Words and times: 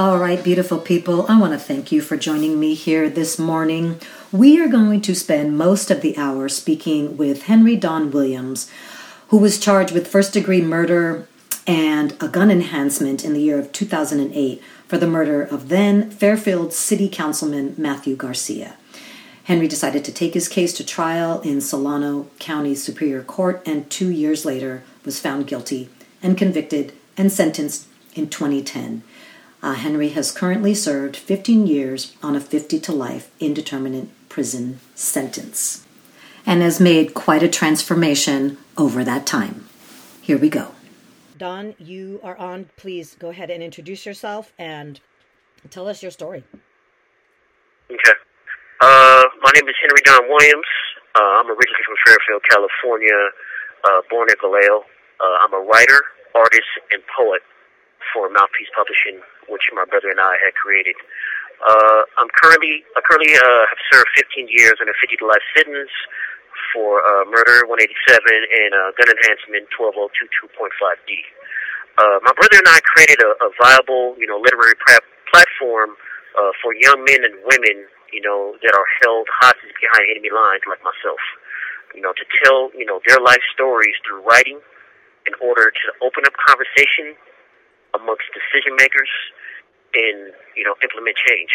All 0.00 0.16
right, 0.16 0.42
beautiful 0.42 0.78
people, 0.78 1.26
I 1.28 1.38
want 1.38 1.52
to 1.52 1.58
thank 1.58 1.92
you 1.92 2.00
for 2.00 2.16
joining 2.16 2.58
me 2.58 2.72
here 2.72 3.10
this 3.10 3.38
morning. 3.38 4.00
We 4.32 4.58
are 4.58 4.66
going 4.66 5.02
to 5.02 5.14
spend 5.14 5.58
most 5.58 5.90
of 5.90 6.00
the 6.00 6.16
hour 6.16 6.48
speaking 6.48 7.18
with 7.18 7.42
Henry 7.42 7.76
Don 7.76 8.10
Williams, 8.10 8.70
who 9.28 9.36
was 9.36 9.60
charged 9.60 9.92
with 9.92 10.08
first 10.08 10.32
degree 10.32 10.62
murder 10.62 11.28
and 11.66 12.12
a 12.18 12.28
gun 12.28 12.50
enhancement 12.50 13.26
in 13.26 13.34
the 13.34 13.42
year 13.42 13.58
of 13.58 13.72
2008 13.72 14.62
for 14.88 14.96
the 14.96 15.06
murder 15.06 15.42
of 15.42 15.68
then 15.68 16.10
Fairfield 16.10 16.72
City 16.72 17.06
Councilman 17.06 17.74
Matthew 17.76 18.16
Garcia. 18.16 18.76
Henry 19.44 19.68
decided 19.68 20.02
to 20.06 20.12
take 20.12 20.32
his 20.32 20.48
case 20.48 20.72
to 20.78 20.82
trial 20.82 21.42
in 21.42 21.60
Solano 21.60 22.26
County 22.38 22.74
Superior 22.74 23.22
Court 23.22 23.62
and 23.66 23.90
two 23.90 24.08
years 24.08 24.46
later 24.46 24.82
was 25.04 25.20
found 25.20 25.46
guilty 25.46 25.90
and 26.22 26.38
convicted 26.38 26.94
and 27.18 27.30
sentenced 27.30 27.86
in 28.14 28.30
2010. 28.30 29.02
Uh, 29.62 29.74
Henry 29.74 30.10
has 30.10 30.32
currently 30.32 30.74
served 30.74 31.16
15 31.16 31.66
years 31.66 32.16
on 32.22 32.34
a 32.34 32.40
50 32.40 32.80
to 32.80 32.92
life 32.92 33.30
indeterminate 33.40 34.08
prison 34.28 34.80
sentence 34.94 35.86
and 36.46 36.62
has 36.62 36.80
made 36.80 37.12
quite 37.12 37.42
a 37.42 37.48
transformation 37.48 38.56
over 38.78 39.04
that 39.04 39.26
time. 39.26 39.66
Here 40.22 40.38
we 40.38 40.48
go. 40.48 40.72
Don, 41.36 41.74
you 41.78 42.20
are 42.22 42.36
on. 42.36 42.70
Please 42.76 43.16
go 43.18 43.28
ahead 43.28 43.50
and 43.50 43.62
introduce 43.62 44.06
yourself 44.06 44.52
and 44.58 45.00
tell 45.68 45.88
us 45.88 46.02
your 46.02 46.10
story. 46.10 46.44
Okay. 47.90 48.16
Uh, 48.80 49.24
my 49.42 49.50
name 49.54 49.68
is 49.68 49.74
Henry 49.80 50.00
Don 50.04 50.28
Williams. 50.28 50.70
Uh, 51.14 51.40
I'm 51.40 51.48
originally 51.48 51.84
from 51.84 51.96
Fairfield, 52.06 52.42
California, 52.48 53.18
uh, 53.84 54.00
born 54.08 54.28
in 54.30 54.36
Vallejo. 54.40 54.84
Uh, 55.20 55.36
I'm 55.44 55.52
a 55.52 55.60
writer, 55.66 56.00
artist, 56.34 56.70
and 56.92 57.02
poet 57.16 57.42
for 58.12 58.28
Mouthpiece 58.30 58.70
Publishing, 58.76 59.20
which 59.50 59.66
my 59.74 59.84
brother 59.84 60.08
and 60.08 60.22
I 60.22 60.38
had 60.40 60.54
created. 60.54 60.96
Uh, 61.60 62.02
I'm 62.16 62.30
currently, 62.40 62.86
I 62.96 63.04
currently 63.04 63.36
uh, 63.36 63.64
have 63.68 63.80
served 63.92 64.08
15 64.16 64.48
years 64.48 64.80
in 64.80 64.88
a 64.88 64.96
50 64.96 65.20
to 65.20 65.26
life 65.28 65.44
sentence 65.52 65.92
for 66.72 67.02
uh, 67.02 67.28
murder 67.28 67.66
187 67.68 67.84
and 67.84 68.70
uh, 68.72 68.94
gun 68.96 69.10
enhancement 69.12 69.68
12022.5D. 69.76 71.10
Uh, 72.00 72.16
my 72.24 72.32
brother 72.32 72.56
and 72.62 72.70
I 72.70 72.80
created 72.80 73.20
a, 73.20 73.30
a 73.44 73.48
viable, 73.60 74.16
you 74.16 74.24
know, 74.24 74.40
literary 74.40 74.78
platform 75.28 75.98
uh, 76.38 76.52
for 76.62 76.72
young 76.78 77.04
men 77.04 77.26
and 77.26 77.36
women, 77.44 77.84
you 78.14 78.22
know, 78.24 78.56
that 78.64 78.72
are 78.72 78.88
held 79.04 79.28
hostage 79.42 79.74
behind 79.76 80.08
enemy 80.16 80.32
lines, 80.32 80.64
like 80.64 80.80
myself. 80.80 81.20
You 81.92 82.00
know, 82.00 82.14
to 82.14 82.24
tell, 82.46 82.70
you 82.72 82.86
know, 82.86 83.02
their 83.04 83.18
life 83.18 83.42
stories 83.52 83.98
through 84.06 84.22
writing, 84.22 84.62
in 85.26 85.34
order 85.42 85.68
to 85.68 85.86
open 86.00 86.24
up 86.24 86.32
conversation 86.40 87.18
amongst 87.94 88.26
decision 88.32 88.76
makers 88.76 89.10
and 89.94 90.32
you 90.56 90.64
know 90.64 90.74
implement 90.82 91.16
change. 91.16 91.52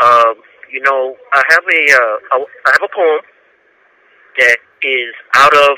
Um, 0.00 0.42
you 0.70 0.80
know, 0.82 1.16
I 1.32 1.42
have 1.50 1.64
a 1.64 1.82
uh, 1.94 2.16
I 2.66 2.70
have 2.74 2.84
a 2.84 2.92
poem 2.92 3.22
that 4.38 4.58
is 4.82 5.14
out 5.34 5.54
of 5.54 5.76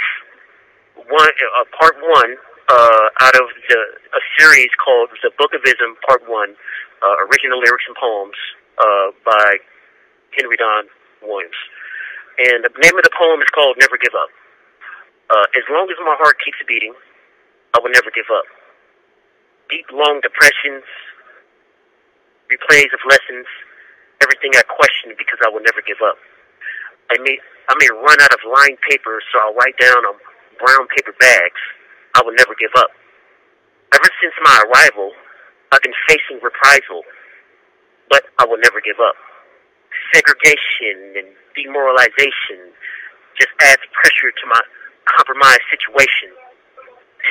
one 1.09 1.29
uh, 1.29 1.65
part 1.79 1.97
one 2.01 2.37
uh, 2.69 3.07
out 3.21 3.37
of 3.37 3.47
the 3.69 3.81
a 4.17 4.23
series 4.39 4.71
called 4.83 5.11
the 5.23 5.31
Book 5.39 5.55
of 5.55 5.63
Ism 5.63 5.95
Part 6.07 6.27
One, 6.27 6.57
uh, 7.03 7.17
original 7.31 7.61
lyrics 7.61 7.85
and 7.87 7.97
poems 7.97 8.39
uh, 8.79 9.09
by 9.25 9.61
Henry 10.35 10.57
Don 10.57 10.89
Williams. 11.23 11.59
And 12.39 12.65
the 12.65 12.73
name 12.83 12.97
of 12.97 13.05
the 13.05 13.15
poem 13.17 13.41
is 13.41 13.49
called 13.55 13.77
Never 13.81 13.97
Give 13.97 14.13
Up. 14.13 14.31
Uh, 15.31 15.47
as 15.57 15.65
long 15.71 15.89
as 15.91 15.97
my 16.05 16.17
heart 16.19 16.37
keeps 16.45 16.59
beating, 16.69 16.95
I 17.75 17.81
will 17.81 17.91
never 17.91 18.11
give 18.11 18.29
up. 18.31 18.47
Deep, 19.71 19.87
long 19.91 20.23
depressions, 20.23 20.87
replays 22.47 22.91
of 22.95 23.03
lessons, 23.11 23.47
everything 24.23 24.55
I 24.55 24.63
question 24.63 25.19
because 25.19 25.43
I 25.43 25.51
will 25.51 25.63
never 25.63 25.83
give 25.83 25.99
up. 26.07 26.19
I 27.11 27.19
may, 27.23 27.39
I 27.69 27.75
may 27.79 27.91
run 27.91 28.19
out 28.23 28.33
of 28.33 28.41
lined 28.47 28.79
paper, 28.87 29.19
so 29.31 29.35
I'll 29.43 29.55
write 29.59 29.75
down 29.79 29.99
on 30.07 30.17
brown 30.59 30.87
paper 30.95 31.15
bags. 31.19 31.63
I 32.15 32.23
will 32.23 32.35
never 32.39 32.55
give 32.59 32.73
up. 32.79 32.91
Ever 33.95 34.11
since 34.23 34.35
my 34.43 34.57
arrival, 34.67 35.13
I've 35.73 35.83
been 35.83 35.97
facing 36.09 36.39
reprisal, 36.43 37.03
but 38.11 38.23
I 38.39 38.47
will 38.47 38.59
never 38.63 38.81
give 38.81 38.99
up. 39.03 39.15
Segregation 40.15 41.19
and 41.19 41.29
demoralization 41.59 42.71
just 43.39 43.51
adds 43.61 43.83
pressure 43.93 44.31
to 44.31 44.45
my 44.47 44.63
compromised 45.19 45.67
situation. 45.71 46.31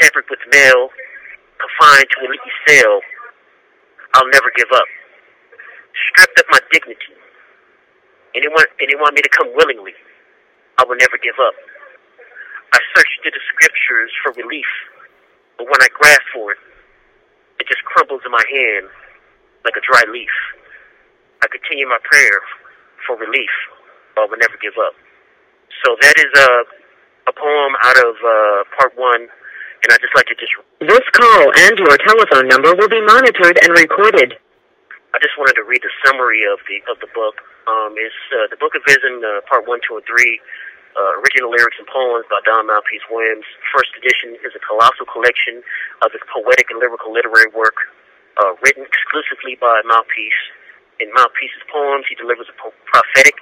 Tampered 0.01 0.25
with 0.29 0.43
mail, 0.51 0.91
confined 1.57 2.07
to 2.11 2.17
a 2.23 2.27
leaky 2.29 2.53
cell. 2.67 3.01
I'll 4.15 4.29
never 4.31 4.51
give 4.55 4.71
up. 4.73 4.89
Stripped 6.11 6.39
of 6.39 6.47
my 6.51 6.59
dignity. 6.71 7.15
Anyone, 8.35 8.67
anyone 8.81 9.13
me 9.15 9.21
to 9.21 9.31
come 9.31 9.47
willingly. 9.55 9.95
I 10.77 10.83
will 10.83 10.99
never 10.99 11.15
give 11.19 11.39
up. 11.39 11.55
I 12.73 12.79
searched 12.95 13.15
through 13.23 13.31
the 13.31 13.43
scriptures 13.55 14.11
for 14.23 14.35
relief, 14.35 14.67
but 15.57 15.67
when 15.71 15.79
I 15.79 15.87
grasp 15.95 16.27
for 16.35 16.51
it, 16.51 16.59
it 17.59 17.67
just 17.71 17.79
crumbles 17.87 18.19
in 18.25 18.31
my 18.31 18.43
hand 18.43 18.91
like 19.63 19.79
a 19.79 19.83
dry 19.87 20.03
leaf. 20.11 20.31
I 21.39 21.47
continue 21.47 21.87
my 21.87 21.99
prayer 22.03 22.39
for 23.07 23.15
relief, 23.15 23.53
but 24.15 24.23
I 24.23 24.27
will 24.27 24.41
never 24.43 24.59
give 24.59 24.75
up. 24.75 24.95
So 25.83 25.95
that 25.95 26.15
is 26.19 26.31
a 26.35 26.49
a 27.27 27.33
poem 27.33 27.73
out 27.83 27.97
of 27.97 28.13
uh, 28.21 28.61
part 28.77 28.93
one, 28.97 29.27
and 29.85 29.93
I 29.93 30.01
just 30.01 30.17
like 30.17 30.25
to 30.33 30.37
just. 30.41 30.49
This 30.81 31.05
call 31.13 31.45
and 31.69 31.77
your 31.77 31.93
telephone 32.01 32.49
number 32.49 32.73
will 32.73 32.89
be 32.89 33.05
monitored 33.05 33.61
and 33.61 33.69
recorded. 33.77 34.33
I 35.13 35.21
just 35.21 35.37
wanted 35.37 35.61
to 35.61 35.65
read 35.69 35.85
the 35.85 35.93
summary 36.01 36.41
of 36.49 36.57
the 36.65 36.81
of 36.89 36.97
the 37.05 37.09
book. 37.13 37.37
Um, 37.69 37.93
it's 37.93 38.17
uh, 38.33 38.49
the 38.49 38.57
Book 38.57 38.73
of 38.73 38.81
Vision, 38.89 39.21
uh, 39.21 39.45
part 39.45 39.69
one, 39.69 39.77
two, 39.85 40.01
and 40.01 40.05
three. 40.09 40.41
Uh, 40.95 41.19
original 41.19 41.51
lyrics 41.51 41.75
and 41.75 41.85
poems 41.91 42.23
by 42.31 42.39
Don 42.47 42.71
Mouthpiece 42.71 43.03
Williams. 43.11 43.43
First 43.75 43.91
edition 43.99 44.39
is 44.47 44.55
a 44.55 44.63
colossal 44.63 45.03
collection 45.05 45.59
of 46.01 46.09
his 46.15 46.23
poetic 46.31 46.71
and 46.71 46.79
lyrical 46.79 47.11
literary 47.11 47.51
work, 47.51 47.75
uh, 48.39 48.55
written 48.63 48.87
exclusively 48.87 49.59
by 49.59 49.83
Mouthpiece. 49.83 50.39
In 51.03 51.11
Mouthpiece's 51.11 51.67
poems, 51.67 52.07
he 52.07 52.15
delivers 52.15 52.47
a 52.47 52.55
po- 52.55 52.71
prophetic 52.87 53.35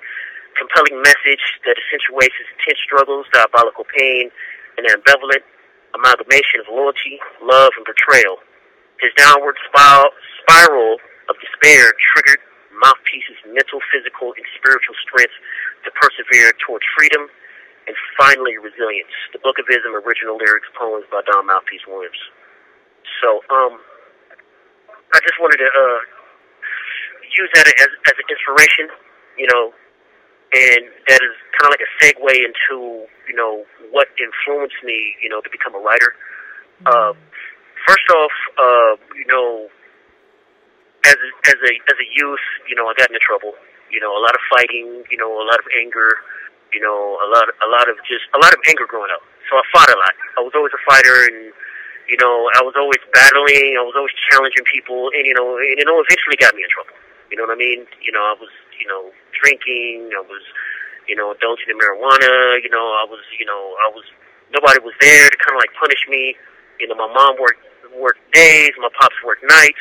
compelling 0.58 0.98
message 1.06 1.46
that 1.70 1.78
accentuates 1.78 2.34
his 2.42 2.50
intense 2.58 2.82
struggles, 2.82 3.30
diabolical 3.30 3.86
pain, 3.86 4.34
and 4.82 4.90
an 4.90 4.98
ambivalent 4.98 5.46
amalgamation 5.96 6.62
of 6.62 6.68
loyalty, 6.70 7.22
love, 7.42 7.72
and 7.78 7.86
betrayal. 7.86 8.42
His 9.02 9.12
downward 9.18 9.56
spiral, 9.70 10.98
of 11.30 11.36
despair 11.40 11.94
triggered 12.14 12.42
Mouthpiece's 12.76 13.40
mental, 13.48 13.80
physical, 13.94 14.36
and 14.36 14.46
spiritual 14.60 14.98
strength 15.08 15.32
to 15.88 15.90
persevere 15.96 16.52
towards 16.60 16.84
freedom 16.98 17.30
and 17.88 17.96
finally 18.20 18.60
resilience. 18.60 19.12
The 19.32 19.40
Book 19.40 19.60
of 19.60 19.68
Ism, 19.72 19.96
original 20.04 20.36
lyrics, 20.36 20.68
poems 20.76 21.08
by 21.12 21.22
Don 21.28 21.48
Mouthpiece 21.48 21.84
Williams. 21.88 22.20
So, 23.24 23.44
um, 23.52 23.80
I 25.14 25.20
just 25.22 25.38
wanted 25.40 25.62
to 25.62 25.70
uh, 25.70 26.00
use 27.38 27.50
that 27.56 27.68
as, 27.68 27.92
as 28.10 28.16
an 28.18 28.28
inspiration, 28.28 28.90
you 29.38 29.48
know, 29.52 29.72
and 30.54 30.86
that 31.10 31.22
is 31.22 31.36
kind 31.58 31.66
of 31.68 31.72
like 31.74 31.82
a 31.84 31.92
segue 31.98 32.30
into 32.30 33.06
you 33.28 33.36
know 33.36 33.66
what 33.92 34.08
influenced 34.22 34.78
me 34.84 35.16
you 35.22 35.30
know 35.30 35.42
to 35.42 35.50
become 35.50 35.74
a 35.76 35.82
writer. 35.82 36.14
Uh, 36.86 37.14
first 37.88 38.08
off, 38.12 38.36
uh, 38.58 38.94
you 39.16 39.28
know, 39.28 39.68
as 41.06 41.16
a, 41.16 41.30
as 41.50 41.58
a 41.60 41.72
as 41.74 41.98
a 42.00 42.08
youth, 42.16 42.46
you 42.68 42.76
know, 42.76 42.88
I 42.88 42.94
got 42.96 43.10
into 43.10 43.24
trouble. 43.24 43.54
You 43.92 44.02
know, 44.02 44.12
a 44.16 44.22
lot 44.22 44.34
of 44.34 44.42
fighting. 44.50 45.04
You 45.12 45.18
know, 45.18 45.30
a 45.30 45.46
lot 45.46 45.60
of 45.60 45.68
anger. 45.80 46.18
You 46.74 46.82
know, 46.82 47.22
a 47.22 47.28
lot 47.30 47.46
a 47.50 47.70
lot 47.70 47.86
of 47.90 48.02
just 48.10 48.26
a 48.34 48.40
lot 48.42 48.54
of 48.54 48.60
anger 48.68 48.90
growing 48.90 49.12
up. 49.14 49.22
So 49.50 49.60
I 49.60 49.64
fought 49.70 49.90
a 49.92 49.98
lot. 49.98 50.16
I 50.38 50.42
was 50.42 50.54
always 50.58 50.74
a 50.74 50.82
fighter, 50.90 51.30
and 51.30 51.54
you 52.10 52.18
know, 52.18 52.50
I 52.58 52.66
was 52.66 52.74
always 52.76 53.00
battling. 53.14 53.78
I 53.78 53.84
was 53.86 53.94
always 53.96 54.16
challenging 54.32 54.66
people, 54.68 55.14
and 55.14 55.24
you 55.28 55.36
know, 55.38 55.56
and 55.60 55.78
you 55.78 55.86
know, 55.86 56.02
eventually 56.02 56.40
got 56.40 56.56
me 56.56 56.66
in 56.66 56.72
trouble. 56.74 56.98
You 57.30 57.38
know 57.38 57.46
what 57.50 57.58
I 57.58 57.60
mean? 57.60 57.86
You 58.02 58.14
know, 58.14 58.22
I 58.22 58.36
was, 58.38 58.52
you 58.84 58.92
know, 58.92 59.16
drinking. 59.32 60.12
I 60.12 60.20
was, 60.28 60.44
you 61.08 61.16
know, 61.16 61.32
indulging 61.32 61.72
in 61.72 61.80
marijuana. 61.80 62.60
You 62.60 62.68
know, 62.68 62.84
I 63.00 63.08
was, 63.08 63.24
you 63.40 63.48
know, 63.48 63.80
I 63.80 63.88
was. 63.96 64.04
Nobody 64.52 64.84
was 64.84 64.94
there 65.00 65.32
to 65.32 65.38
kind 65.40 65.56
of 65.56 65.64
like 65.64 65.72
punish 65.80 66.04
me. 66.12 66.36
You 66.84 66.92
know, 66.92 67.00
my 67.00 67.08
mom 67.08 67.40
worked 67.40 67.64
worked 67.96 68.22
days. 68.36 68.76
My 68.78 68.92
pops 69.00 69.16
worked 69.24 69.48
nights. 69.48 69.80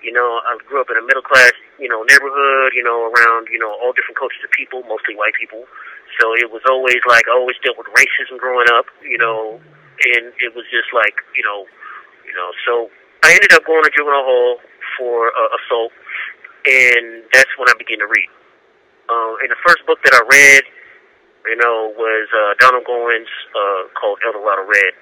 You 0.00 0.16
know, 0.16 0.40
I 0.48 0.56
grew 0.64 0.80
up 0.80 0.88
in 0.88 0.96
a 0.96 1.04
middle 1.04 1.22
class, 1.22 1.52
you 1.76 1.92
know, 1.92 2.00
neighborhood. 2.08 2.72
You 2.72 2.82
know, 2.82 3.12
around 3.12 3.52
you 3.52 3.60
know 3.60 3.68
all 3.68 3.92
different 3.92 4.16
cultures 4.16 4.40
of 4.40 4.50
people, 4.56 4.80
mostly 4.88 5.12
white 5.12 5.36
people. 5.36 5.68
So 6.16 6.32
it 6.32 6.48
was 6.48 6.64
always 6.64 7.04
like 7.04 7.28
I 7.28 7.36
always 7.36 7.60
dealt 7.60 7.76
with 7.76 7.92
racism 7.92 8.40
growing 8.40 8.72
up. 8.72 8.88
You 9.04 9.20
know, 9.20 9.60
and 10.16 10.32
it 10.40 10.56
was 10.56 10.64
just 10.72 10.88
like 10.96 11.20
you 11.36 11.44
know, 11.44 11.68
you 12.24 12.32
know. 12.32 12.48
So 12.64 12.88
I 13.22 13.36
ended 13.36 13.52
up 13.52 13.68
going 13.68 13.84
to 13.84 13.92
juvenile 13.92 14.24
hall 14.24 14.56
for 14.96 15.28
uh, 15.36 15.52
assault 15.60 15.92
and 16.68 17.24
that's 17.32 17.50
when 17.56 17.68
I 17.68 17.74
began 17.78 17.98
to 18.04 18.08
read. 18.08 18.28
Uh, 19.08 19.40
and 19.40 19.48
the 19.48 19.60
first 19.64 19.80
book 19.88 19.98
that 20.04 20.12
I 20.12 20.22
read, 20.28 20.62
you 21.48 21.56
know, 21.56 21.96
was 21.96 22.28
uh, 22.28 22.52
Donald 22.60 22.84
Goines 22.84 23.32
uh, 23.56 23.88
called 23.96 24.20
Eldorado 24.24 24.68
Red. 24.68 24.92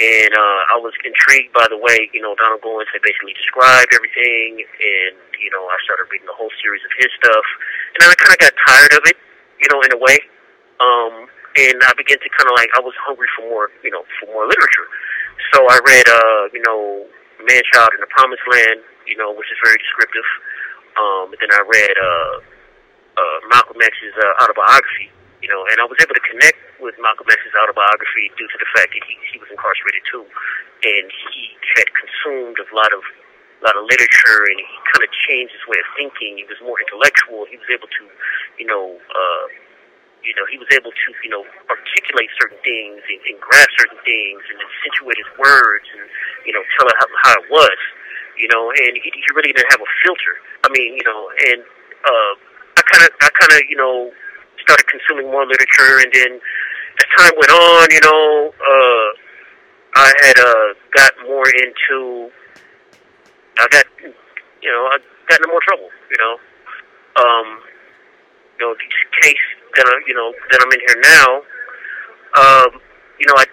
And 0.00 0.32
uh, 0.32 0.60
I 0.74 0.76
was 0.80 0.96
intrigued 1.04 1.52
by 1.52 1.68
the 1.68 1.76
way, 1.76 2.08
you 2.10 2.24
know, 2.24 2.34
Donald 2.40 2.64
Goines 2.64 2.88
had 2.88 3.04
basically 3.04 3.36
described 3.36 3.92
everything, 3.92 4.64
and 4.64 5.12
you 5.36 5.52
know, 5.52 5.60
I 5.68 5.76
started 5.84 6.08
reading 6.08 6.24
the 6.24 6.36
whole 6.36 6.48
series 6.64 6.80
of 6.88 6.92
his 6.96 7.12
stuff, 7.20 7.46
and 7.92 7.98
then 8.00 8.08
I 8.08 8.16
kind 8.16 8.32
of 8.32 8.40
got 8.40 8.54
tired 8.64 8.92
of 8.96 9.04
it, 9.04 9.16
you 9.60 9.68
know, 9.68 9.84
in 9.84 9.92
a 9.92 10.00
way. 10.00 10.16
Um, 10.80 11.28
and 11.60 11.76
I 11.84 11.92
began 12.00 12.16
to 12.16 12.28
kind 12.32 12.48
of 12.48 12.56
like 12.56 12.72
I 12.72 12.80
was 12.80 12.96
hungry 13.04 13.28
for 13.36 13.44
more, 13.52 13.68
you 13.84 13.92
know, 13.92 14.00
for 14.20 14.32
more 14.32 14.48
literature. 14.48 14.88
So 15.52 15.68
I 15.68 15.76
read, 15.84 16.06
uh, 16.08 16.42
you 16.56 16.62
know, 16.64 17.04
Manchild 17.44 17.92
in 17.92 18.00
the 18.00 18.08
Promised 18.08 18.44
Land, 18.48 18.80
you 19.04 19.20
know, 19.20 19.36
which 19.36 19.52
is 19.52 19.58
very 19.60 19.76
descriptive. 19.76 20.28
Um, 20.96 21.34
then 21.36 21.50
I 21.52 21.60
read 21.68 21.94
uh, 22.00 22.34
uh, 23.20 23.38
Malcolm 23.52 23.76
X's 23.76 24.16
uh, 24.16 24.42
autobiography, 24.44 25.12
you 25.44 25.48
know, 25.52 25.60
and 25.68 25.76
I 25.76 25.84
was 25.84 26.00
able 26.00 26.16
to 26.16 26.24
connect 26.24 26.56
with 26.80 26.96
Malcolm 26.96 27.28
X's 27.28 27.52
autobiography 27.52 28.32
due 28.40 28.48
to 28.48 28.56
the 28.56 28.68
fact 28.72 28.96
that 28.96 29.04
he, 29.04 29.14
he 29.28 29.36
was 29.36 29.52
incarcerated 29.52 30.00
too, 30.08 30.24
and 30.24 31.06
he 31.32 31.52
had 31.76 31.88
consumed 31.92 32.56
a 32.56 32.66
lot 32.72 32.92
of 32.96 33.04
a 33.60 33.62
lot 33.68 33.76
of 33.76 33.84
literature, 33.92 34.48
and 34.48 34.56
he 34.56 34.76
kind 34.88 35.04
of 35.04 35.12
changed 35.28 35.52
his 35.52 35.60
way 35.68 35.76
of 35.76 35.88
thinking. 35.92 36.40
He 36.40 36.48
was 36.48 36.56
more 36.64 36.80
intellectual. 36.80 37.44
He 37.44 37.60
was 37.60 37.68
able 37.68 37.92
to, 37.92 38.04
you 38.56 38.64
know, 38.64 38.96
uh, 38.96 39.44
you 40.24 40.32
know, 40.32 40.48
he 40.48 40.56
was 40.56 40.64
able 40.72 40.88
to, 40.88 41.08
you 41.20 41.28
know, 41.28 41.44
articulate 41.68 42.32
certain 42.40 42.56
things 42.64 43.04
and, 43.04 43.20
and 43.20 43.36
grasp 43.36 43.68
certain 43.76 44.00
things 44.00 44.40
and 44.48 44.56
accentuate 44.64 45.20
his 45.20 45.28
words 45.36 45.84
and, 45.92 46.08
you 46.48 46.56
know, 46.56 46.64
tell 46.80 46.88
it 46.88 46.96
how, 47.04 47.08
how 47.20 47.32
it 47.36 47.52
was 47.52 47.80
you 48.40 48.48
know, 48.48 48.72
and 48.72 48.96
he, 48.96 49.08
he 49.12 49.28
really 49.36 49.52
didn't 49.52 49.68
have 49.68 49.84
a 49.84 49.90
filter. 50.00 50.34
I 50.64 50.68
mean, 50.72 50.96
you 50.96 51.04
know, 51.04 51.28
and 51.52 51.60
uh, 51.60 52.32
kind 52.92 53.04
of, 53.04 53.10
I 53.22 53.28
kind 53.38 53.52
of, 53.54 53.62
you 53.68 53.76
know, 53.76 54.10
started 54.62 54.86
consuming 54.86 55.30
more 55.30 55.46
literature, 55.46 56.02
and 56.02 56.10
then 56.12 56.40
as 56.98 57.06
time 57.16 57.32
went 57.36 57.50
on, 57.50 57.86
you 57.90 58.02
know, 58.02 58.52
uh, 58.54 59.08
I 59.94 60.12
had 60.22 60.38
uh, 60.38 60.68
got 60.94 61.12
more 61.26 61.46
into, 61.48 62.30
I 63.58 63.66
got, 63.70 63.84
you 64.02 64.70
know, 64.70 64.82
I 64.90 64.98
got 65.28 65.40
into 65.40 65.48
more 65.50 65.60
trouble, 65.66 65.88
you 66.10 66.18
know, 66.18 66.34
um, 67.18 67.46
you 68.58 68.66
know, 68.66 68.74
these 68.74 68.98
case 69.22 69.46
that 69.76 69.86
I, 69.86 69.94
you 70.06 70.14
know, 70.14 70.32
that 70.50 70.60
I'm 70.62 70.70
in 70.72 70.80
here 70.80 70.98
now, 71.02 71.28
um, 72.38 72.70
you 73.18 73.26
know, 73.26 73.34
I, 73.36 73.46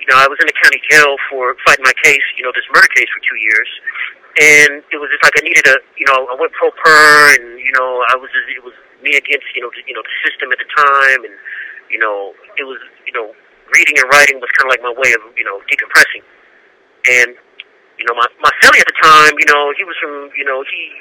you 0.00 0.06
know, 0.10 0.16
I 0.18 0.26
was 0.26 0.38
in 0.40 0.46
the 0.46 0.56
county 0.62 0.80
jail 0.90 1.16
for 1.30 1.54
fighting 1.66 1.84
my 1.84 1.94
case, 2.02 2.24
you 2.36 2.42
know, 2.42 2.52
this 2.54 2.64
murder 2.74 2.88
case 2.94 3.06
for 3.12 3.20
two 3.28 3.38
years, 3.38 3.68
and 4.36 4.84
it 4.92 4.98
was 5.00 5.08
just 5.08 5.24
like 5.24 5.34
I 5.40 5.42
needed 5.42 5.66
a, 5.66 5.76
you 5.96 6.06
know, 6.06 6.28
I 6.28 6.34
went 6.36 6.52
pro 6.52 6.70
per, 6.70 7.34
and 7.40 7.58
you 7.58 7.72
know, 7.74 8.04
I 8.12 8.14
was, 8.20 8.28
just, 8.30 8.46
it 8.52 8.62
was 8.62 8.76
me 9.02 9.16
against, 9.16 9.48
you 9.56 9.62
know, 9.64 9.70
the, 9.72 9.82
you 9.88 9.94
know, 9.96 10.04
the 10.04 10.14
system 10.22 10.52
at 10.52 10.58
the 10.60 10.68
time, 10.68 11.24
and 11.24 11.34
you 11.90 11.98
know, 11.98 12.36
it 12.60 12.64
was, 12.68 12.78
you 13.08 13.14
know, 13.16 13.32
reading 13.72 13.96
and 13.98 14.06
writing 14.12 14.36
was 14.38 14.50
kind 14.54 14.68
of 14.68 14.72
like 14.76 14.84
my 14.84 14.94
way 14.94 15.10
of, 15.16 15.22
you 15.34 15.44
know, 15.44 15.58
decompressing, 15.66 16.22
and 17.08 17.34
you 17.98 18.04
know, 18.06 18.14
my 18.14 18.28
my 18.38 18.52
cellie 18.62 18.78
at 18.78 18.86
the 18.86 18.98
time, 19.02 19.34
you 19.40 19.48
know, 19.50 19.72
he 19.74 19.82
was 19.82 19.96
from, 19.98 20.30
you 20.36 20.44
know, 20.44 20.62
he 20.68 20.92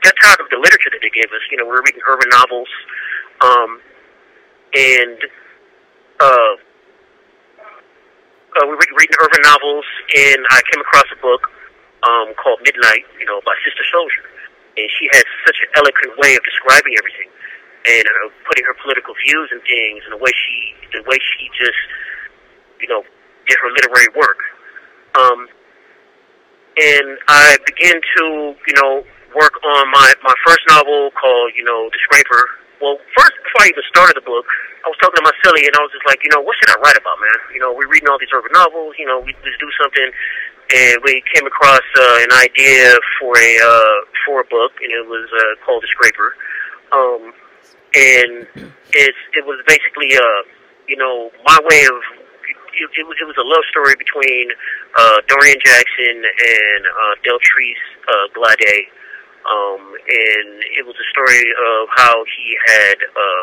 got 0.00 0.14
tired 0.22 0.40
of 0.40 0.48
the 0.48 0.56
literature 0.56 0.88
that 0.94 1.02
they 1.02 1.12
gave 1.12 1.28
us. 1.34 1.42
You 1.50 1.58
know, 1.58 1.66
we 1.68 1.76
were 1.76 1.84
reading 1.84 2.00
urban 2.08 2.30
novels, 2.32 2.70
um, 3.44 3.70
and 4.72 5.18
uh, 6.20 6.54
uh, 8.56 8.64
we 8.64 8.72
were 8.72 8.88
reading 8.96 9.16
urban 9.20 9.42
novels, 9.44 9.84
and 10.16 10.40
I 10.48 10.60
came 10.72 10.80
across 10.80 11.04
a 11.12 11.20
book 11.20 11.44
um, 12.04 12.32
called 12.40 12.60
Midnight, 12.64 13.04
you 13.18 13.26
know, 13.26 13.40
by 13.44 13.54
Sister 13.64 13.84
Souljah, 13.92 14.26
and 14.78 14.86
she 14.98 15.08
had 15.12 15.24
such 15.46 15.58
an 15.60 15.68
eloquent 15.76 16.16
way 16.18 16.36
of 16.36 16.42
describing 16.44 16.94
everything 16.96 17.28
and 17.86 18.04
uh, 18.04 18.28
putting 18.44 18.64
her 18.64 18.76
political 18.80 19.14
views 19.24 19.48
and 19.52 19.60
things, 19.64 20.04
and 20.04 20.12
the 20.12 20.20
way 20.20 20.32
she, 20.32 20.56
the 20.92 21.02
way 21.08 21.16
she 21.16 21.48
just, 21.56 21.80
you 22.80 22.88
know, 22.88 23.04
did 23.48 23.56
her 23.60 23.70
literary 23.72 24.10
work. 24.16 24.40
Um, 25.16 25.48
and 26.76 27.18
I 27.28 27.56
began 27.66 27.98
to, 27.98 28.24
you 28.54 28.74
know, 28.80 29.04
work 29.34 29.54
on 29.62 29.90
my 29.90 30.12
my 30.22 30.34
first 30.46 30.60
novel 30.68 31.10
called, 31.18 31.52
you 31.56 31.64
know, 31.64 31.90
The 31.92 31.98
Scraper. 32.08 32.42
Well, 32.80 32.96
first 33.12 33.36
before 33.44 33.60
I 33.60 33.68
even 33.68 33.84
started 33.92 34.16
the 34.16 34.24
book, 34.24 34.48
I 34.80 34.88
was 34.88 34.96
talking 35.04 35.20
to 35.20 35.26
my 35.26 35.36
silly, 35.44 35.68
and 35.68 35.74
I 35.76 35.84
was 35.84 35.92
just 35.92 36.06
like, 36.08 36.24
you 36.24 36.32
know, 36.32 36.40
what 36.40 36.56
should 36.56 36.72
I 36.72 36.80
write 36.80 36.96
about, 36.96 37.20
man? 37.20 37.38
You 37.52 37.60
know, 37.60 37.76
we're 37.76 37.90
reading 37.92 38.08
all 38.08 38.16
these 38.16 38.32
urban 38.32 38.52
novels. 38.56 38.96
You 38.96 39.04
know, 39.04 39.20
we 39.20 39.36
just 39.44 39.60
do 39.60 39.68
something, 39.76 40.08
and 40.74 41.02
we 41.04 41.22
came 41.34 41.46
across 41.46 41.82
uh, 41.98 42.16
an 42.22 42.32
idea 42.32 42.94
for 43.18 43.36
a 43.36 43.50
uh, 43.58 43.98
for 44.26 44.40
a 44.40 44.44
book, 44.44 44.72
and 44.82 44.90
it 44.92 45.06
was 45.06 45.28
uh, 45.32 45.64
called 45.64 45.82
The 45.82 45.88
Scraper. 45.88 46.34
Um, 46.92 47.32
and 47.94 48.46
it 48.94 49.14
it 49.34 49.44
was 49.46 49.58
basically, 49.66 50.16
uh, 50.16 50.42
you 50.86 50.96
know, 50.96 51.30
my 51.44 51.58
way 51.70 51.82
of 51.86 51.98
it, 52.80 52.88
it, 52.96 53.06
was, 53.06 53.16
it 53.20 53.26
was 53.26 53.36
a 53.36 53.46
love 53.46 53.66
story 53.70 53.94
between 53.98 54.50
uh, 54.96 55.18
Dorian 55.26 55.58
Jackson 55.64 56.16
and 56.22 56.82
uh, 56.86 57.14
Deltrice 57.26 57.84
uh, 58.08 58.26
Glade. 58.34 58.86
Um, 59.40 59.82
and 59.96 60.50
it 60.76 60.84
was 60.84 60.94
a 61.00 61.06
story 61.10 61.40
of 61.40 61.88
how 61.96 62.12
he 62.36 62.56
had, 62.68 62.98
uh, 63.00 63.42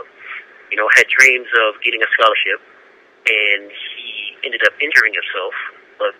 you 0.71 0.77
know, 0.77 0.87
had 0.95 1.09
dreams 1.09 1.49
of 1.67 1.81
getting 1.81 1.99
a 1.99 2.09
scholarship, 2.13 2.61
and 3.25 3.71
he 3.97 4.37
ended 4.45 4.61
up 4.63 4.77
injuring 4.79 5.17
himself. 5.17 5.53
But 5.97 6.13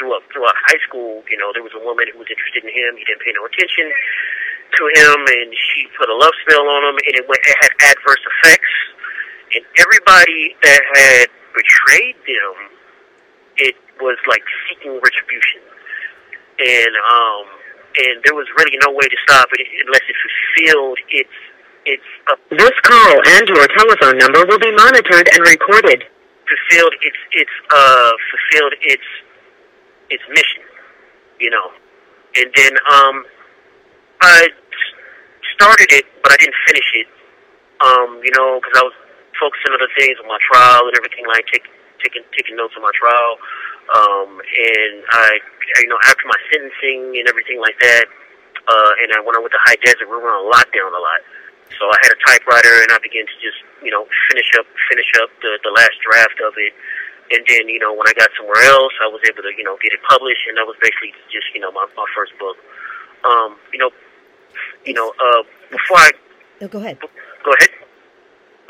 throughout 0.00 0.24
throughout 0.32 0.56
high 0.64 0.80
school, 0.88 1.20
you 1.28 1.36
know, 1.36 1.52
there 1.52 1.62
was 1.62 1.76
a 1.76 1.82
woman 1.84 2.08
who 2.08 2.16
was 2.16 2.32
interested 2.32 2.64
in 2.64 2.72
him. 2.72 2.96
He 2.96 3.04
didn't 3.04 3.20
pay 3.20 3.36
no 3.36 3.44
attention 3.44 3.92
to 4.72 4.82
him, 4.96 5.18
and 5.28 5.48
she 5.52 5.84
put 6.00 6.08
a 6.08 6.16
love 6.16 6.32
spell 6.40 6.64
on 6.64 6.80
him, 6.88 6.96
and 6.96 7.14
it 7.20 7.24
went. 7.28 7.44
It 7.44 7.56
had 7.60 7.72
adverse 7.92 8.24
effects, 8.24 8.74
and 9.52 9.62
everybody 9.76 10.56
that 10.64 10.82
had 10.96 11.28
betrayed 11.52 12.16
them, 12.24 12.54
it 13.68 13.76
was 14.00 14.16
like 14.24 14.42
seeking 14.72 14.96
retribution, 14.96 15.60
and 16.64 16.92
um, 16.96 17.44
and 18.00 18.14
there 18.24 18.34
was 18.34 18.48
really 18.56 18.80
no 18.80 18.96
way 18.96 19.04
to 19.04 19.18
stop 19.28 19.52
it 19.52 19.68
unless 19.84 20.04
it 20.08 20.16
fulfilled 20.16 20.98
its 21.12 21.36
its. 21.84 22.08
Uh, 22.24 22.40
this 22.56 22.76
call 22.82 23.14
and 23.36 23.44
your 23.48 23.68
telephone 23.76 24.16
number 24.16 24.48
will 24.48 24.60
be 24.60 24.72
monitored 24.72 25.28
and 25.28 25.40
recorded. 25.44 26.08
Fulfilled 26.48 26.94
its 27.02 27.20
its 27.30 27.54
uh 27.70 28.10
fulfilled 28.30 28.74
its 28.82 29.06
its 30.10 30.22
mission, 30.28 30.62
you 31.38 31.50
know, 31.50 31.70
and 32.36 32.48
then 32.54 32.72
um, 32.90 33.24
I 34.20 34.48
started 35.56 35.88
it, 35.90 36.06
but 36.22 36.32
I 36.32 36.36
didn't 36.36 36.58
finish 36.66 36.88
it. 36.94 37.08
Um, 37.80 38.20
you 38.20 38.32
know, 38.36 38.60
because 38.60 38.76
I 38.76 38.84
was 38.84 38.96
focusing 39.40 39.72
on 39.72 39.80
other 39.80 39.92
things 39.96 40.20
on 40.20 40.28
my 40.28 40.36
trial 40.44 40.84
and 40.84 40.94
everything, 41.00 41.24
like 41.24 41.48
taking 41.48 41.72
taking 42.04 42.24
taking 42.36 42.56
notes 42.56 42.76
on 42.76 42.84
my 42.84 42.92
trial. 42.92 43.40
Um, 43.90 44.38
and 44.38 45.02
I, 45.10 45.40
you 45.80 45.88
know, 45.88 45.98
after 46.04 46.28
my 46.28 46.36
sentencing 46.52 47.16
and 47.18 47.26
everything 47.26 47.58
like 47.58 47.74
that, 47.80 48.04
uh, 48.68 48.92
and 49.02 49.08
I, 49.16 49.18
when 49.24 49.34
I 49.34 49.40
went 49.40 49.50
to 49.56 49.62
High 49.64 49.80
Desert, 49.82 50.06
we 50.06 50.14
were 50.14 50.30
on 50.30 50.46
lockdown 50.52 50.92
a 50.92 51.00
lot. 51.00 51.20
So 51.78 51.88
I 51.88 51.98
had 52.02 52.12
a 52.12 52.20
typewriter, 52.20 52.82
and 52.82 52.90
I 52.92 52.98
began 52.98 53.24
to 53.24 53.36
just, 53.40 53.58
you 53.80 53.90
know, 53.90 54.04
finish 54.28 54.50
up 54.58 54.66
finish 54.90 55.10
up 55.22 55.30
the 55.40 55.58
the 55.64 55.72
last 55.72 55.96
draft 56.04 56.38
of 56.44 56.52
it. 56.58 56.74
And 57.30 57.46
then, 57.46 57.70
you 57.70 57.78
know, 57.78 57.94
when 57.94 58.06
I 58.10 58.14
got 58.18 58.30
somewhere 58.34 58.62
else, 58.66 58.92
I 58.98 59.06
was 59.06 59.22
able 59.30 59.46
to, 59.46 59.54
you 59.54 59.62
know, 59.62 59.78
get 59.78 59.94
it 59.94 60.02
published, 60.02 60.42
and 60.50 60.58
that 60.58 60.66
was 60.66 60.74
basically 60.82 61.14
just, 61.30 61.46
you 61.54 61.60
know, 61.60 61.70
my 61.70 61.86
my 61.94 62.06
first 62.14 62.34
book. 62.42 62.58
Um, 63.22 63.56
you 63.72 63.78
know, 63.78 63.90
you 64.84 64.94
know, 64.94 65.12
uh, 65.14 65.42
before 65.70 65.98
I 65.98 66.10
oh, 66.62 66.68
go 66.68 66.78
ahead. 66.78 66.98
Go 67.00 67.52
ahead. 67.54 67.70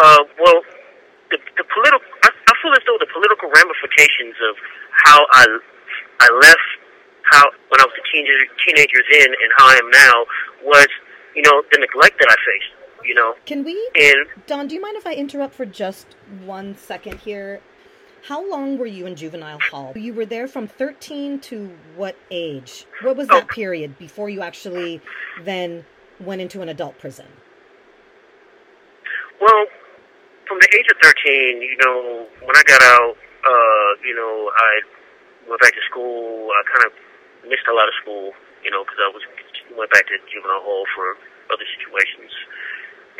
Uh, 0.01 0.25
well, 0.41 0.61
the, 1.31 1.39
the 1.57 1.65
political, 1.65 2.01
I, 2.25 2.29
I 2.29 2.53
feel 2.63 2.73
as 2.73 2.85
though 2.87 2.97
the 3.01 3.11
political 3.13 3.49
ramifications 3.49 4.37
of 4.49 4.57
how 4.93 5.27
I, 5.33 5.45
I 6.21 6.29
left, 6.41 6.69
how 7.31 7.45
when 7.69 7.81
I 7.81 7.85
was 7.85 7.97
a 7.97 8.05
teenager, 8.13 8.45
teenagers 8.67 9.07
in, 9.13 9.29
and 9.29 9.51
how 9.57 9.67
I 9.69 9.77
am 9.77 9.91
now 9.91 10.17
was, 10.65 10.89
you 11.35 11.43
know, 11.43 11.63
the 11.73 11.79
neglect 11.79 12.19
that 12.21 12.29
I 12.29 12.37
faced. 12.45 12.77
You 13.05 13.15
know. 13.15 13.35
Can 13.47 13.65
we? 13.65 13.91
And 13.95 14.27
Don, 14.47 14.69
do 14.69 14.75
you 14.75 14.81
mind 14.83 14.97
if 14.97 15.07
I 15.07 15.15
interrupt 15.15 15.55
for 15.55 15.65
just 15.65 16.07
one 16.45 16.77
second 16.77 17.19
here? 17.21 17.61
How 18.23 18.49
long 18.49 18.77
were 18.77 18.87
you 18.87 19.07
in 19.07 19.17
juvenile 19.17 19.59
hall? 19.59 19.93
You 19.97 20.13
were 20.13 20.27
there 20.27 20.47
from 20.47 20.67
13 20.69 21.41
to 21.41 21.71
what 21.97 22.17
age? 22.31 22.85
What 23.03 23.17
was 23.17 23.29
that 23.29 23.45
Oh. 23.45 23.47
period 23.47 23.99
before 23.99 24.29
you 24.29 24.43
actually 24.43 25.01
then 25.43 25.85
went 26.21 26.41
into 26.41 26.61
an 26.61 26.69
adult 26.69 26.99
prison? 26.99 27.27
Well, 29.41 29.67
from 30.47 30.59
the 30.61 30.69
age 30.77 30.87
of 30.91 30.99
13, 31.01 31.63
you 31.63 31.77
know, 31.85 32.27
when 32.45 32.57
I 32.57 32.63
got 32.65 32.83
out, 32.83 33.17
uh, 33.45 33.91
you 34.05 34.15
know, 34.15 34.53
I 34.55 34.81
went 35.49 35.61
back 35.63 35.73
to 35.73 35.81
school. 35.89 36.51
I 36.53 36.63
kind 36.71 36.85
of 36.87 36.93
missed 37.49 37.67
a 37.69 37.73
lot 37.73 37.89
of 37.89 37.95
school, 38.03 38.33
you 38.63 38.71
know, 38.71 38.85
because 38.85 38.99
I 39.01 39.09
was 39.15 39.23
went 39.77 39.91
back 39.93 40.07
to 40.09 40.19
juvenile 40.31 40.61
hall 40.61 40.85
for 40.95 41.17
other 41.55 41.65
situations. 41.79 42.33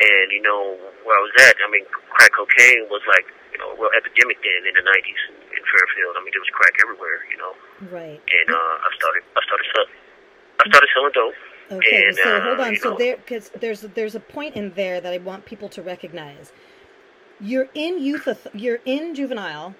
And, 0.01 0.31
you 0.33 0.41
know, 0.41 0.77
where 1.05 1.13
I 1.13 1.21
was 1.21 1.33
at, 1.45 1.55
I 1.61 1.69
mean, 1.69 1.85
crack 2.09 2.33
cocaine 2.33 2.89
was 2.89 3.05
like, 3.05 3.25
you 3.53 3.59
know, 3.61 3.77
real 3.77 3.93
epidemic 3.93 4.41
then 4.41 4.65
in 4.65 4.73
the 4.73 4.81
90s 4.81 5.21
in, 5.53 5.61
Fairfield. 5.61 6.17
I 6.17 6.23
mean, 6.25 6.33
there 6.33 6.41
was 6.41 6.51
crack 6.51 6.73
everywhere, 6.81 7.21
you 7.29 7.37
know. 7.37 7.53
Right. 7.93 8.19
And 8.19 8.47
uh, 8.49 8.57
I 8.57 8.89
started, 8.97 9.23
I 9.37 9.41
started, 9.45 9.67
sell- 9.71 9.93
I 10.59 10.63
started 10.69 10.89
selling 10.93 11.11
dope. 11.13 11.33
Okay, 11.71 12.07
And, 12.07 12.15
so 12.17 12.35
uh, 12.35 12.41
hold 12.41 12.59
on. 12.59 12.75
So 12.75 12.89
know- 12.89 12.97
there, 12.97 13.17
because 13.17 13.49
there's 13.59 13.81
there's 13.95 14.15
a 14.15 14.19
point 14.19 14.55
in 14.55 14.73
there 14.73 14.99
that 14.99 15.13
I 15.13 15.17
want 15.19 15.45
people 15.45 15.69
to 15.69 15.81
recognize. 15.81 16.51
You're 17.39 17.69
in 17.73 18.01
youth. 18.01 18.27
You're 18.53 18.81
in 18.85 19.15
juvenile. 19.15 19.75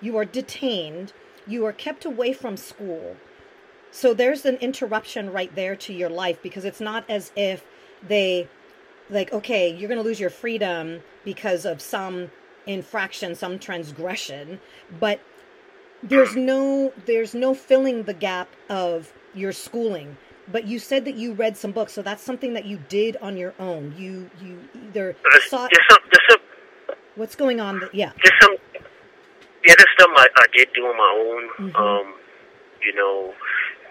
You 0.00 0.16
are 0.16 0.24
detained. 0.24 1.12
You 1.46 1.66
are 1.66 1.72
kept 1.72 2.04
away 2.04 2.32
from 2.32 2.56
school. 2.56 3.16
So 3.90 4.14
there's 4.14 4.44
an 4.44 4.56
interruption 4.56 5.32
right 5.32 5.54
there 5.54 5.76
to 5.76 5.92
your 5.92 6.08
life 6.10 6.42
because 6.42 6.64
it's 6.64 6.80
not 6.80 7.08
as 7.08 7.32
if 7.36 7.64
they, 8.06 8.48
like, 9.10 9.32
okay, 9.32 9.72
you're 9.74 9.88
going 9.88 10.00
to 10.00 10.04
lose 10.04 10.20
your 10.20 10.30
freedom 10.30 11.00
because 11.24 11.64
of 11.64 11.80
some 11.80 12.30
infraction, 12.66 13.34
some 13.34 13.58
transgression, 13.58 14.60
but 14.98 15.20
there's 16.02 16.36
no 16.36 16.92
there's 17.06 17.34
no 17.34 17.54
filling 17.54 18.02
the 18.02 18.12
gap 18.12 18.48
of 18.68 19.12
your 19.34 19.50
schooling 19.50 20.16
but 20.52 20.66
you 20.66 20.78
said 20.78 21.06
that 21.06 21.14
you 21.14 21.32
read 21.32 21.56
some 21.56 21.72
books 21.72 21.90
so 21.94 22.02
that's 22.02 22.22
something 22.22 22.52
that 22.52 22.66
you 22.66 22.78
did 22.90 23.16
on 23.22 23.34
your 23.34 23.54
own 23.58 23.94
you 23.96 24.30
you 24.40 24.60
either 24.74 25.16
There's, 25.32 25.44
sought 25.50 25.70
there's 25.72 25.86
some, 25.88 25.98
there's 26.12 26.26
some, 26.28 26.96
what's 27.16 27.34
going 27.34 27.60
on 27.60 27.80
that, 27.80 27.94
yeah 27.94 28.12
there's 28.22 28.40
some, 28.42 28.56
yeah, 29.66 29.74
there's 29.76 29.96
some 29.98 30.10
I, 30.14 30.28
I 30.36 30.46
did 30.54 30.68
do 30.74 30.82
on 30.86 30.96
my 30.96 31.12
own. 31.26 31.72
Mhm. 31.72 31.76
Um, 31.76 32.14
you 32.82 32.94
know, 32.94 33.34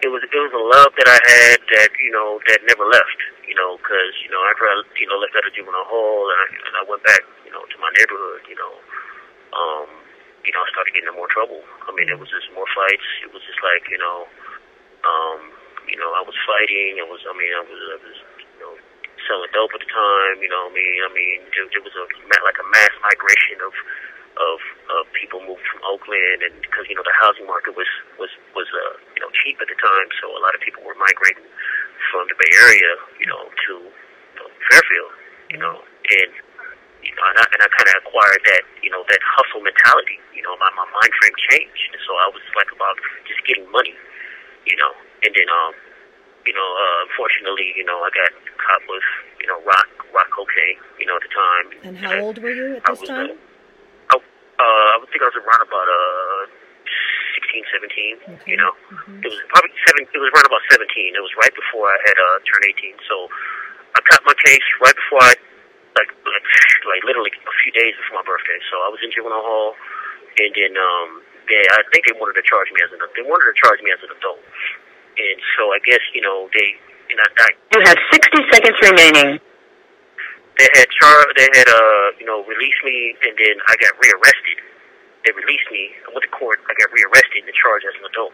it 0.02 0.08
was 0.08 0.22
it 0.24 0.36
was 0.36 0.52
a 0.56 0.64
love 0.78 0.92
that 0.96 1.08
I 1.08 1.18
had 1.28 1.60
that 1.76 1.90
you 2.02 2.10
know 2.10 2.40
that 2.48 2.60
never 2.66 2.86
left. 2.86 3.18
You 3.46 3.54
know, 3.54 3.78
because 3.78 4.12
you 4.22 4.30
know 4.30 4.42
after 4.50 4.66
I 4.66 4.82
you 4.98 5.06
know 5.06 5.18
left 5.22 5.38
out 5.38 5.46
of 5.46 5.54
juvenile 5.54 5.86
hall 5.86 6.26
and 6.30 6.38
I, 6.38 6.46
and 6.66 6.74
I 6.78 6.84
went 6.86 7.02
back 7.06 7.22
you 7.46 7.52
know 7.54 7.62
to 7.62 7.76
my 7.78 7.90
neighborhood. 7.94 8.42
You 8.50 8.58
know, 8.58 8.74
um, 9.54 9.88
you 10.42 10.50
know 10.50 10.60
I 10.62 10.68
started 10.74 10.92
getting 10.94 11.10
in 11.10 11.16
more 11.16 11.30
trouble. 11.30 11.62
I 11.86 11.94
mean, 11.94 12.10
it 12.10 12.18
was 12.18 12.30
just 12.30 12.50
more 12.52 12.66
fights. 12.74 13.06
It 13.22 13.30
was 13.30 13.42
just 13.46 13.62
like 13.62 13.86
you 13.86 13.98
know, 14.02 14.26
um, 15.06 15.40
you 15.86 15.98
know 15.98 16.10
I 16.18 16.26
was 16.26 16.34
fighting. 16.42 16.98
It 16.98 17.06
was 17.06 17.22
I 17.22 17.34
mean 17.38 17.52
I 17.54 17.62
was 17.62 17.80
I 17.94 17.98
was 18.02 18.16
you 18.54 18.60
know 18.60 18.74
selling 19.30 19.52
dope 19.54 19.74
at 19.74 19.82
the 19.82 19.90
time. 19.90 20.42
You 20.42 20.50
know 20.50 20.66
what 20.66 20.74
I 20.74 20.78
mean 20.78 20.98
I 21.06 21.10
mean 21.14 21.38
there, 21.54 21.66
there 21.70 21.84
was 21.86 21.94
a 21.94 22.04
like 22.42 22.58
a 22.58 22.66
mass 22.74 22.94
migration 23.06 23.62
of 23.62 23.72
of 24.36 24.58
of 25.00 25.08
people 25.16 25.40
moved 25.42 25.64
from 25.66 25.80
Oakland, 25.88 26.44
and 26.44 26.54
because 26.60 26.86
you 26.88 26.96
know 26.96 27.04
the 27.04 27.16
housing 27.16 27.48
market 27.48 27.74
was 27.76 27.88
was 28.20 28.30
was 28.52 28.68
uh, 28.70 28.94
you 29.16 29.20
know 29.24 29.30
cheap 29.44 29.56
at 29.60 29.68
the 29.68 29.78
time, 29.80 30.08
so 30.20 30.28
a 30.32 30.40
lot 30.40 30.54
of 30.54 30.60
people 30.60 30.84
were 30.84 30.96
migrating 30.96 31.48
from 32.12 32.28
the 32.28 32.36
Bay 32.38 32.52
Area, 32.62 32.92
you 33.18 33.26
know, 33.26 33.48
to 33.48 33.72
you 33.82 34.36
know, 34.38 34.48
Fairfield, 34.70 35.12
you 35.50 35.58
know, 35.58 35.76
and 35.80 36.30
you 37.02 37.12
know, 37.14 37.24
and 37.30 37.38
I, 37.38 37.44
and 37.54 37.60
I 37.62 37.68
kind 37.70 37.86
of 37.86 37.96
acquired 38.02 38.42
that, 38.50 38.62
you 38.82 38.90
know, 38.90 39.06
that 39.06 39.22
hustle 39.22 39.62
mentality. 39.62 40.18
You 40.34 40.42
know, 40.42 40.58
my, 40.58 40.70
my 40.74 40.86
mind 40.90 41.12
frame 41.22 41.36
changed, 41.50 41.86
and 41.94 42.02
so 42.02 42.12
I 42.18 42.26
was 42.34 42.42
like 42.58 42.70
about 42.74 42.98
just 43.30 43.40
getting 43.46 43.66
money, 43.70 43.94
you 44.66 44.74
know. 44.74 44.92
And 45.22 45.32
then, 45.32 45.48
um, 45.48 45.72
you 46.44 46.54
know, 46.54 46.66
uh, 46.66 47.06
unfortunately, 47.06 47.72
you 47.78 47.86
know, 47.86 48.02
I 48.02 48.10
got 48.10 48.32
caught 48.58 48.84
with, 48.90 49.06
you 49.38 49.46
know, 49.46 49.58
rock 49.62 49.88
rock 50.10 50.30
cocaine, 50.34 50.82
you 50.98 51.06
know, 51.06 51.16
at 51.16 51.24
the 51.24 51.32
time. 51.32 51.66
And 51.86 51.94
how 51.98 52.18
old 52.20 52.42
were 52.42 52.50
you 52.50 52.76
at 52.76 52.82
I 52.84 52.92
this 52.92 53.00
was, 53.00 53.08
time? 53.08 53.30
Uh, 53.30 53.34
I, 53.34 53.55
uh, 54.58 54.86
I 54.92 54.96
would 55.00 55.08
think 55.12 55.22
I 55.22 55.28
was 55.30 55.38
around 55.40 55.62
about 55.66 55.88
uh, 55.88 56.40
16, 57.40 57.64
17. 57.68 58.40
Okay. 58.40 58.50
You 58.52 58.58
know, 58.60 58.72
Mhm. 58.92 59.20
it 59.24 59.28
was 59.28 59.38
probably 59.52 59.72
seven. 59.86 60.08
It 60.08 60.16
was 60.20 60.30
around 60.32 60.46
about 60.48 60.64
17. 60.72 61.14
It 61.14 61.20
was 61.24 61.34
right 61.36 61.52
before 61.54 61.86
I 61.92 61.98
had 62.08 62.16
uh, 62.16 62.38
turned 62.48 62.64
18. 62.64 62.96
So 63.08 63.28
I 63.96 64.00
caught 64.08 64.24
my 64.24 64.36
case 64.44 64.64
right 64.80 64.96
before 64.96 65.20
I, 65.24 65.34
like, 66.00 66.10
like, 66.24 66.46
like 66.88 67.02
literally 67.04 67.32
a 67.32 67.54
few 67.64 67.72
days 67.76 67.92
before 68.00 68.20
my 68.20 68.26
birthday. 68.28 68.58
So 68.72 68.80
I 68.84 68.88
was 68.88 69.00
in 69.04 69.12
juvenile 69.12 69.44
hall, 69.44 69.76
and 70.40 70.50
then 70.56 70.72
um, 70.76 71.08
they, 71.48 71.60
I 71.60 71.80
think 71.92 72.04
they 72.08 72.16
wanted 72.16 72.36
to 72.40 72.44
charge 72.44 72.68
me 72.72 72.80
as 72.84 72.92
an. 72.92 73.00
They 73.16 73.24
wanted 73.24 73.48
to 73.52 73.56
charge 73.60 73.80
me 73.84 73.92
as 73.92 74.00
an 74.04 74.12
adult, 74.16 74.40
and 75.20 75.38
so 75.56 75.72
I 75.72 75.78
guess 75.84 76.00
you 76.16 76.20
know 76.24 76.48
they. 76.52 76.76
And 77.06 77.20
I, 77.22 77.28
I, 77.38 77.48
You 77.70 77.80
have 77.86 77.98
60 78.10 78.50
seconds 78.50 78.78
remaining. 78.82 79.38
They 80.58 80.68
had 80.72 80.88
char 80.88 81.20
they 81.36 81.48
had 81.52 81.68
uh 81.68 82.06
you 82.16 82.26
know 82.26 82.44
released 82.48 82.80
me 82.84 83.16
and 83.22 83.34
then 83.36 83.56
I 83.68 83.76
got 83.76 83.92
rearrested. 84.00 84.58
They 85.24 85.32
released 85.34 85.68
me. 85.74 85.90
I 86.06 86.14
went 86.14 86.22
to 86.22 86.32
court. 86.32 86.62
I 86.70 86.72
got 86.78 86.88
rearrested 86.94 87.44
and 87.44 87.52
charged 87.52 87.84
as 87.84 87.96
an 87.98 88.06
adult. 88.08 88.32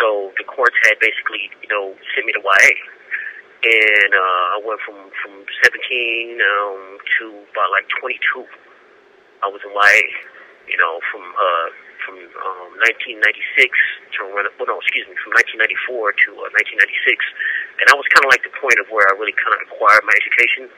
So 0.00 0.32
the 0.38 0.46
courts 0.46 0.76
had 0.88 0.96
basically 1.00 1.52
you 1.60 1.68
know 1.68 1.92
sent 2.16 2.24
me 2.24 2.32
to 2.32 2.42
YA, 2.42 2.72
and 3.64 4.12
uh, 4.14 4.56
I 4.56 4.58
went 4.64 4.80
from 4.86 5.10
from 5.20 5.44
17 5.64 6.40
um, 6.40 6.98
to 7.18 7.24
about 7.52 7.68
like 7.74 7.86
22. 8.00 8.46
I 9.44 9.52
was 9.52 9.60
in 9.60 9.72
YA, 9.76 10.00
you 10.70 10.78
know, 10.80 11.00
from 11.12 11.24
uh 11.28 11.68
from 12.04 12.16
um, 12.20 12.68
1996 12.84 13.20
to 14.16 14.28
well 14.32 14.68
no 14.68 14.76
excuse 14.80 15.08
me 15.08 15.16
from 15.24 15.32
1994 15.36 16.12
to 16.24 16.28
uh, 16.40 16.60
1996, 16.76 17.80
and 17.80 17.84
that 17.88 17.96
was 17.96 18.08
kind 18.12 18.24
of 18.24 18.30
like 18.32 18.44
the 18.44 18.54
point 18.60 18.76
of 18.80 18.88
where 18.92 19.08
I 19.08 19.16
really 19.16 19.36
kind 19.36 19.56
of 19.56 19.64
acquired 19.68 20.04
my 20.04 20.14
education 20.16 20.68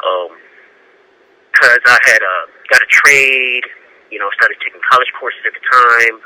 because 0.00 1.80
I 1.86 1.98
had 2.04 2.22
uh, 2.22 2.44
got 2.68 2.80
a 2.82 2.88
trade, 2.90 3.64
you 4.10 4.18
know, 4.18 4.28
started 4.36 4.56
taking 4.60 4.80
college 4.90 5.10
courses 5.18 5.40
at 5.46 5.54
the 5.56 5.64
time. 5.64 6.16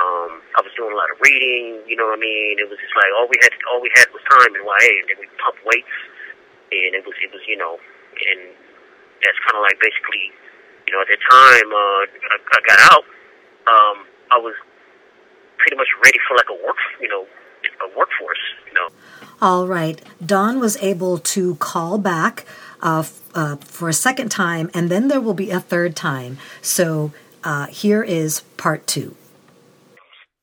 Um, 0.00 0.40
I 0.56 0.64
was 0.64 0.72
doing 0.80 0.94
a 0.94 0.96
lot 0.96 1.12
of 1.12 1.20
reading, 1.20 1.84
you 1.84 1.92
know 1.92 2.08
what 2.08 2.16
I 2.16 2.22
mean. 2.22 2.56
It 2.56 2.64
was 2.70 2.80
just 2.80 2.96
like 2.96 3.12
all 3.18 3.28
we 3.28 3.36
had, 3.44 3.52
all 3.68 3.84
we 3.84 3.92
had 3.92 4.08
was 4.16 4.24
time 4.32 4.48
in 4.56 4.64
YA, 4.64 5.04
and 5.04 5.06
then 5.12 5.18
we 5.20 5.28
pump 5.36 5.60
weights, 5.66 5.96
and 6.72 6.96
it 6.96 7.04
was, 7.04 7.12
it 7.20 7.28
was, 7.28 7.44
you 7.44 7.60
know, 7.60 7.76
and 8.16 8.40
that's 9.20 9.36
kind 9.44 9.60
of 9.60 9.62
like 9.62 9.76
basically, 9.76 10.32
you 10.88 10.96
know, 10.96 11.04
at 11.04 11.08
that 11.12 11.20
time 11.20 11.68
uh, 11.68 12.02
I, 12.08 12.36
I 12.40 12.58
got 12.64 12.80
out, 12.88 13.04
um, 13.68 13.96
I 14.32 14.38
was 14.40 14.56
pretty 15.60 15.76
much 15.76 15.88
ready 16.00 16.18
for 16.24 16.36
like 16.36 16.48
a 16.48 16.58
work, 16.64 16.80
you 17.00 17.08
know, 17.08 17.28
a 17.84 17.88
workforce, 17.96 18.44
you 18.66 18.74
know. 18.74 18.88
All 19.40 19.66
right. 19.66 20.00
Don 20.24 20.60
was 20.60 20.76
able 20.82 21.18
to 21.18 21.56
call 21.56 21.98
back 21.98 22.46
uh, 22.82 23.00
f- 23.00 23.20
uh, 23.34 23.56
for 23.56 23.88
a 23.88 23.92
second 23.92 24.30
time, 24.30 24.70
and 24.74 24.90
then 24.90 25.08
there 25.08 25.20
will 25.20 25.34
be 25.34 25.50
a 25.50 25.60
third 25.60 25.94
time. 25.96 26.38
So 26.62 27.12
uh, 27.44 27.66
here 27.66 28.02
is 28.02 28.40
part 28.56 28.86
two. 28.86 29.16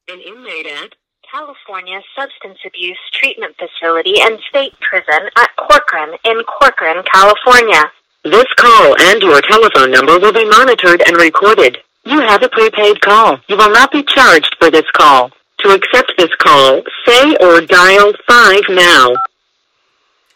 An 0.09 0.19
inmate 0.21 0.67
at 0.67 0.93
California 1.29 1.99
Substance 2.15 2.59
Abuse 2.65 2.97
Treatment 3.11 3.55
Facility 3.57 4.21
and 4.21 4.39
State 4.49 4.73
Prison 4.79 5.29
at 5.35 5.49
Corcoran 5.57 6.17
in 6.23 6.41
Corcoran, 6.43 7.03
California. 7.13 7.91
This 8.23 8.47
call 8.55 8.95
and 8.99 9.21
your 9.21 9.41
telephone 9.41 9.91
number 9.91 10.19
will 10.19 10.33
be 10.33 10.45
monitored 10.49 11.01
and 11.07 11.17
recorded. 11.17 11.77
You 12.05 12.21
have 12.21 12.41
a 12.43 12.49
prepaid 12.49 13.01
call. 13.01 13.39
You 13.49 13.57
will 13.57 13.71
not 13.71 13.91
be 13.91 14.03
charged 14.03 14.55
for 14.59 14.71
this 14.71 14.89
call. 14.93 15.31
To 15.61 15.69
accept 15.71 16.13
this 16.17 16.33
call, 16.37 16.81
say 17.05 17.35
or 17.41 17.61
dial 17.61 18.13
5 18.27 18.61
now. 18.69 19.09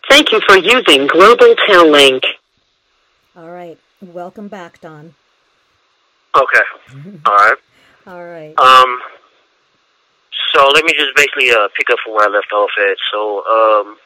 Thank 0.10 0.32
you 0.32 0.42
for 0.48 0.58
using 0.58 1.08
Global 1.08 1.56
Tel 1.68 1.90
Link. 1.90 2.24
All 3.36 3.50
right. 3.50 3.78
Welcome 4.02 4.48
back, 4.48 4.82
Don. 4.82 5.14
Okay. 6.36 7.20
All 7.26 7.36
right. 7.36 7.58
All 8.08 8.24
right. 8.24 8.58
Um, 8.58 9.00
so 10.54 10.68
let 10.74 10.84
me 10.84 10.94
just 10.94 11.16
basically 11.16 11.52
uh, 11.52 11.68
pick 11.78 11.90
up 11.90 12.00
from 12.04 12.16
where 12.16 12.28
I 12.28 12.32
left 12.32 12.52
off 12.52 12.72
at. 12.90 12.98
So 13.12 13.46
um, 13.46 13.98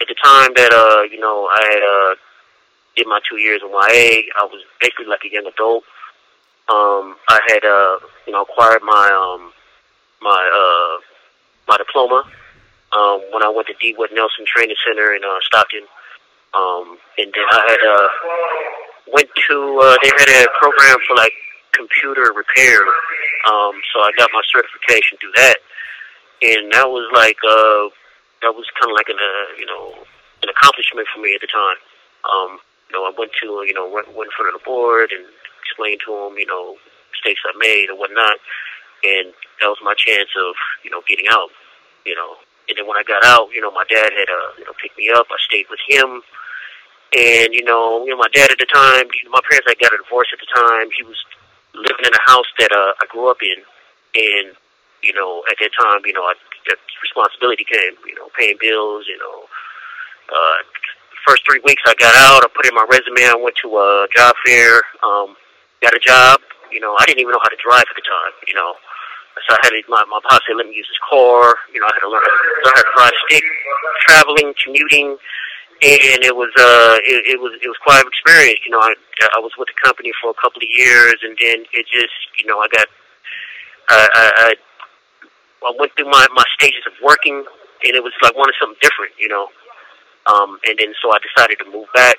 at 0.00 0.08
the 0.08 0.14
time 0.22 0.52
that 0.56 0.72
uh, 0.72 1.02
you 1.10 1.20
know 1.20 1.48
I 1.50 1.62
had 1.72 1.82
uh, 1.82 2.14
did 2.96 3.06
my 3.06 3.20
two 3.28 3.36
years 3.38 3.60
in 3.62 3.70
YA, 3.70 4.32
I 4.38 4.44
was 4.44 4.62
basically 4.80 5.06
like 5.06 5.20
a 5.24 5.32
young 5.32 5.46
adult. 5.46 5.84
Um, 6.68 7.16
I 7.28 7.40
had 7.48 7.64
uh, 7.64 8.06
you 8.26 8.32
know 8.32 8.42
acquired 8.42 8.82
my 8.82 9.10
um, 9.12 9.52
my 10.20 10.50
uh, 10.52 11.02
my 11.68 11.76
diploma 11.76 12.24
um, 12.92 13.20
when 13.32 13.42
I 13.42 13.48
went 13.48 13.68
to 13.68 13.74
DeWitt 13.80 14.12
Nelson 14.12 14.44
Training 14.46 14.76
Center 14.86 15.14
in 15.14 15.24
uh, 15.24 15.40
Stockton, 15.42 15.84
um, 16.54 16.98
and 17.16 17.32
then 17.32 17.46
I 17.50 17.60
had 17.68 17.82
uh, 17.82 18.08
went 19.12 19.28
to 19.48 19.56
uh, 19.80 19.96
they 20.02 20.12
had 20.18 20.28
a 20.28 20.48
program 20.60 20.96
for 21.08 21.16
like 21.16 21.32
computer 21.72 22.32
repair. 22.36 22.80
Um, 23.48 23.80
so 23.92 24.00
I 24.00 24.12
got 24.16 24.30
my 24.32 24.42
certification 24.52 25.18
through 25.18 25.32
that, 25.36 25.56
and 26.42 26.70
that 26.72 26.88
was 26.88 27.08
like 27.12 27.38
uh, 27.42 27.88
that 28.44 28.52
was 28.54 28.68
kind 28.76 28.92
of 28.92 28.96
like 28.96 29.08
an 29.08 29.18
uh, 29.18 29.46
you 29.58 29.66
know 29.66 30.04
an 30.42 30.48
accomplishment 30.48 31.08
for 31.14 31.20
me 31.20 31.34
at 31.34 31.40
the 31.40 31.48
time. 31.48 31.78
Um, 32.28 32.58
you 32.88 32.92
know, 32.94 33.08
I 33.08 33.12
went 33.16 33.32
to 33.40 33.64
you 33.66 33.74
know 33.74 33.88
went, 33.88 34.12
went 34.14 34.28
in 34.28 34.36
front 34.36 34.54
of 34.54 34.60
the 34.60 34.64
board 34.64 35.10
and 35.12 35.24
explained 35.64 36.00
to 36.06 36.12
them 36.12 36.36
you 36.36 36.46
know 36.46 36.76
mistakes 37.10 37.40
I 37.48 37.56
made 37.56 37.88
or 37.88 37.96
whatnot, 37.96 38.36
and 39.02 39.32
that 39.60 39.72
was 39.72 39.80
my 39.82 39.94
chance 39.96 40.30
of 40.36 40.54
you 40.84 40.90
know 40.90 41.00
getting 41.08 41.26
out. 41.32 41.50
You 42.04 42.14
know, 42.14 42.36
and 42.68 42.78
then 42.78 42.86
when 42.86 42.96
I 42.96 43.02
got 43.02 43.24
out, 43.24 43.48
you 43.52 43.60
know, 43.60 43.70
my 43.70 43.84
dad 43.88 44.10
had 44.12 44.28
uh, 44.28 44.50
you 44.58 44.64
know 44.64 44.72
picked 44.80 44.96
me 44.96 45.10
up. 45.10 45.26
I 45.30 45.38
stayed 45.40 45.66
with 45.70 45.80
him. 45.88 46.22
And 47.12 47.52
you 47.52 47.62
know, 47.62 48.04
you 48.04 48.10
know, 48.10 48.16
my 48.16 48.32
dad 48.32 48.50
at 48.50 48.58
the 48.58 48.66
time, 48.72 49.04
my 49.28 49.40
parents 49.44 49.68
had 49.68 49.78
got 49.78 49.92
a 49.92 50.00
divorce 50.00 50.32
at 50.32 50.40
the 50.40 50.48
time. 50.48 50.88
He 50.96 51.04
was 51.04 51.20
living 51.74 52.08
in 52.08 52.12
a 52.14 52.24
house 52.24 52.48
that 52.58 52.72
uh, 52.72 52.96
I 52.96 53.04
grew 53.12 53.28
up 53.28 53.36
in, 53.44 53.60
and 54.16 54.56
you 55.04 55.12
know, 55.12 55.44
at 55.50 55.60
that 55.60 55.76
time, 55.76 56.00
you 56.06 56.14
know, 56.14 56.24
I, 56.24 56.34
that 56.72 56.78
responsibility 57.02 57.64
came. 57.68 58.00
You 58.06 58.16
know, 58.16 58.32
paying 58.32 58.56
bills. 58.58 59.04
You 59.08 59.18
know, 59.20 59.44
uh, 60.32 60.58
first 61.26 61.44
three 61.44 61.60
weeks 61.64 61.82
I 61.84 61.94
got 62.00 62.14
out, 62.16 62.44
I 62.44 62.48
put 62.48 62.64
in 62.64 62.74
my 62.74 62.86
resume. 62.88 63.28
I 63.28 63.36
went 63.36 63.56
to 63.60 63.68
a 63.76 64.08
job 64.16 64.34
fair, 64.44 64.80
um, 65.04 65.36
got 65.82 65.94
a 65.94 66.00
job. 66.00 66.40
You 66.70 66.80
know, 66.80 66.96
I 66.98 67.04
didn't 67.04 67.20
even 67.20 67.32
know 67.32 67.44
how 67.44 67.52
to 67.52 67.60
drive 67.60 67.84
at 67.84 67.96
the 67.96 68.06
time. 68.08 68.32
You 68.48 68.54
know, 68.54 68.72
so 69.48 69.56
I 69.56 69.58
had 69.64 69.72
my 69.88 70.04
my 70.10 70.20
boss 70.28 70.40
said 70.46 70.56
let 70.56 70.66
me 70.66 70.74
use 70.76 70.88
his 70.88 71.02
car. 71.08 71.56
You 71.72 71.80
know, 71.80 71.88
I 71.88 71.94
had 71.96 72.04
to 72.04 72.10
learn, 72.10 72.22
learn 72.64 72.74
how 72.76 72.82
to 72.82 72.92
drive 72.94 73.16
stick, 73.28 73.44
traveling, 74.06 74.54
commuting 74.62 75.18
and 75.82 76.22
it 76.22 76.34
was 76.34 76.54
uh 76.54 76.94
it, 77.02 77.34
it 77.34 77.38
was 77.42 77.58
it 77.58 77.66
was 77.66 77.76
quite 77.82 77.98
an 77.98 78.06
experience. 78.06 78.62
You 78.64 78.70
know, 78.70 78.78
I 78.78 78.94
I 79.34 79.40
was 79.42 79.50
with 79.58 79.66
the 79.66 79.78
company 79.82 80.14
for 80.22 80.30
a 80.30 80.38
couple 80.38 80.62
of 80.62 80.70
years, 80.70 81.18
and 81.26 81.34
then 81.42 81.66
it 81.74 81.86
just 81.90 82.14
you 82.38 82.46
know 82.46 82.62
I 82.62 82.68
got 82.70 82.86
I 83.90 84.06
I, 84.14 84.54
I 85.66 85.72
went 85.78 85.90
through 85.98 86.10
my 86.10 86.26
my 86.34 86.46
stages 86.54 86.86
of 86.86 86.94
working, 87.02 87.34
and 87.34 87.92
it 87.98 88.02
was 88.02 88.14
like 88.22 88.38
wanting 88.38 88.54
something 88.62 88.78
different. 88.78 89.10
You 89.18 89.26
know, 89.26 89.50
um, 90.30 90.62
and 90.70 90.78
then 90.78 90.94
so 91.02 91.10
I 91.10 91.18
decided 91.18 91.58
to 91.58 91.66
move 91.66 91.90
back. 91.94 92.16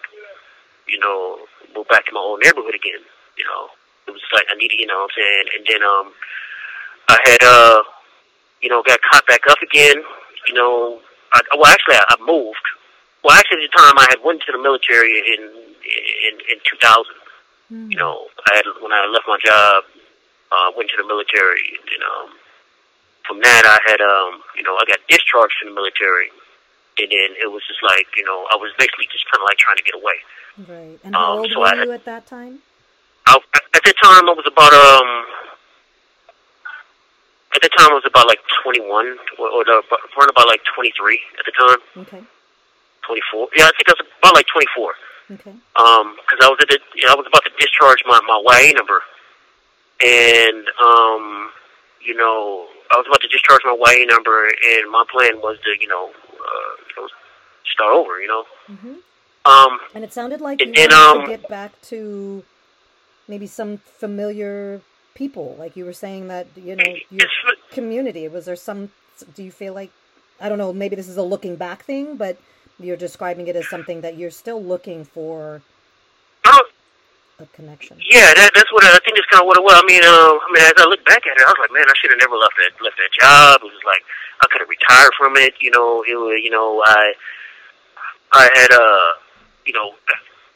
You 0.91 0.99
know, 0.99 1.47
move 1.71 1.87
back 1.87 2.05
to 2.07 2.11
my 2.11 2.19
old 2.19 2.43
neighborhood 2.43 2.75
again. 2.75 2.99
You 3.39 3.47
know, 3.47 3.71
it 4.07 4.11
was 4.11 4.21
like 4.35 4.43
I 4.51 4.59
needed. 4.59 4.75
You 4.75 4.91
know 4.91 5.07
what 5.07 5.15
I'm 5.15 5.15
saying, 5.15 5.45
and 5.55 5.63
then 5.71 5.81
um 5.87 6.11
I 7.09 7.17
had 7.25 7.43
uh 7.43 7.83
you 8.61 8.69
know 8.69 8.81
got 8.83 8.99
caught 9.11 9.25
back 9.27 9.41
up 9.49 9.61
again. 9.61 10.03
You 10.47 10.53
know, 10.53 10.99
I, 11.33 11.41
well 11.55 11.67
actually 11.67 11.95
I, 11.95 12.05
I 12.09 12.15
moved. 12.25 12.65
Well, 13.23 13.35
actually, 13.37 13.63
at 13.63 13.71
the 13.71 13.77
time 13.77 13.95
I 13.97 14.05
had 14.09 14.19
went 14.23 14.41
to 14.43 14.51
the 14.51 14.57
military 14.61 15.19
in 15.19 15.41
in 15.43 16.33
in 16.51 16.57
2000. 16.69 17.05
You 17.89 17.97
know, 17.97 18.27
I 18.51 18.55
had 18.57 18.65
when 18.81 18.91
I 18.91 19.07
left 19.07 19.25
my 19.27 19.39
job, 19.43 19.83
uh, 20.51 20.71
went 20.77 20.89
to 20.91 20.97
the 21.01 21.07
military, 21.07 21.73
and 21.79 21.83
then, 21.89 22.01
um, 22.05 22.29
from 23.25 23.39
that 23.41 23.63
I 23.65 23.79
had 23.89 24.01
um, 24.01 24.43
you 24.55 24.61
know, 24.63 24.75
I 24.75 24.83
got 24.85 24.99
discharged 25.07 25.55
from 25.59 25.69
the 25.71 25.75
military, 25.75 26.29
and 26.99 27.09
then 27.09 27.29
it 27.41 27.49
was 27.49 27.63
just 27.65 27.81
like 27.81 28.05
you 28.17 28.23
know, 28.25 28.45
I 28.51 28.55
was 28.57 28.71
basically 28.77 29.07
just 29.11 29.25
kind 29.31 29.41
of 29.41 29.47
like 29.47 29.57
trying 29.57 29.77
to 29.77 29.83
get 29.87 29.95
away. 29.95 30.19
Right. 30.67 30.99
And 31.03 31.15
how 31.15 31.31
Um, 31.33 31.39
old 31.39 31.51
so 31.51 31.61
were 31.61 31.67
I 31.67 31.83
you 31.83 31.91
at 31.93 32.05
that 32.05 32.27
time? 32.27 32.59
I, 33.25 33.39
at 33.73 33.83
that 33.83 33.97
time, 34.03 34.29
I 34.29 34.33
was 34.35 34.45
about 34.45 34.73
um. 34.75 35.09
At 37.63 37.71
the 37.71 37.77
time, 37.79 37.91
I 37.91 37.93
was 37.95 38.03
about 38.05 38.27
like 38.27 38.41
21, 38.61 38.83
or, 39.39 39.47
or 39.47 39.63
the, 39.63 39.79
around 40.19 40.29
about 40.29 40.47
like 40.47 40.59
23 40.75 41.19
at 41.39 41.45
the 41.47 41.53
time, 41.55 41.79
Okay. 42.03 42.21
24. 43.07 43.47
Yeah, 43.55 43.65
I 43.67 43.71
think 43.79 43.87
I 43.87 43.93
was 43.95 44.03
about 44.19 44.35
like 44.35 44.47
24. 44.51 44.93
Okay. 45.39 45.51
um 45.79 46.15
because 46.19 46.39
I 46.43 46.49
was 46.51 46.59
at 46.61 46.67
the, 46.67 46.79
you 46.93 47.07
know, 47.07 47.13
I 47.13 47.15
was 47.15 47.25
about 47.25 47.43
to 47.45 47.51
discharge 47.57 48.03
my 48.05 48.19
my 48.27 48.35
YA 48.43 48.73
number, 48.75 48.99
and 50.03 50.67
um 50.83 51.51
you 52.03 52.13
know 52.15 52.67
I 52.91 52.97
was 52.97 53.07
about 53.07 53.21
to 53.21 53.29
discharge 53.29 53.61
my 53.63 53.71
YA 53.79 54.05
number, 54.11 54.45
and 54.45 54.91
my 54.91 55.05
plan 55.09 55.39
was 55.39 55.57
to 55.63 55.71
you 55.79 55.87
know 55.87 56.11
uh, 56.11 56.71
you 56.89 56.95
know 57.01 57.07
start 57.73 57.93
over, 57.95 58.19
you 58.19 58.27
know, 58.27 58.43
Mhm. 58.69 58.97
Um, 59.45 59.79
And 59.95 60.03
it 60.03 60.11
sounded 60.13 60.41
like 60.41 60.59
you 60.59 60.67
And 60.67 60.75
then, 60.75 60.89
wanted 60.91 61.19
um, 61.19 61.21
to 61.25 61.27
get 61.37 61.47
back 61.47 61.71
to 61.83 62.43
maybe 63.27 63.47
some 63.47 63.77
familiar 63.77 64.81
people. 65.13 65.55
Like 65.59 65.75
you 65.75 65.85
were 65.85 65.93
saying 65.93 66.27
that, 66.27 66.47
you 66.55 66.75
know, 66.75 66.95
your 67.09 67.27
community. 67.71 68.27
Was 68.27 68.45
there 68.45 68.55
some, 68.55 68.91
do 69.35 69.43
you 69.43 69.51
feel 69.51 69.73
like, 69.73 69.91
I 70.39 70.49
don't 70.49 70.57
know, 70.57 70.73
maybe 70.73 70.95
this 70.95 71.07
is 71.07 71.17
a 71.17 71.23
looking 71.23 71.55
back 71.55 71.83
thing, 71.85 72.17
but 72.17 72.37
you're 72.79 72.97
describing 72.97 73.47
it 73.47 73.55
as 73.55 73.69
something 73.69 74.01
that 74.01 74.17
you're 74.17 74.31
still 74.31 74.61
looking 74.61 75.05
for 75.05 75.61
uh, 76.45 76.59
a 77.39 77.45
connection? 77.47 77.97
yeah, 78.09 78.33
that, 78.33 78.51
that's 78.55 78.71
what 78.73 78.83
I, 78.83 78.89
I 78.89 78.99
think. 79.05 79.15
That's 79.15 79.29
kind 79.31 79.41
of 79.41 79.47
what 79.47 79.57
it 79.57 79.63
was. 79.63 79.77
I 79.77 79.85
mean, 79.85 80.03
uh, 80.03 80.33
I 80.35 80.47
mean, 80.51 80.63
as 80.63 80.73
I 80.77 80.89
look 80.89 81.05
back 81.05 81.23
at 81.25 81.37
it, 81.37 81.45
I 81.45 81.53
was 81.53 81.61
like, 81.61 81.71
man, 81.71 81.85
I 81.87 81.93
should 82.01 82.11
have 82.11 82.19
never 82.19 82.35
left 82.35 82.57
that 82.57 82.73
left 82.83 82.97
that 82.97 83.13
job. 83.13 83.61
It 83.61 83.71
was 83.71 83.85
like 83.85 84.03
I 84.41 84.47
could 84.49 84.61
have 84.61 84.69
retired 84.69 85.13
from 85.17 85.37
it. 85.37 85.53
You 85.61 85.71
know, 85.71 86.03
it 86.03 86.17
was, 86.17 86.41
you 86.43 86.49
know, 86.49 86.81
I 86.85 87.13
I 88.33 88.49
had 88.57 88.71
uh, 88.73 89.09
you 89.65 89.73
know, 89.73 89.93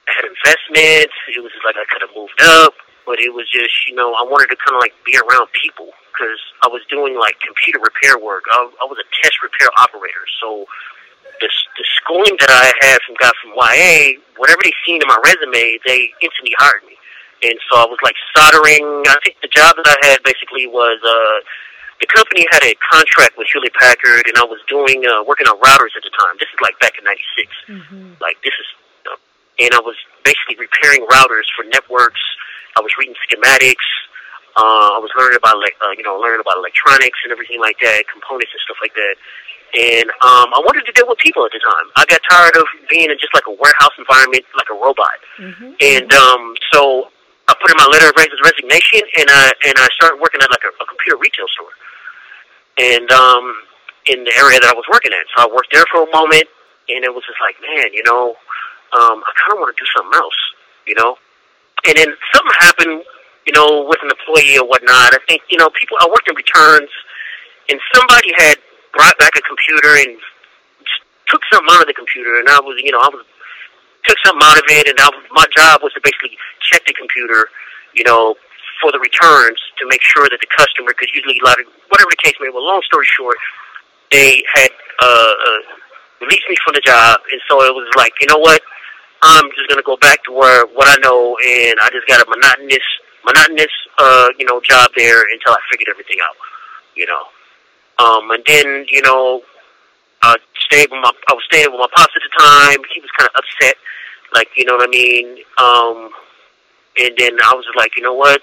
I 0.07 0.11
had 0.17 0.25
investments. 0.25 1.15
It 1.31 1.41
was 1.41 1.53
just 1.53 1.63
like 1.63 1.77
I 1.77 1.85
could 1.87 2.01
have 2.01 2.13
moved 2.17 2.41
up, 2.41 2.73
but 3.07 3.23
it 3.23 3.31
was 3.31 3.47
just, 3.47 3.87
you 3.87 3.95
know, 3.95 4.11
I 4.19 4.27
wanted 4.27 4.51
to 4.51 4.59
kind 4.59 4.75
of 4.75 4.83
like 4.83 4.93
be 5.07 5.15
around 5.15 5.47
people 5.55 5.95
because 6.11 6.37
I 6.61 6.67
was 6.67 6.83
doing 6.91 7.15
like 7.15 7.39
computer 7.39 7.79
repair 7.79 8.19
work. 8.19 8.43
I, 8.51 8.67
I 8.83 8.85
was 8.85 8.99
a 8.99 9.07
test 9.23 9.39
repair 9.41 9.71
operator, 9.79 10.27
so 10.43 10.67
the 11.39 11.49
the 11.79 11.85
schooling 12.03 12.35
that 12.43 12.51
I 12.51 12.75
had 12.83 12.99
from 13.07 13.15
got 13.15 13.33
from 13.39 13.55
YA, 13.55 14.19
whatever 14.35 14.59
they 14.61 14.75
seen 14.85 15.01
in 15.01 15.07
my 15.07 15.17
resume, 15.23 15.79
they 15.87 16.11
instantly 16.21 16.53
hired 16.59 16.83
me. 16.83 16.99
And 17.47 17.55
so 17.69 17.77
I 17.77 17.85
was 17.85 18.01
like 18.01 18.17
soldering. 18.33 19.05
I 19.07 19.17
think 19.23 19.37
the 19.39 19.51
job 19.53 19.77
that 19.77 19.87
I 19.87 19.97
had 20.09 20.19
basically 20.25 20.65
was 20.65 20.97
uh, 21.05 21.39
the 22.01 22.09
company 22.09 22.45
had 22.49 22.65
a 22.65 22.73
contract 22.81 23.37
with 23.37 23.47
Hewlett 23.53 23.73
Packard, 23.77 24.25
and 24.25 24.37
I 24.37 24.45
was 24.45 24.57
doing 24.67 25.05
uh, 25.05 25.21
working 25.23 25.45
on 25.45 25.57
routers 25.61 25.93
at 25.93 26.01
the 26.01 26.13
time. 26.17 26.33
This 26.41 26.49
is 26.49 26.59
like 26.61 26.77
back 26.81 26.97
in 26.97 27.05
'96. 27.05 27.53
Mm-hmm. 27.69 28.21
Like 28.21 28.41
this 28.41 28.53
is, 28.57 28.67
and 29.59 29.73
I 29.73 29.81
was 29.81 29.95
basically 30.23 30.57
repairing 30.57 31.05
routers 31.09 31.47
for 31.55 31.65
networks. 31.65 32.21
I 32.77 32.81
was 32.81 32.91
reading 32.97 33.15
schematics. 33.25 33.87
Uh, 34.57 34.97
I 34.97 34.99
was 35.01 35.13
learning 35.17 35.37
about 35.37 35.57
like 35.61 35.77
uh, 35.81 35.93
you 35.97 36.03
know 36.03 36.17
learning 36.17 36.41
about 36.41 36.57
electronics 36.57 37.19
and 37.23 37.31
everything 37.31 37.61
like 37.61 37.77
that, 37.81 38.05
components 38.09 38.53
and 38.53 38.61
stuff 38.65 38.77
like 38.81 38.93
that. 38.97 39.15
And 39.75 40.07
um, 40.23 40.47
I 40.55 40.63
wanted 40.63 40.87
to 40.87 40.93
deal 40.95 41.05
with 41.05 41.19
people 41.19 41.43
at 41.43 41.51
the 41.51 41.59
time. 41.59 41.91
I 41.99 42.07
got 42.07 42.23
tired 42.23 42.55
of 42.55 42.65
being 42.89 43.11
in 43.11 43.17
just 43.19 43.35
like 43.35 43.45
a 43.51 43.55
warehouse 43.59 43.93
environment, 43.99 44.47
like 44.55 44.71
a 44.71 44.77
robot. 44.79 45.19
Mm-hmm. 45.37 45.75
And 45.75 46.09
um, 46.15 46.55
so 46.71 47.11
I 47.47 47.53
put 47.59 47.69
in 47.69 47.77
my 47.77 47.85
letter 47.91 48.07
of 48.09 48.15
resignation, 48.15 49.03
and 49.19 49.27
I 49.29 49.51
and 49.67 49.75
I 49.77 49.87
started 49.99 50.17
working 50.23 50.39
at 50.41 50.49
like 50.49 50.63
a, 50.63 50.71
a 50.71 50.85
computer 50.87 51.19
retail 51.19 51.45
store, 51.51 51.73
and 52.79 53.07
um, 53.11 53.45
in 54.07 54.23
the 54.23 54.33
area 54.39 54.59
that 54.63 54.71
I 54.71 54.75
was 54.75 54.87
working 54.91 55.11
at. 55.11 55.27
So 55.35 55.43
I 55.43 55.47
worked 55.51 55.71
there 55.71 55.85
for 55.91 56.07
a 56.07 56.11
moment, 56.15 56.47
and 56.89 57.03
it 57.03 57.11
was 57.11 57.23
just 57.27 57.39
like, 57.43 57.59
man, 57.59 57.91
you 57.91 58.03
know, 58.07 58.39
um, 58.93 59.23
I 59.23 59.31
kind 59.35 59.53
of 59.53 59.59
want 59.59 59.75
to 59.75 59.79
do 59.79 59.87
something 59.95 60.15
else, 60.15 60.39
you 60.85 60.95
know. 60.95 61.17
And 61.85 61.97
then 61.97 62.09
something 62.33 62.57
happened, 62.59 63.03
you 63.45 63.53
know, 63.53 63.85
with 63.87 63.99
an 64.03 64.11
employee 64.11 64.57
or 64.57 64.67
whatnot. 64.67 65.13
I 65.13 65.19
think, 65.27 65.43
you 65.49 65.57
know, 65.57 65.69
people. 65.71 65.97
I 65.99 66.07
worked 66.07 66.27
in 66.29 66.35
returns, 66.35 66.89
and 67.69 67.79
somebody 67.93 68.33
had 68.37 68.57
brought 68.93 69.17
back 69.19 69.35
a 69.35 69.41
computer 69.41 69.95
and 69.97 70.17
took 71.27 71.41
something 71.51 71.67
out 71.71 71.81
of 71.81 71.87
the 71.87 71.93
computer, 71.93 72.39
and 72.39 72.47
I 72.49 72.59
was, 72.59 72.79
you 72.83 72.91
know, 72.91 72.99
I 72.99 73.09
was 73.11 73.25
took 74.05 74.17
something 74.25 74.41
out 74.43 74.57
of 74.57 74.63
it, 74.69 74.87
and 74.87 74.97
I, 74.99 75.09
my 75.31 75.45
job 75.55 75.83
was 75.83 75.91
to 75.93 76.01
basically 76.01 76.37
check 76.61 76.85
the 76.87 76.93
computer, 76.93 77.49
you 77.93 78.03
know, 78.03 78.35
for 78.81 78.91
the 78.91 78.99
returns 78.99 79.59
to 79.77 79.87
make 79.87 80.01
sure 80.01 80.29
that 80.29 80.39
the 80.39 80.47
customer, 80.47 80.95
because 80.95 81.11
usually 81.13 81.37
a 81.43 81.45
lot 81.45 81.59
of 81.59 81.67
whatever 81.89 82.09
the 82.09 82.21
case 82.23 82.33
may 82.39 82.47
be. 82.47 82.53
Well, 82.53 82.65
long 82.65 82.81
story 82.85 83.05
short, 83.05 83.35
they 84.11 84.43
had 84.53 84.71
uh, 85.01 85.05
uh, 85.05 85.59
released 86.21 86.45
me 86.49 86.55
from 86.63 86.73
the 86.73 86.81
job, 86.81 87.19
and 87.31 87.41
so 87.47 87.63
it 87.63 87.73
was 87.73 87.87
like, 87.95 88.13
you 88.19 88.27
know 88.27 88.37
what? 88.37 88.61
I'm 89.21 89.49
just 89.55 89.67
gonna 89.69 89.83
go 89.83 89.97
back 89.97 90.23
to 90.25 90.31
where 90.31 90.65
what 90.67 90.87
I 90.87 90.95
know, 91.01 91.37
and 91.45 91.75
I 91.81 91.89
just 91.89 92.07
got 92.07 92.21
a 92.21 92.29
monotonous, 92.29 92.85
monotonous, 93.25 93.73
uh, 93.97 94.29
you 94.37 94.45
know, 94.45 94.61
job 94.61 94.91
there 94.95 95.23
until 95.31 95.53
I 95.53 95.59
figured 95.71 95.89
everything 95.89 96.17
out, 96.23 96.35
you 96.95 97.05
know. 97.05 97.23
Um, 97.99 98.29
and 98.31 98.43
then, 98.45 98.85
you 98.89 99.01
know, 99.01 99.41
I 100.21 100.37
stayed 100.59 100.89
with 100.91 101.01
my, 101.01 101.11
I 101.29 101.33
was 101.33 101.43
staying 101.45 101.71
with 101.71 101.79
my 101.79 101.89
pops 101.95 102.13
at 102.15 102.21
the 102.21 102.33
time. 102.37 102.77
He 102.93 103.01
was 103.01 103.09
kind 103.17 103.29
of 103.29 103.41
upset, 103.41 103.75
like, 104.33 104.49
you 104.55 104.65
know 104.65 104.75
what 104.75 104.87
I 104.87 104.91
mean. 104.91 105.37
Um, 105.57 106.11
and 106.99 107.13
then 107.17 107.37
I 107.41 107.53
was 107.53 107.65
like, 107.75 107.95
you 107.95 108.03
know 108.03 108.13
what? 108.13 108.41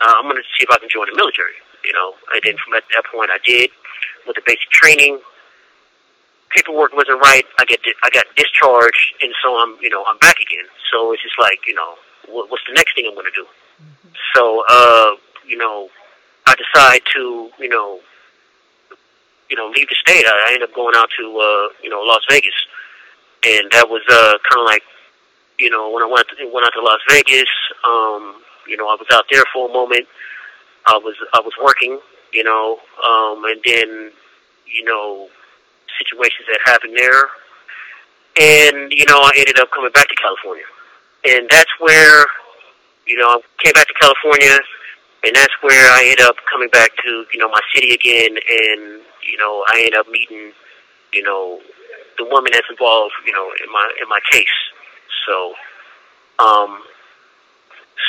Uh, 0.00 0.12
I'm 0.18 0.28
gonna 0.28 0.42
see 0.58 0.64
if 0.64 0.70
I 0.70 0.78
can 0.78 0.88
join 0.88 1.06
the 1.10 1.16
military, 1.16 1.56
you 1.84 1.92
know. 1.92 2.14
And 2.34 2.42
then 2.44 2.56
from 2.64 2.74
at 2.74 2.84
that 2.94 3.04
point, 3.12 3.30
I 3.30 3.38
did 3.44 3.70
with 4.26 4.36
the 4.36 4.42
basic 4.44 4.68
training. 4.70 5.20
Paperwork 6.54 6.94
wasn't 6.94 7.20
right. 7.20 7.44
I 7.58 7.64
get 7.64 7.82
di- 7.82 7.94
I 8.02 8.10
got 8.10 8.26
discharged, 8.36 9.14
and 9.22 9.32
so 9.42 9.56
I'm 9.56 9.76
you 9.80 9.90
know 9.90 10.04
I'm 10.06 10.18
back 10.18 10.36
again. 10.40 10.66
So 10.90 11.12
it's 11.12 11.22
just 11.22 11.38
like 11.38 11.60
you 11.66 11.74
know 11.74 11.94
what, 12.28 12.50
what's 12.50 12.64
the 12.66 12.74
next 12.74 12.94
thing 12.94 13.06
I'm 13.08 13.14
gonna 13.14 13.30
do? 13.34 13.46
So 14.34 14.64
uh, 14.68 15.16
you 15.46 15.56
know 15.56 15.88
I 16.46 16.54
decide 16.54 17.02
to 17.14 17.50
you 17.58 17.68
know 17.68 18.00
you 19.50 19.56
know 19.56 19.68
leave 19.68 19.88
the 19.88 19.96
state. 19.96 20.24
I, 20.26 20.50
I 20.50 20.54
end 20.54 20.62
up 20.62 20.74
going 20.74 20.94
out 20.96 21.08
to 21.18 21.24
uh, 21.24 21.68
you 21.82 21.90
know 21.90 22.00
Las 22.02 22.22
Vegas, 22.30 22.54
and 23.44 23.70
that 23.72 23.88
was 23.88 24.02
uh, 24.08 24.38
kind 24.50 24.60
of 24.60 24.66
like 24.66 24.82
you 25.58 25.70
know 25.70 25.90
when 25.90 26.02
I 26.02 26.06
went 26.06 26.26
went 26.52 26.66
out 26.66 26.72
to 26.74 26.82
Las 26.82 27.00
Vegas. 27.08 27.48
Um, 27.86 28.42
you 28.66 28.76
know 28.76 28.88
I 28.88 28.96
was 28.98 29.06
out 29.12 29.24
there 29.30 29.44
for 29.52 29.68
a 29.68 29.72
moment. 29.72 30.06
I 30.86 30.98
was 30.98 31.16
I 31.32 31.40
was 31.40 31.52
working, 31.62 32.00
you 32.32 32.44
know, 32.44 32.78
um, 33.04 33.44
and 33.44 33.60
then 33.64 34.12
you 34.66 34.84
know 34.84 35.28
situations 36.02 36.46
that 36.50 36.60
happened 36.64 36.96
there, 36.96 37.30
and 38.36 38.92
you 38.92 39.04
know 39.06 39.18
I 39.18 39.30
ended 39.36 39.58
up 39.58 39.70
coming 39.70 39.92
back 39.92 40.08
to 40.08 40.14
California, 40.16 40.64
and 41.24 41.48
that's 41.50 41.70
where 41.78 42.26
you 43.06 43.16
know 43.16 43.28
I 43.28 43.40
came 43.62 43.72
back 43.72 43.86
to 43.88 43.94
California, 44.00 44.58
and 45.24 45.34
that's 45.34 45.54
where 45.62 45.92
I 45.92 46.02
ended 46.04 46.26
up 46.26 46.36
coming 46.50 46.68
back 46.70 46.90
to 47.04 47.24
you 47.32 47.38
know 47.38 47.48
my 47.48 47.60
city 47.74 47.94
again, 47.94 48.34
and 48.34 49.00
you 49.28 49.38
know 49.38 49.64
I 49.68 49.78
ended 49.78 49.96
up 49.96 50.08
meeting 50.08 50.52
you 51.12 51.22
know 51.22 51.60
the 52.18 52.24
woman 52.24 52.50
that's 52.52 52.68
involved 52.70 53.14
you 53.26 53.32
know 53.32 53.50
in 53.64 53.70
my 53.72 53.86
in 54.02 54.08
my 54.08 54.20
case, 54.30 54.58
so 55.26 55.54
um 56.38 56.82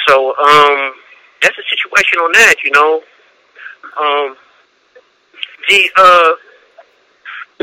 so 0.08 0.36
um 0.38 0.94
that's 1.44 1.58
the 1.58 1.64
situation 1.70 2.20
on 2.20 2.32
that, 2.32 2.56
you 2.64 2.72
know. 2.72 3.04
Um, 4.00 4.38
the 5.68 5.90
uh, 5.98 6.32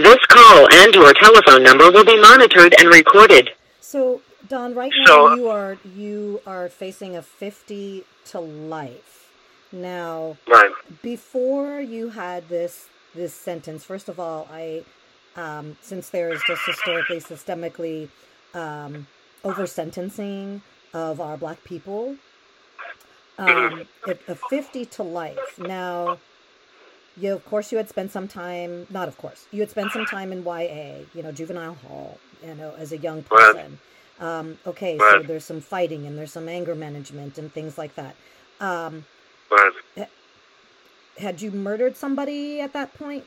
this 0.03 0.19
call 0.29 0.67
and 0.73 0.95
your 0.95 1.13
telephone 1.15 1.63
number 1.63 1.91
will 1.91 2.05
be 2.05 2.19
monitored 2.21 2.75
and 2.79 2.89
recorded. 2.89 3.51
So, 3.81 4.23
Don, 4.49 4.75
right 4.75 4.93
now 5.07 5.07
So- 5.07 5.35
you 5.37 5.49
are 5.49 5.79
you 5.97 6.41
are 6.47 6.69
facing 6.69 7.17
a 7.17 7.23
fifty 7.23 8.05
to 8.31 8.41
life. 8.41 9.31
Now, 9.73 10.37
Right. 10.49 10.73
before 11.03 11.81
you 11.81 12.11
had 12.11 12.49
this 12.49 12.87
this 13.15 13.35
sentence, 13.35 13.85
first 13.85 14.09
of 14.09 14.19
all, 14.21 14.49
I 14.53 14.85
um, 15.37 15.77
since 15.81 16.09
there 16.11 16.33
is 16.33 16.43
just 16.47 16.63
historically, 16.67 17.21
systemically 17.21 18.09
um, 18.55 19.07
over 19.45 19.67
sentencing 19.67 20.63
of 20.93 21.21
our 21.21 21.37
black 21.37 21.63
people, 21.63 22.17
um, 23.39 23.87
a, 24.07 24.17
a 24.29 24.35
fifty 24.35 24.85
to 24.87 25.03
life. 25.05 25.59
Now, 25.59 26.19
you 27.21 27.33
of 27.35 27.45
course 27.45 27.71
you 27.71 27.79
had 27.79 27.89
spent 27.89 28.11
some 28.11 28.29
time. 28.29 28.87
Not 28.91 29.09
of 29.09 29.19
course 29.19 29.47
you 29.51 29.61
had 29.61 29.71
spent 29.71 29.93
some 29.93 30.07
time 30.07 30.33
in 30.33 30.45
YA, 30.45 31.05
you 31.15 31.23
know, 31.23 31.33
juvenile 31.33 31.75
hall, 31.75 32.19
you 32.45 32.55
know, 32.55 32.75
as 32.79 32.93
a 32.93 32.99
young 32.99 33.23
person. 33.23 33.79
Um, 34.19 34.59
okay, 34.67 34.99
so 34.99 35.23
there's 35.23 35.47
some 35.47 35.63
fighting 35.63 36.07
and 36.07 36.19
there's 36.19 36.33
some 36.33 36.49
anger 36.49 36.75
management 36.75 37.39
and 37.39 37.51
things 37.51 37.79
like 37.79 37.95
that. 37.95 38.15
Um, 38.61 39.07
had 41.19 41.41
you 41.41 41.51
murdered 41.51 41.97
somebody 41.97 42.61
at 42.61 42.73
that 42.73 42.93
point 42.95 43.25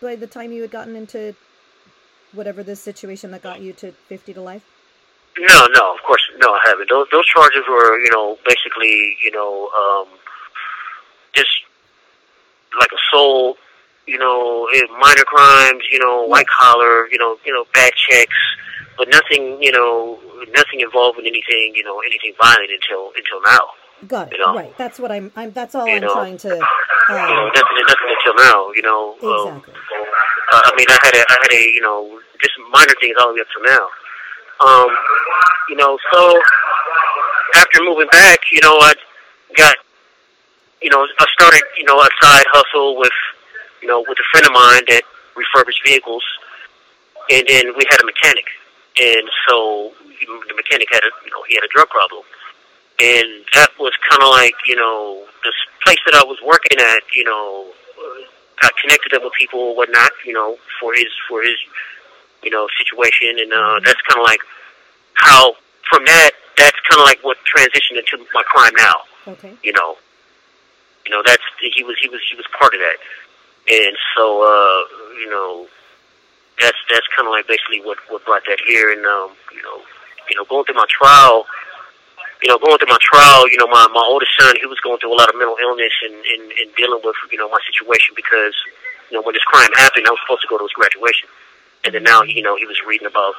by 0.00 0.16
the 0.16 0.26
time 0.26 0.52
you 0.52 0.62
had 0.62 0.70
gotten 0.70 0.96
into 0.96 1.34
whatever 2.32 2.62
this 2.62 2.80
situation 2.80 3.30
that 3.30 3.42
got 3.42 3.60
you 3.60 3.72
to 3.72 3.92
50 3.92 4.34
to 4.34 4.40
life 4.40 4.62
No, 5.38 5.66
no, 5.74 5.94
of 5.94 6.02
course, 6.06 6.22
no, 6.40 6.52
I 6.52 6.60
haven't. 6.66 6.88
Those 6.88 7.06
those 7.12 7.26
charges 7.26 7.62
were, 7.68 7.98
you 8.00 8.10
know, 8.10 8.38
basically, 8.46 9.16
you 9.22 9.30
know, 9.30 9.68
um, 9.68 10.08
just 11.34 11.65
like 12.78 12.90
assault, 12.92 13.56
you 14.06 14.18
know, 14.18 14.68
eh, 14.74 14.82
minor 15.00 15.24
crimes, 15.24 15.82
you 15.90 15.98
know, 15.98 16.24
white 16.26 16.46
collar, 16.48 17.08
you 17.10 17.18
know, 17.18 17.36
you 17.44 17.52
know, 17.52 17.64
bad 17.74 17.92
checks, 17.94 18.36
but 18.96 19.08
nothing, 19.08 19.60
you 19.62 19.72
know, 19.72 20.18
nothing 20.54 20.80
involving 20.80 21.26
anything, 21.26 21.72
you 21.74 21.82
know, 21.84 22.00
anything 22.00 22.32
violent 22.40 22.70
until 22.70 23.12
until 23.16 23.40
now. 23.46 23.64
got 24.06 24.28
it 24.32 24.38
You 24.38 24.44
know. 24.44 24.54
right 24.54 24.76
that's 24.76 24.98
what 25.00 25.10
i'm, 25.10 25.32
I'm 25.36 25.50
that's 25.52 25.74
all 25.74 25.86
You 25.88 25.96
i'm 25.96 26.02
know. 26.02 26.12
trying 26.12 26.36
to 26.38 26.48
You 27.08 27.14
know, 27.14 27.22
um, 27.22 27.52
nothing, 27.54 27.76
nothing 27.86 28.10
until 28.18 28.34
now. 28.44 28.58
You 28.72 28.82
know. 28.82 29.14
Um, 29.22 29.56
exactly 29.56 29.74
uh, 30.52 30.62
I 30.64 30.70
mean, 30.76 30.86
I 30.88 30.98
had 31.02 31.14
a, 31.14 31.22
I 31.28 31.36
had 31.42 31.52
a, 31.52 31.62
you 31.76 31.80
know, 31.80 32.20
just 32.40 32.54
minor 32.70 32.94
things 33.00 33.16
all 33.20 33.28
the 33.28 33.34
way 33.34 33.40
up 33.40 33.50
to 33.54 33.60
now. 33.66 33.86
Um, 34.66 34.88
you 35.68 35.76
know, 35.76 35.98
so 36.12 36.40
after 37.56 37.82
moving 37.82 38.06
back, 38.12 38.38
you 38.52 38.60
know, 38.62 38.76
I 38.78 38.94
got, 39.56 39.74
you 40.82 40.90
know, 40.90 41.06
I 41.18 41.26
started, 41.32 41.62
you 41.78 41.84
know, 41.84 41.98
a 41.98 42.08
side 42.22 42.44
hustle 42.52 42.98
with, 42.98 43.12
you 43.82 43.88
know, 43.88 44.04
with 44.06 44.18
a 44.18 44.26
friend 44.30 44.46
of 44.46 44.52
mine 44.52 44.82
that 44.88 45.02
refurbished 45.36 45.82
vehicles, 45.84 46.24
and 47.30 47.46
then 47.48 47.72
we 47.76 47.84
had 47.90 48.00
a 48.00 48.06
mechanic, 48.06 48.46
and 49.00 49.28
so, 49.48 49.92
the 50.48 50.54
mechanic 50.54 50.88
had 50.90 51.02
a 51.04 51.12
you 51.24 51.30
know 51.30 51.42
he 51.48 51.54
had 51.54 51.64
a 51.64 51.68
drug 51.68 51.88
problem, 51.88 52.22
and 52.98 53.44
that 53.54 53.68
was 53.78 53.92
kind 54.08 54.22
of 54.22 54.30
like 54.30 54.54
you 54.66 54.76
know 54.76 55.24
this 55.44 55.54
place 55.84 55.98
that 56.06 56.14
I 56.14 56.24
was 56.24 56.38
working 56.44 56.78
at. 56.78 57.02
You 57.14 57.24
know, 57.24 57.68
uh, 57.98 58.22
I 58.62 58.70
connected 58.80 59.12
him 59.12 59.22
with 59.22 59.34
people 59.34 59.60
or 59.60 59.76
whatnot. 59.76 60.10
You 60.24 60.32
know, 60.32 60.56
for 60.80 60.94
his 60.94 61.12
for 61.28 61.42
his 61.42 61.56
you 62.42 62.50
know 62.50 62.66
situation, 62.78 63.36
and 63.38 63.52
uh, 63.52 63.80
that's 63.84 64.00
kind 64.08 64.20
of 64.20 64.24
like 64.24 64.40
how 65.14 65.54
from 65.90 66.04
that 66.06 66.30
that's 66.56 66.78
kind 66.88 67.00
of 67.00 67.04
like 67.06 67.22
what 67.22 67.36
transitioned 67.44 67.98
into 67.98 68.24
my 68.32 68.42
crime 68.44 68.72
now. 68.78 68.94
Okay. 69.28 69.52
You 69.62 69.72
know, 69.72 69.96
you 71.06 71.14
know 71.14 71.22
that's 71.24 71.42
he 71.74 71.84
was 71.84 71.96
he 72.02 72.08
was 72.08 72.20
he 72.28 72.36
was 72.36 72.44
part 72.58 72.74
of 72.74 72.80
that, 72.82 72.98
and 73.70 73.96
so 74.14 74.42
uh, 74.42 74.82
you 75.22 75.30
know 75.30 75.66
that's 76.60 76.78
that's 76.90 77.06
kind 77.14 77.26
of 77.28 77.32
like 77.32 77.46
basically 77.46 77.80
what 77.80 77.98
what 78.10 78.24
brought 78.26 78.42
that 78.50 78.58
here, 78.66 78.90
and 78.90 79.06
um, 79.06 79.30
you 79.54 79.62
know 79.62 79.80
you 80.28 80.36
know 80.36 80.44
going 80.50 80.64
through 80.66 80.76
my 80.76 80.90
trial. 80.90 81.46
You 82.44 82.52
know, 82.52 82.58
going 82.60 82.76
through 82.76 82.92
my 82.92 83.00
trial, 83.00 83.48
you 83.48 83.56
know, 83.56 83.66
my 83.66 83.88
my 83.96 84.04
oldest 84.04 84.36
son, 84.38 84.52
he 84.60 84.66
was 84.68 84.78
going 84.84 85.00
through 85.00 85.08
a 85.08 85.16
lot 85.16 85.32
of 85.32 85.40
mental 85.40 85.56
illness 85.56 85.92
and, 86.04 86.12
and, 86.12 86.52
and 86.60 86.68
dealing 86.76 87.00
with, 87.02 87.16
you 87.32 87.38
know, 87.38 87.48
my 87.48 87.58
situation 87.64 88.12
because, 88.14 88.52
you 89.08 89.16
know, 89.16 89.24
when 89.24 89.32
this 89.32 89.42
crime 89.48 89.72
happened, 89.72 90.04
I 90.06 90.12
was 90.12 90.20
supposed 90.20 90.42
to 90.44 90.48
go 90.52 90.60
to 90.60 90.68
his 90.68 90.76
graduation, 90.76 91.32
and 91.88 91.96
then 91.96 92.04
now, 92.04 92.20
you 92.28 92.42
know, 92.44 92.54
he 92.54 92.66
was 92.66 92.76
reading 92.86 93.08
about 93.08 93.32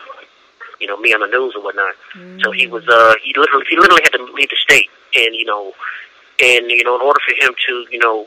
you 0.79 0.87
know, 0.87 0.97
me 0.97 1.13
on 1.13 1.21
the 1.21 1.27
news 1.27 1.53
and 1.55 1.63
whatnot. 1.63 1.95
Mm. 2.15 2.41
So 2.43 2.51
he 2.51 2.67
was, 2.67 2.87
uh, 2.87 3.15
he 3.23 3.33
literally, 3.37 3.65
he 3.69 3.77
literally 3.77 4.01
had 4.03 4.13
to 4.17 4.23
leave 4.33 4.49
the 4.49 4.57
state, 4.57 4.89
and 5.15 5.35
you 5.35 5.45
know, 5.45 5.73
and 6.41 6.69
you 6.69 6.83
know, 6.83 6.95
in 6.95 7.01
order 7.01 7.19
for 7.25 7.33
him 7.45 7.53
to, 7.67 7.85
you 7.91 7.99
know, 7.99 8.25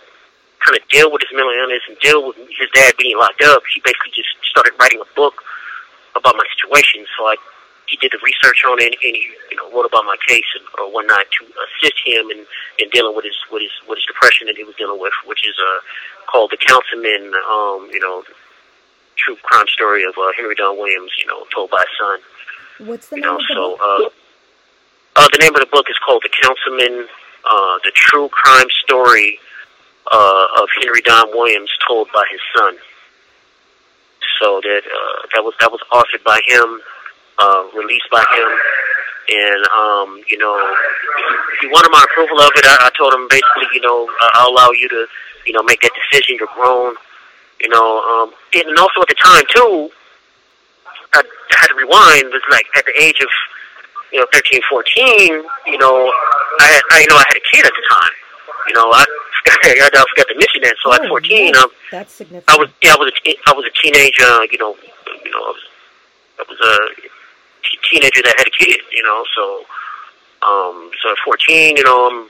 kind 0.65 0.77
of 0.77 0.87
deal 0.89 1.11
with 1.11 1.23
his 1.23 1.31
mental 1.35 1.53
illness 1.53 1.83
and 1.89 1.97
deal 2.01 2.27
with 2.27 2.37
his 2.37 2.69
dad 2.75 2.95
being 2.99 3.17
locked 3.17 3.43
up, 3.43 3.63
he 3.73 3.81
basically 3.81 4.13
just 4.15 4.29
started 4.45 4.73
writing 4.81 5.01
a 5.01 5.09
book 5.17 5.35
about 6.17 6.35
my 6.37 6.45
situation. 6.53 7.07
So 7.17 7.25
I, 7.25 7.37
he 7.87 7.97
did 7.97 8.13
the 8.13 8.21
research 8.23 8.63
on 8.69 8.79
it, 8.81 8.95
and 9.03 9.15
he, 9.17 9.31
you 9.51 9.57
know, 9.57 9.71
wrote 9.73 9.87
about 9.87 10.05
my 10.05 10.17
case 10.27 10.47
and 10.59 10.65
or 10.79 10.93
whatnot 10.93 11.27
to 11.39 11.47
assist 11.47 11.99
him 12.05 12.31
in, 12.31 12.45
in 12.79 12.89
dealing 12.91 13.15
with 13.17 13.25
his 13.25 13.37
with 13.51 13.63
his 13.63 13.73
with 13.89 13.99
his 13.99 14.07
depression 14.07 14.47
that 14.47 14.57
he 14.57 14.65
was 14.65 14.75
dealing 14.77 15.01
with, 15.01 15.15
which 15.27 15.47
is 15.47 15.57
uh 15.59 15.81
called 16.31 16.51
the 16.53 16.59
Councilman, 16.61 17.35
um, 17.51 17.91
you 17.91 17.99
know, 17.99 18.23
true 19.17 19.35
crime 19.43 19.67
story 19.67 20.05
of 20.05 20.15
uh, 20.17 20.31
Henry 20.37 20.55
Don 20.55 20.79
Williams, 20.79 21.11
you 21.19 21.27
know, 21.27 21.43
told 21.55 21.71
by 21.71 21.83
his 21.83 21.95
son. 21.99 22.19
What's 22.87 23.09
the 23.09 23.17
You 23.17 23.23
name 23.23 23.31
know, 23.31 23.37
of 23.37 23.43
the 23.49 23.55
so 23.55 23.71
book? 23.77 24.13
uh, 25.17 25.21
uh, 25.21 25.29
the 25.33 25.39
name 25.39 25.55
of 25.55 25.61
the 25.61 25.67
book 25.73 25.87
is 25.91 25.99
called 26.07 26.23
The 26.23 26.31
Councilman, 26.31 27.09
uh, 27.45 27.79
the 27.85 27.93
true 27.95 28.29
crime 28.29 28.69
story 28.85 29.39
uh, 30.11 30.47
of 30.61 30.69
Henry 30.81 31.03
Don 31.03 31.29
Williams, 31.31 31.71
told 31.87 32.09
by 32.13 32.25
his 32.31 32.41
son. 32.57 32.77
So 34.41 34.61
that 34.63 34.83
uh, 34.85 35.27
that 35.35 35.45
was 35.45 35.55
that 35.61 35.71
was 35.71 35.81
authored 35.93 36.25
by 36.25 36.41
him, 36.47 36.81
uh, 37.39 37.65
released 37.77 38.09
by 38.11 38.25
him, 38.35 38.49
and 39.29 39.63
um, 39.69 40.23
you 40.29 40.39
know, 40.39 40.57
if 41.55 41.61
he 41.61 41.67
wanted 41.69 41.91
my 41.93 42.05
approval 42.11 42.41
of 42.41 42.51
it, 42.57 42.65
I, 42.65 42.89
I 42.89 42.91
told 42.97 43.13
him 43.15 43.29
basically, 43.29 43.69
you 43.75 43.81
know, 43.81 44.09
I'll 44.35 44.51
allow 44.51 44.71
you 44.73 44.89
to, 44.89 45.07
you 45.47 45.53
know, 45.53 45.63
make 45.63 45.81
that 45.83 45.93
decision. 45.93 46.37
You're 46.39 46.49
grown, 46.55 46.95
you 47.61 47.69
know, 47.69 48.01
um, 48.01 48.33
and 48.55 48.79
also 48.79 49.03
at 49.03 49.09
the 49.09 49.15
time 49.21 49.45
too, 49.55 49.91
I 51.13 51.23
had 51.51 51.69
to 51.69 51.75
rewind. 51.77 52.33
Was 52.33 52.43
like 52.51 52.67
at 52.77 52.87
the 52.87 52.97
age 52.99 53.21
of 53.21 53.29
you 54.13 54.19
know 54.21 54.27
13, 54.33 54.61
14, 54.69 55.45
you 55.67 55.79
know, 55.79 56.13
I 56.61 56.67
had 56.67 56.83
I, 56.91 57.01
you 57.01 57.09
know 57.09 57.17
I 57.17 57.25
had 57.29 57.37
a 57.37 57.45
kid 57.53 57.65
at 57.67 57.73
the 57.73 57.85
time. 57.91 58.15
You 58.69 58.75
know, 58.75 58.91
I 58.93 59.05
I 59.47 60.05
forgot 60.11 60.29
to 60.29 60.35
mention 60.37 60.63
that. 60.63 60.77
So 60.83 60.93
at 60.93 61.01
Oh, 61.05 61.09
14, 61.09 61.57
um, 61.57 61.71
That's 61.91 62.13
significant. 62.13 62.57
I 62.57 62.61
was 62.61 62.71
yeah 62.83 62.95
I 62.95 62.97
was 62.99 63.13
a 63.13 63.37
I 63.47 63.53
was 63.55 63.65
a 63.67 63.75
teenager. 63.83 64.45
You 64.53 64.59
know, 64.59 64.77
you 65.25 65.31
know 65.31 65.41
I 65.41 65.53
was 65.53 65.63
I 66.39 66.45
was 66.49 66.59
a 66.61 66.77
t- 67.65 67.79
teenager 67.91 68.23
that 68.23 68.35
had 68.39 68.47
a 68.47 68.51
kid. 68.51 68.81
You 68.93 69.03
know, 69.03 69.25
so 69.35 69.65
um 70.47 70.91
so 71.03 71.11
at 71.11 71.19
14, 71.25 71.77
you 71.77 71.85
know, 71.85 72.09
I'm 72.11 72.29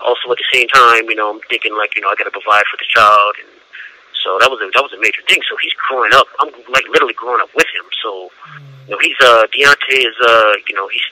also 0.00 0.30
at 0.32 0.38
the 0.38 0.48
same 0.52 0.68
time, 0.68 1.04
you 1.08 1.14
know, 1.16 1.30
I'm 1.30 1.40
thinking 1.48 1.76
like 1.76 1.94
you 1.96 2.02
know 2.02 2.08
I 2.08 2.14
got 2.16 2.24
to 2.24 2.30
provide 2.30 2.64
for 2.70 2.76
the 2.78 2.86
child 2.88 3.34
and. 3.40 3.61
So 4.22 4.38
that 4.40 4.50
was 4.50 4.60
a 4.62 4.70
that 4.74 4.82
was 4.82 4.92
a 4.92 5.00
major 5.00 5.22
thing. 5.28 5.42
So 5.48 5.56
he's 5.62 5.74
growing 5.88 6.12
up. 6.14 6.26
I'm 6.40 6.50
like 6.70 6.86
literally 6.88 7.14
growing 7.14 7.40
up 7.42 7.50
with 7.54 7.66
him. 7.74 7.86
So 8.02 8.30
you 8.86 8.94
know, 8.94 9.00
he's 9.02 9.18
uh 9.22 9.46
Deontay 9.50 10.06
is 10.06 10.16
uh 10.26 10.54
you 10.68 10.74
know 10.74 10.88
he's 10.88 11.06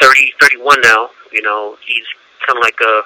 thirty 0.00 0.32
thirty 0.40 0.56
one 0.58 0.80
now. 0.82 1.10
You 1.32 1.42
know, 1.42 1.76
he's 1.86 2.06
kind 2.46 2.58
of 2.58 2.62
like 2.62 2.80
uh 2.80 3.02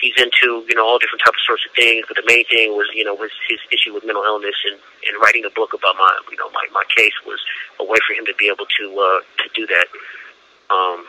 he's 0.00 0.14
into 0.18 0.66
you 0.68 0.74
know 0.74 0.86
all 0.86 0.98
different 0.98 1.22
types 1.24 1.38
of 1.38 1.46
sorts 1.46 1.64
of 1.68 1.72
things. 1.76 2.04
But 2.08 2.16
the 2.16 2.26
main 2.26 2.44
thing 2.50 2.74
was 2.74 2.88
you 2.94 3.04
know 3.04 3.14
was 3.14 3.30
his 3.48 3.60
issue 3.70 3.94
with 3.94 4.04
mental 4.04 4.24
illness 4.24 4.56
and 4.70 4.78
and 5.06 5.14
writing 5.22 5.44
a 5.46 5.50
book 5.50 5.72
about 5.74 5.94
my 5.96 6.10
you 6.30 6.36
know 6.36 6.50
my 6.50 6.66
my 6.72 6.84
case 6.96 7.14
was 7.26 7.38
a 7.80 7.84
way 7.84 7.98
for 8.06 8.14
him 8.14 8.26
to 8.26 8.34
be 8.38 8.48
able 8.48 8.66
to 8.66 8.84
uh 8.98 9.20
to 9.42 9.46
do 9.54 9.66
that. 9.66 9.86
Um, 10.74 11.04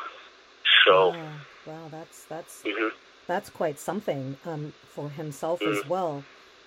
so. 0.86 1.09
Wow, 1.12 1.31
wow, 1.65 1.88
that's 1.91 2.25
that's 2.25 2.62
hmm 2.65 2.89
that's 3.25 3.49
quite 3.49 3.79
something 3.79 4.36
um, 4.45 4.73
for 4.86 5.09
himself 5.09 5.62
as 5.62 5.81
Mm. 5.83 5.88
well. 5.88 6.23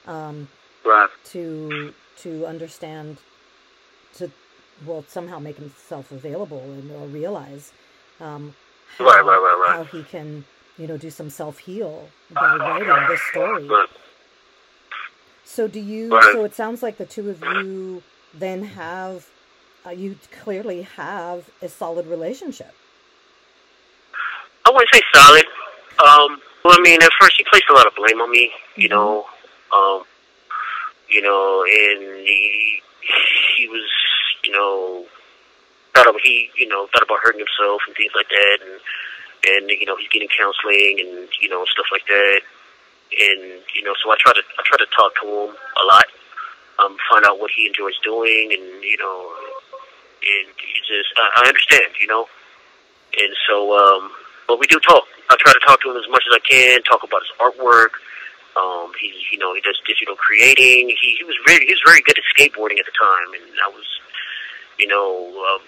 Um, 0.06 0.48
Right. 0.86 1.08
to 1.32 1.92
to 2.18 2.46
understand 2.46 3.18
to 4.14 4.30
well 4.86 5.04
somehow 5.08 5.38
make 5.38 5.56
himself 5.56 6.12
available 6.12 6.60
and 6.60 6.90
or 6.92 7.06
realize 7.06 7.72
um, 8.20 8.54
how, 8.98 9.04
Right, 9.04 9.24
right, 9.24 9.36
right, 9.36 9.64
right. 9.66 9.76
how 9.76 9.84
he 9.84 10.02
can 10.04 10.44
you 10.78 10.86
know 10.86 10.96
do 10.96 11.10
some 11.10 11.28
self 11.30 11.58
heal 11.58 12.08
by 12.30 12.56
writing 12.56 13.08
this 13.08 13.20
story. 13.30 13.68
So 15.44 15.68
do 15.68 15.80
you? 15.80 16.10
So 16.32 16.44
it 16.44 16.54
sounds 16.54 16.82
like 16.82 16.98
the 16.98 17.06
two 17.06 17.30
of 17.30 17.40
you 17.40 18.02
then 18.34 18.62
have 18.64 19.26
uh, 19.86 19.90
you 19.90 20.16
clearly 20.42 20.82
have 20.82 21.48
a 21.62 21.68
solid 21.68 22.06
relationship. 22.06 22.74
I 24.66 24.70
wouldn't 24.70 24.90
say 24.92 25.00
solid. 25.14 25.44
Um, 26.04 26.40
well, 26.64 26.74
I 26.76 26.82
mean, 26.82 27.00
at 27.02 27.10
first 27.20 27.36
he 27.38 27.44
placed 27.48 27.66
a 27.70 27.72
lot 27.72 27.86
of 27.86 27.94
blame 27.94 28.20
on 28.20 28.30
me, 28.30 28.50
you 28.74 28.88
know. 28.88 29.24
Um, 29.74 30.02
you 31.08 31.22
know, 31.22 31.64
and 31.64 32.26
he 32.26 32.82
he 33.56 33.68
was, 33.68 33.88
you 34.44 34.52
know, 34.52 35.04
thought 35.94 36.08
of 36.08 36.16
he, 36.22 36.50
you 36.56 36.68
know, 36.68 36.86
thought 36.92 37.02
about 37.02 37.18
hurting 37.22 37.40
himself 37.40 37.80
and 37.86 37.96
things 37.96 38.12
like 38.14 38.28
that, 38.28 38.58
and 38.62 38.80
and 39.46 39.70
you 39.70 39.86
know 39.86 39.96
he's 39.96 40.08
getting 40.08 40.28
counseling 40.36 41.00
and 41.00 41.28
you 41.40 41.48
know 41.48 41.64
stuff 41.66 41.86
like 41.92 42.06
that, 42.06 42.40
and 43.12 43.62
you 43.74 43.82
know, 43.82 43.94
so 44.02 44.10
I 44.10 44.16
try 44.18 44.32
to 44.32 44.42
I 44.42 44.62
try 44.64 44.78
to 44.78 44.88
talk 44.96 45.14
to 45.22 45.26
him 45.26 45.50
a 45.56 45.84
lot, 45.86 46.06
um, 46.78 46.96
find 47.10 47.24
out 47.24 47.38
what 47.38 47.50
he 47.54 47.66
enjoys 47.66 47.98
doing, 48.02 48.52
and 48.52 48.82
you 48.82 48.98
know, 48.98 49.32
and 50.20 50.48
he 50.58 50.80
just 50.86 51.10
I, 51.16 51.44
I 51.44 51.48
understand, 51.48 51.94
you 52.00 52.06
know, 52.06 52.26
and 53.16 53.32
so 53.48 53.76
um, 53.76 54.10
but 54.48 54.58
we 54.58 54.66
do 54.66 54.78
talk. 54.80 55.04
I 55.30 55.36
try 55.38 55.52
to 55.52 55.60
talk 55.66 55.80
to 55.82 55.90
him 55.90 55.96
as 55.96 56.08
much 56.10 56.24
as 56.30 56.34
I 56.34 56.42
can, 56.46 56.82
talk 56.82 57.02
about 57.02 57.22
his 57.22 57.32
artwork. 57.40 57.98
Um, 58.56 58.92
he, 59.00 59.12
you 59.30 59.38
know, 59.38 59.54
he 59.54 59.60
does 59.60 59.78
digital 59.86 60.16
creating. 60.16 60.88
He, 60.88 61.16
he 61.20 61.24
was 61.24 61.36
really, 61.46 61.66
he 61.66 61.74
was 61.76 61.84
very 61.84 62.00
good 62.00 62.16
at 62.16 62.24
skateboarding 62.32 62.80
at 62.80 62.88
the 62.88 62.96
time, 62.96 63.36
and 63.36 63.44
I 63.60 63.68
was, 63.68 63.84
you 64.78 64.88
know, 64.88 65.28
um, 65.52 65.62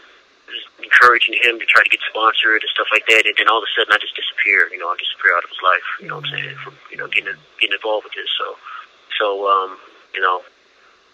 encouraging 0.82 1.36
him 1.42 1.60
to 1.60 1.66
try 1.66 1.82
to 1.84 1.90
get 1.90 2.00
sponsored 2.08 2.62
and 2.64 2.70
stuff 2.72 2.88
like 2.92 3.04
that. 3.08 3.26
And 3.26 3.34
then 3.36 3.48
all 3.48 3.58
of 3.58 3.66
a 3.68 3.72
sudden, 3.76 3.92
I 3.92 3.98
just 4.00 4.16
disappear. 4.16 4.68
You 4.72 4.78
know, 4.80 4.88
I 4.88 4.96
disappear 4.96 5.36
out 5.36 5.44
of 5.44 5.50
his 5.50 5.60
life. 5.60 5.86
You 6.00 6.08
know 6.08 6.16
what 6.16 6.32
I'm 6.32 6.32
saying? 6.32 6.56
From 6.64 6.74
you 6.90 6.96
know, 6.96 7.08
getting 7.08 7.36
getting 7.60 7.76
involved 7.76 8.08
with 8.08 8.16
this. 8.16 8.30
So, 8.40 8.56
so 9.20 9.26
um, 9.44 9.76
you 10.14 10.20
know, 10.20 10.40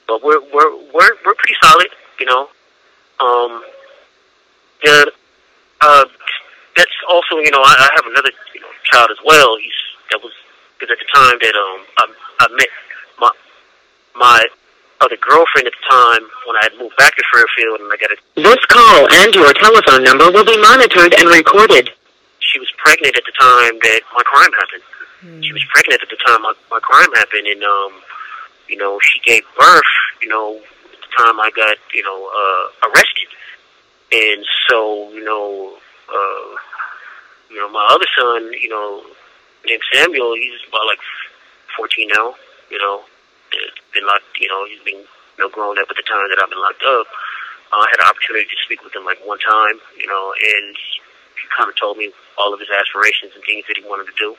but 0.07 0.23
we're 0.23 0.41
we're 0.55 0.73
we're 0.95 1.15
we're 1.27 1.39
pretty 1.39 1.59
solid. 1.59 1.91
You 2.21 2.27
know, 2.31 2.43
um, 3.19 3.53
the 4.83 5.11
uh, 5.81 6.05
that's 6.77 6.97
also 7.11 7.43
you 7.43 7.51
know 7.51 7.63
I, 7.63 7.75
I 7.75 7.89
have 7.99 8.07
another 8.07 8.31
you 8.55 8.61
know 8.63 8.71
child 8.87 9.11
as 9.11 9.19
well. 9.25 9.57
He's 9.59 9.79
that 10.11 10.23
was 10.23 10.33
because 10.85 10.93
at 10.93 11.01
the 11.01 11.11
time 11.19 11.39
that 11.41 11.55
um 11.57 11.81
I, 11.99 12.05
I 12.41 12.49
met 12.57 12.69
my 13.19 13.31
my 14.17 14.47
other 15.01 15.17
girlfriend 15.17 15.67
at 15.67 15.73
the 15.73 15.87
time 15.91 16.23
when 16.47 16.57
I 16.57 16.69
had 16.71 16.79
moved 16.79 16.97
back 16.97 17.17
to 17.17 17.23
Fairfield 17.33 17.81
and 17.81 17.91
I 17.93 17.97
got 17.97 18.11
a 18.13 18.19
This 18.37 18.65
call 18.67 19.09
and 19.11 19.35
your 19.35 19.53
telephone 19.53 20.05
number 20.05 20.31
will 20.31 20.45
be 20.45 20.57
monitored 20.61 21.15
and 21.15 21.29
recorded. 21.29 21.91
she 22.41 22.59
was 22.59 22.71
pregnant 22.79 23.17
at 23.17 23.25
the 23.25 23.33
time 23.39 23.79
that 23.83 24.01
my 24.15 24.23
crime 24.23 24.53
happened. 24.53 25.43
She 25.43 25.53
was 25.53 25.65
pregnant 25.73 26.03
at 26.03 26.09
the 26.11 26.21
time 26.27 26.43
my, 26.43 26.53
my 26.71 26.81
crime 26.81 27.11
happened, 27.15 27.47
and 27.49 27.65
um, 27.65 27.93
you 28.69 28.77
know, 28.77 29.01
she 29.01 29.21
gave 29.21 29.43
birth. 29.59 29.93
You 30.21 30.29
know, 30.29 30.61
at 30.93 31.01
the 31.01 31.11
time 31.17 31.41
I 31.41 31.51
got 31.57 31.79
you 31.95 32.03
know 32.03 32.29
uh, 32.29 32.89
arrested, 32.89 33.29
and 34.13 34.45
so 34.69 35.11
you 35.13 35.25
know, 35.25 35.77
uh, 36.13 36.49
you 37.49 37.57
know, 37.57 37.71
my 37.71 37.89
other 37.91 38.05
son, 38.15 38.53
you 38.61 38.69
know, 38.69 39.03
named 39.67 39.83
Samuel, 39.93 40.35
he's 40.35 40.61
about 40.69 40.87
like 40.87 41.01
fourteen 41.77 42.09
now. 42.15 42.35
You 42.71 42.79
know, 42.79 43.03
been 43.93 44.07
locked. 44.07 44.39
You 44.39 44.49
know, 44.49 44.67
he's 44.67 44.83
been 44.83 45.01
you 45.05 45.41
know 45.41 45.49
grown 45.49 45.79
up 45.79 45.89
at 45.91 45.97
the 45.97 46.07
time 46.07 46.29
that 46.31 46.39
I've 46.43 46.51
been 46.51 46.61
locked 46.61 46.83
up. 46.83 47.07
Uh, 47.73 47.83
I 47.83 47.87
had 47.91 48.01
an 48.01 48.09
opportunity 48.09 48.47
to 48.47 48.59
speak 48.65 48.85
with 48.85 48.95
him 48.95 49.05
like 49.05 49.19
one 49.25 49.41
time, 49.41 49.81
you 49.99 50.07
know, 50.07 50.35
and 50.37 50.77
he 51.35 51.45
kind 51.57 51.67
of 51.67 51.75
told 51.75 51.99
me 51.99 52.13
all 52.39 52.55
of 52.55 52.61
his 52.61 52.71
aspirations 52.71 53.33
and 53.35 53.43
things 53.43 53.65
that 53.67 53.77
he 53.77 53.83
wanted 53.83 54.07
to 54.07 54.17
do. 54.19 54.37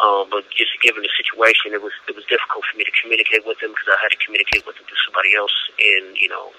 Um, 0.00 0.28
but 0.32 0.48
just 0.52 0.72
given 0.80 1.02
the 1.02 1.12
situation, 1.12 1.72
it 1.72 1.82
was 1.82 1.92
it 2.08 2.16
was 2.16 2.24
difficult 2.26 2.64
for 2.64 2.76
me 2.78 2.84
to 2.84 2.94
communicate 3.00 3.44
with 3.44 3.60
him 3.60 3.72
because 3.72 3.88
I 3.90 3.98
had 4.00 4.12
to 4.12 4.20
communicate 4.20 4.64
with 4.66 4.76
him 4.76 4.84
through 4.88 5.02
somebody 5.04 5.34
else, 5.36 5.54
and 5.76 6.16
you 6.16 6.28
know, 6.28 6.52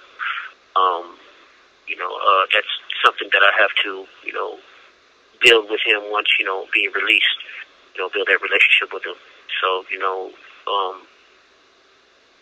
um, 0.77 1.17
you 1.87 1.97
know, 1.97 2.11
uh, 2.11 2.45
that's 2.53 2.69
something 3.03 3.29
that 3.33 3.41
I 3.41 3.51
have 3.59 3.73
to, 3.83 4.05
you 4.23 4.33
know, 4.33 4.59
build 5.41 5.69
with 5.69 5.81
him 5.85 6.11
once, 6.11 6.29
you 6.37 6.45
know, 6.45 6.67
being 6.73 6.91
released. 6.93 7.39
You 7.95 8.01
know, 8.01 8.09
build 8.13 8.27
that 8.27 8.39
relationship 8.41 8.93
with 8.93 9.03
them. 9.03 9.15
So, 9.59 9.83
you 9.91 9.99
know, 9.99 10.31
um, 10.67 11.01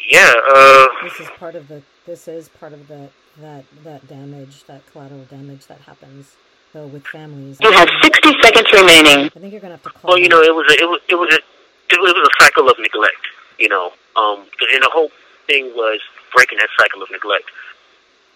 yeah. 0.09 0.33
Uh, 0.53 0.88
this 1.03 1.19
is 1.19 1.29
part 1.38 1.55
of 1.55 1.67
the. 1.67 1.81
This 2.05 2.27
is 2.27 2.49
part 2.49 2.73
of 2.73 2.88
the 2.88 3.09
that 3.38 3.65
that 3.83 4.07
damage, 4.07 4.65
that 4.65 4.85
collateral 4.91 5.25
damage 5.25 5.67
that 5.67 5.81
happens 5.81 6.35
though 6.73 6.88
with 6.88 7.05
families. 7.07 7.57
You 7.62 7.71
have 7.71 7.89
60 8.01 8.29
seconds 8.41 8.71
remaining. 8.73 9.25
I 9.25 9.39
think 9.39 9.51
you're 9.51 9.62
gonna 9.62 9.75
have 9.75 9.83
to 9.83 9.89
call. 9.89 10.09
Well, 10.09 10.19
you 10.19 10.29
know, 10.29 10.41
it 10.41 10.53
was 10.53 10.65
a, 10.69 10.81
it 10.81 10.88
was 10.88 10.99
it 11.09 11.15
was 11.15 11.33
a, 11.33 11.39
it 11.93 11.99
was 11.99 12.13
a 12.13 12.43
cycle 12.43 12.69
of 12.69 12.77
neglect. 12.79 13.25
You 13.57 13.69
know, 13.69 13.91
um, 14.15 14.45
and 14.73 14.83
the 14.83 14.89
whole 14.91 15.09
thing 15.47 15.73
was 15.75 15.99
breaking 16.33 16.59
that 16.59 16.69
cycle 16.77 17.01
of 17.01 17.09
neglect, 17.12 17.49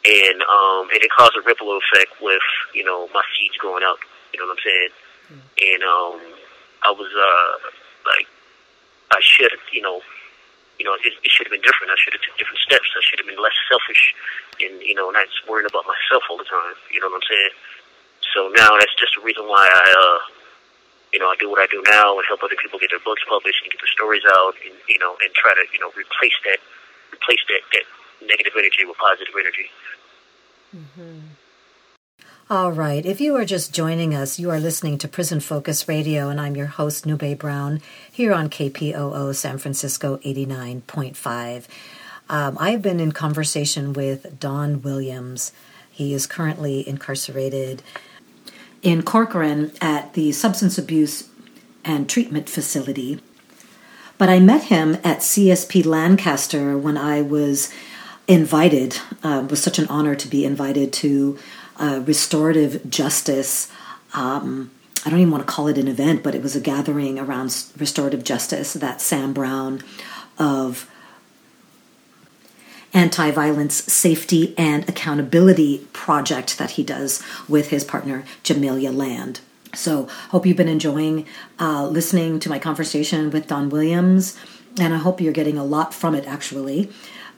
and 0.05 0.41
um, 0.41 0.89
and 0.91 1.01
it 1.01 1.11
caused 1.15 1.35
a 1.37 1.41
ripple 1.45 1.77
effect 1.77 2.11
with 2.21 2.43
you 2.73 2.83
know 2.83 3.07
my 3.13 3.23
seeds 3.37 3.55
growing 3.57 3.83
up. 3.83 3.97
You 4.33 4.39
know 4.39 4.47
what 4.47 4.57
I'm 4.57 4.63
saying? 4.65 4.89
Mm. 5.31 5.73
And 5.73 5.83
um, 5.83 6.32
I 6.85 6.91
was 6.91 7.11
uh 7.11 7.69
like, 8.05 8.27
I 9.11 9.19
should 9.21 9.57
you 9.71 9.81
know 9.81 10.01
you 10.79 10.85
know, 10.85 10.99
it, 10.99 11.13
it 11.21 11.29
should 11.29 11.45
have 11.45 11.53
been 11.53 11.63
different. 11.63 11.93
I 11.93 11.97
should 12.01 12.13
have 12.13 12.23
took 12.25 12.37
different 12.37 12.59
steps. 12.59 12.89
I 12.97 13.01
should 13.05 13.19
have 13.21 13.29
been 13.29 13.39
less 13.41 13.55
selfish, 13.69 14.13
and 14.59 14.81
you 14.81 14.95
know, 14.97 15.09
not 15.15 15.29
worrying 15.47 15.69
about 15.69 15.85
myself 15.85 16.25
all 16.29 16.37
the 16.37 16.49
time. 16.49 16.75
You 16.89 16.99
know 17.01 17.07
what 17.13 17.21
I'm 17.21 17.29
saying? 17.29 17.53
So 18.33 18.49
now 18.57 18.73
that's 18.75 18.95
just 18.97 19.13
the 19.13 19.21
reason 19.21 19.45
why 19.45 19.63
I, 19.69 19.85
uh, 19.93 20.19
you 21.13 21.19
know, 21.21 21.29
I 21.29 21.37
do 21.37 21.49
what 21.49 21.61
I 21.61 21.69
do 21.69 21.79
now 21.85 22.17
and 22.17 22.25
help 22.25 22.41
other 22.41 22.57
people 22.57 22.81
get 22.81 22.89
their 22.89 23.03
books 23.05 23.21
published 23.29 23.61
and 23.61 23.69
get 23.69 23.79
their 23.79 23.95
stories 23.95 24.25
out, 24.33 24.57
and 24.65 24.73
you 24.89 24.97
know, 24.97 25.13
and 25.21 25.29
try 25.37 25.53
to 25.53 25.63
you 25.69 25.79
know 25.79 25.93
replace 25.93 26.35
that, 26.49 26.59
replace 27.13 27.43
that 27.47 27.61
that 27.77 27.85
negative 28.25 28.53
energy 28.57 28.83
with 28.83 28.97
positive 28.97 29.35
energy. 29.37 29.69
All 32.49 32.73
right. 32.73 33.05
If 33.05 33.21
you 33.21 33.37
are 33.37 33.45
just 33.45 33.73
joining 33.73 34.13
us, 34.13 34.37
you 34.37 34.49
are 34.49 34.59
listening 34.59 34.97
to 34.97 35.07
Prison 35.07 35.39
Focus 35.39 35.87
Radio, 35.87 36.27
and 36.27 36.41
I'm 36.41 36.57
your 36.57 36.67
host, 36.67 37.05
Nube 37.05 37.39
Brown, 37.39 37.79
here 38.11 38.33
on 38.33 38.49
KPOO 38.49 39.33
San 39.33 39.57
Francisco 39.57 40.17
89.5. 40.17 41.67
Um, 42.27 42.57
I've 42.59 42.81
been 42.81 42.99
in 42.99 43.13
conversation 43.13 43.93
with 43.93 44.41
Don 44.41 44.81
Williams. 44.81 45.53
He 45.89 46.13
is 46.13 46.27
currently 46.27 46.85
incarcerated 46.85 47.81
in 48.81 49.03
Corcoran 49.03 49.71
at 49.79 50.11
the 50.11 50.33
Substance 50.33 50.77
Abuse 50.77 51.29
and 51.85 52.09
Treatment 52.09 52.49
Facility. 52.49 53.21
But 54.17 54.27
I 54.27 54.39
met 54.39 54.63
him 54.65 54.95
at 54.95 55.19
CSP 55.19 55.85
Lancaster 55.85 56.77
when 56.77 56.97
I 56.97 57.21
was 57.21 57.73
invited. 58.27 58.97
Uh, 59.23 59.43
it 59.45 59.49
was 59.49 59.63
such 59.63 59.79
an 59.79 59.87
honor 59.87 60.15
to 60.15 60.27
be 60.27 60.43
invited 60.43 60.91
to 60.93 61.39
uh, 61.77 62.01
restorative 62.05 62.89
justice. 62.89 63.71
Um, 64.13 64.71
I 65.05 65.09
don't 65.09 65.19
even 65.19 65.31
want 65.31 65.45
to 65.45 65.51
call 65.51 65.67
it 65.67 65.77
an 65.77 65.87
event, 65.87 66.23
but 66.23 66.35
it 66.35 66.41
was 66.41 66.55
a 66.55 66.61
gathering 66.61 67.19
around 67.19 67.65
restorative 67.77 68.23
justice 68.23 68.73
that 68.73 69.01
Sam 69.01 69.33
Brown 69.33 69.81
of 70.37 70.89
Anti 72.93 73.31
Violence 73.31 73.83
Safety 73.91 74.53
and 74.57 74.87
Accountability 74.87 75.87
project 75.93 76.57
that 76.57 76.71
he 76.71 76.83
does 76.83 77.23
with 77.49 77.69
his 77.69 77.83
partner, 77.83 78.23
Jamelia 78.43 78.95
Land. 78.95 79.41
So, 79.73 80.07
hope 80.29 80.45
you've 80.45 80.57
been 80.57 80.67
enjoying 80.67 81.25
uh, 81.59 81.87
listening 81.87 82.39
to 82.41 82.49
my 82.49 82.59
conversation 82.59 83.31
with 83.31 83.47
Don 83.47 83.69
Williams, 83.69 84.37
and 84.79 84.93
I 84.93 84.97
hope 84.97 85.19
you're 85.19 85.33
getting 85.33 85.57
a 85.57 85.63
lot 85.63 85.93
from 85.93 86.13
it 86.13 86.27
actually. 86.27 86.91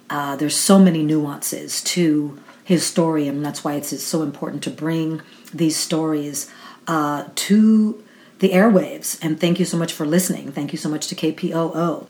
Uh, 0.09 0.35
there's 0.35 0.55
so 0.55 0.77
many 0.77 1.01
nuances 1.01 1.81
to 1.83 2.37
his 2.65 2.85
story, 2.85 3.27
and 3.27 3.45
that's 3.45 3.63
why 3.63 3.75
it's, 3.75 3.93
it's 3.93 4.03
so 4.03 4.23
important 4.23 4.63
to 4.63 4.71
bring 4.71 5.21
these 5.53 5.77
stories 5.77 6.51
uh, 6.87 7.25
to 7.35 8.03
the 8.39 8.49
airwaves. 8.49 9.23
And 9.23 9.39
thank 9.39 9.59
you 9.59 9.65
so 9.65 9.77
much 9.77 9.93
for 9.93 10.05
listening. 10.05 10.51
Thank 10.51 10.73
you 10.73 10.77
so 10.77 10.89
much 10.89 11.07
to 11.07 11.15
KPOO. 11.15 12.07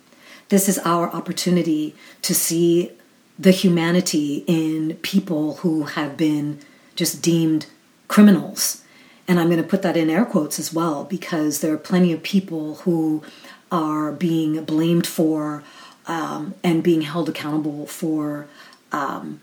This 0.48 0.70
is 0.70 0.80
our 0.80 1.10
opportunity 1.10 1.94
to 2.22 2.34
see 2.34 2.92
the 3.38 3.52
humanity 3.52 4.46
in 4.48 4.96
people 5.02 5.56
who 5.56 5.84
have 5.84 6.16
been 6.16 6.62
just 6.96 7.22
deemed 7.22 7.66
criminals. 8.08 8.82
And 9.28 9.42
I'm 9.42 9.50
going 9.50 9.62
to 9.62 9.68
put 9.68 9.82
that 9.82 9.98
in 9.98 10.10
air 10.10 10.24
quotes 10.24 10.58
as 10.58 10.72
well 10.72 11.04
because 11.04 11.60
there 11.60 11.74
are 11.74 11.78
plenty 11.78 12.14
of 12.14 12.24
people 12.24 12.76
who 12.76 13.24
are 13.74 14.14
being 14.14 14.64
blamed 14.64 15.06
for 15.06 15.64
um, 16.08 16.54
and 16.64 16.82
being 16.82 17.02
held 17.02 17.28
accountable 17.28 17.88
for 17.88 18.48
um, 18.94 19.42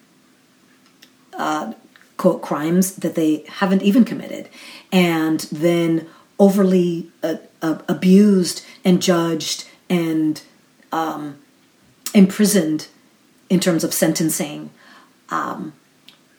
uh, 1.34 1.72
quote 2.16 2.42
crimes 2.42 2.96
that 2.96 3.14
they 3.14 3.44
haven't 3.48 3.82
even 3.82 4.04
committed, 4.04 4.48
and 4.90 5.40
then 5.50 6.08
overly 6.38 7.10
uh, 7.22 7.36
uh, 7.60 7.78
abused 7.88 8.64
and 8.84 9.00
judged 9.00 9.68
and 9.88 10.42
um, 10.90 11.38
imprisoned 12.14 12.88
in 13.48 13.60
terms 13.60 13.84
of 13.84 13.92
sentencing 13.92 14.70
um, 15.30 15.72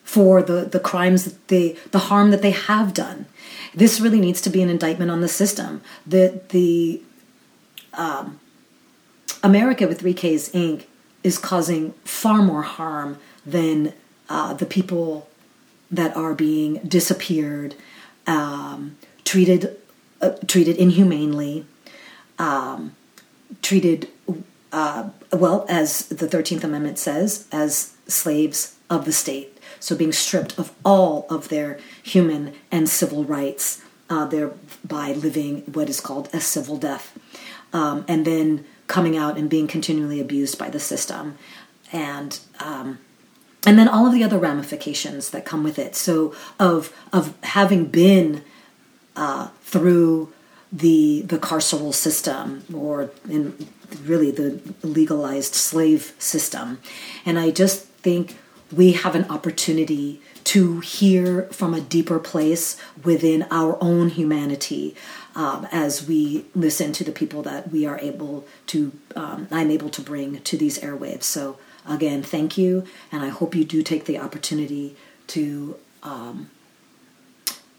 for 0.02 0.42
the, 0.42 0.64
the 0.64 0.80
crimes 0.80 1.24
that 1.24 1.48
they 1.48 1.72
the 1.90 1.98
harm 2.10 2.30
that 2.30 2.42
they 2.42 2.50
have 2.50 2.94
done. 2.94 3.26
This 3.74 4.00
really 4.00 4.20
needs 4.20 4.40
to 4.42 4.50
be 4.50 4.62
an 4.62 4.68
indictment 4.68 5.10
on 5.10 5.20
the 5.20 5.28
system. 5.28 5.82
The 6.06 6.40
the 6.48 7.02
um, 7.94 8.40
America 9.42 9.86
with 9.86 10.00
three 10.00 10.14
Ks 10.14 10.50
Inc. 10.50 10.84
is 11.22 11.38
causing 11.38 11.92
far 12.04 12.42
more 12.42 12.62
harm 12.62 13.18
than 13.44 13.92
uh, 14.34 14.52
the 14.52 14.66
people 14.66 15.28
that 15.98 16.16
are 16.16 16.34
being 16.34 16.80
disappeared, 16.98 17.76
um, 18.26 18.96
treated 19.24 19.76
uh, 20.20 20.32
treated 20.52 20.76
inhumanely, 20.76 21.64
um, 22.38 22.96
treated 23.62 24.08
uh, 24.72 25.08
well 25.32 25.64
as 25.68 25.88
the 26.20 26.26
Thirteenth 26.26 26.64
Amendment 26.64 26.98
says 26.98 27.46
as 27.52 27.94
slaves 28.08 28.74
of 28.90 29.04
the 29.04 29.12
state. 29.12 29.50
So 29.78 29.94
being 29.94 30.12
stripped 30.12 30.58
of 30.58 30.72
all 30.84 31.26
of 31.30 31.48
their 31.48 31.78
human 32.02 32.54
and 32.72 32.88
civil 32.88 33.22
rights, 33.22 33.82
uh, 34.10 34.26
thereby 34.26 35.12
living 35.12 35.60
what 35.76 35.88
is 35.88 36.00
called 36.00 36.28
a 36.32 36.40
civil 36.40 36.76
death, 36.76 37.16
um, 37.72 38.04
and 38.08 38.24
then 38.24 38.64
coming 38.88 39.16
out 39.16 39.38
and 39.38 39.48
being 39.48 39.68
continually 39.68 40.20
abused 40.20 40.58
by 40.58 40.70
the 40.70 40.80
system, 40.80 41.38
and 41.92 42.40
um, 42.58 42.98
and 43.66 43.78
then 43.78 43.88
all 43.88 44.06
of 44.06 44.12
the 44.12 44.24
other 44.24 44.38
ramifications 44.38 45.30
that 45.30 45.44
come 45.44 45.62
with 45.62 45.78
it. 45.78 45.96
So 45.96 46.34
of 46.58 46.92
of 47.12 47.34
having 47.42 47.86
been 47.86 48.42
uh, 49.16 49.48
through 49.62 50.32
the 50.72 51.22
the 51.22 51.38
carceral 51.38 51.94
system 51.94 52.64
or 52.72 53.10
in 53.28 53.68
really 54.04 54.30
the 54.30 54.60
legalized 54.82 55.54
slave 55.54 56.14
system, 56.18 56.80
and 57.24 57.38
I 57.38 57.50
just 57.50 57.84
think 57.86 58.36
we 58.72 58.92
have 58.92 59.14
an 59.14 59.24
opportunity 59.30 60.20
to 60.44 60.80
hear 60.80 61.44
from 61.44 61.74
a 61.74 61.80
deeper 61.80 62.18
place 62.18 62.76
within 63.02 63.46
our 63.50 63.78
own 63.82 64.10
humanity 64.10 64.94
um, 65.34 65.66
as 65.72 66.06
we 66.06 66.44
listen 66.54 66.92
to 66.92 67.04
the 67.04 67.12
people 67.12 67.42
that 67.42 67.70
we 67.70 67.86
are 67.86 67.98
able 68.00 68.46
to 68.66 68.92
um, 69.16 69.48
i'm 69.50 69.70
able 69.70 69.88
to 69.88 70.02
bring 70.02 70.40
to 70.42 70.56
these 70.56 70.78
airwaves 70.78 71.24
so 71.24 71.58
again 71.88 72.22
thank 72.22 72.56
you 72.58 72.84
and 73.12 73.22
i 73.22 73.28
hope 73.28 73.54
you 73.54 73.64
do 73.64 73.82
take 73.82 74.04
the 74.04 74.18
opportunity 74.18 74.96
to 75.26 75.76
um, 76.02 76.50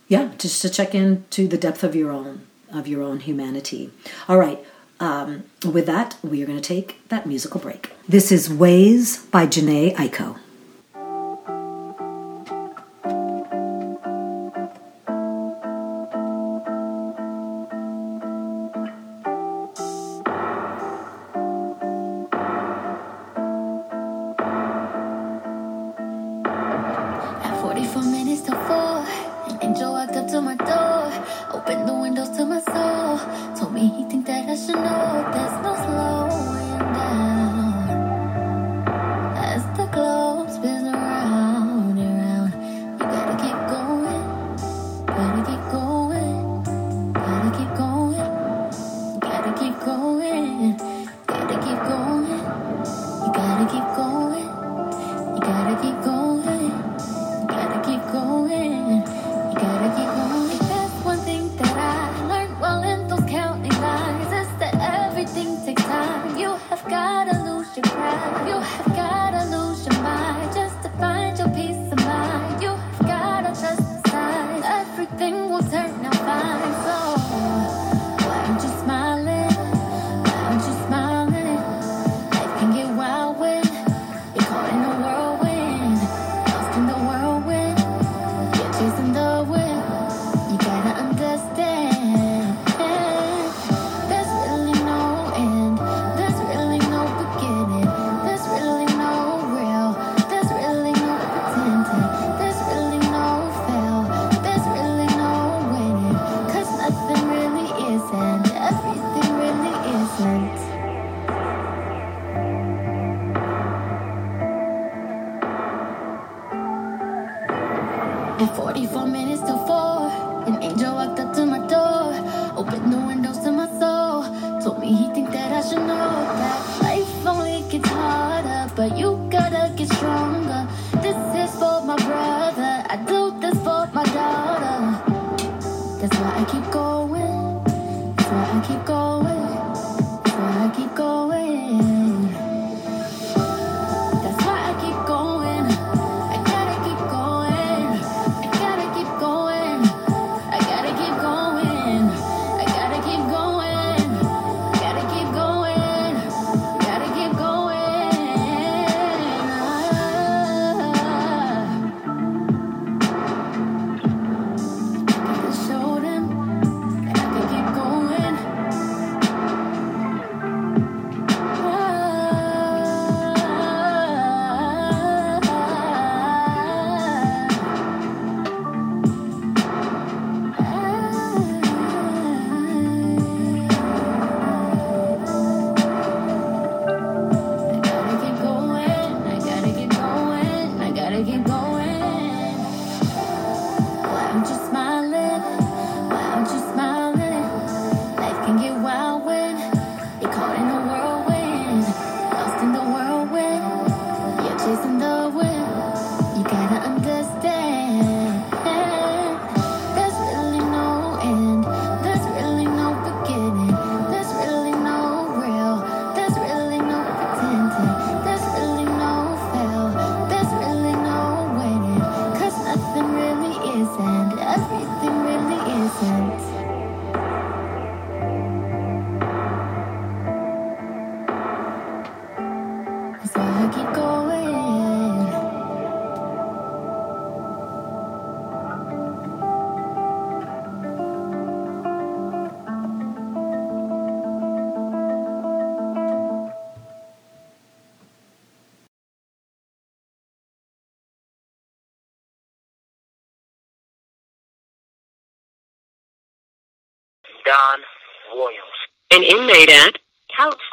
yeah 0.07 0.31
just 0.37 0.61
to 0.61 0.69
check 0.69 0.93
into 0.95 1.47
the 1.47 1.57
depth 1.57 1.83
of 1.83 1.95
your 1.95 2.11
own 2.11 2.45
of 2.71 2.87
your 2.87 3.01
own 3.01 3.19
humanity 3.21 3.91
all 4.27 4.37
right 4.37 4.63
um, 4.99 5.43
with 5.65 5.85
that 5.87 6.17
we 6.23 6.41
are 6.41 6.45
going 6.45 6.59
to 6.59 6.67
take 6.75 7.07
that 7.09 7.25
musical 7.25 7.59
break 7.59 7.91
this 8.07 8.31
is 8.31 8.49
ways 8.51 9.25
by 9.27 9.45
Jhené 9.47 9.95
Aiko. 9.95 10.37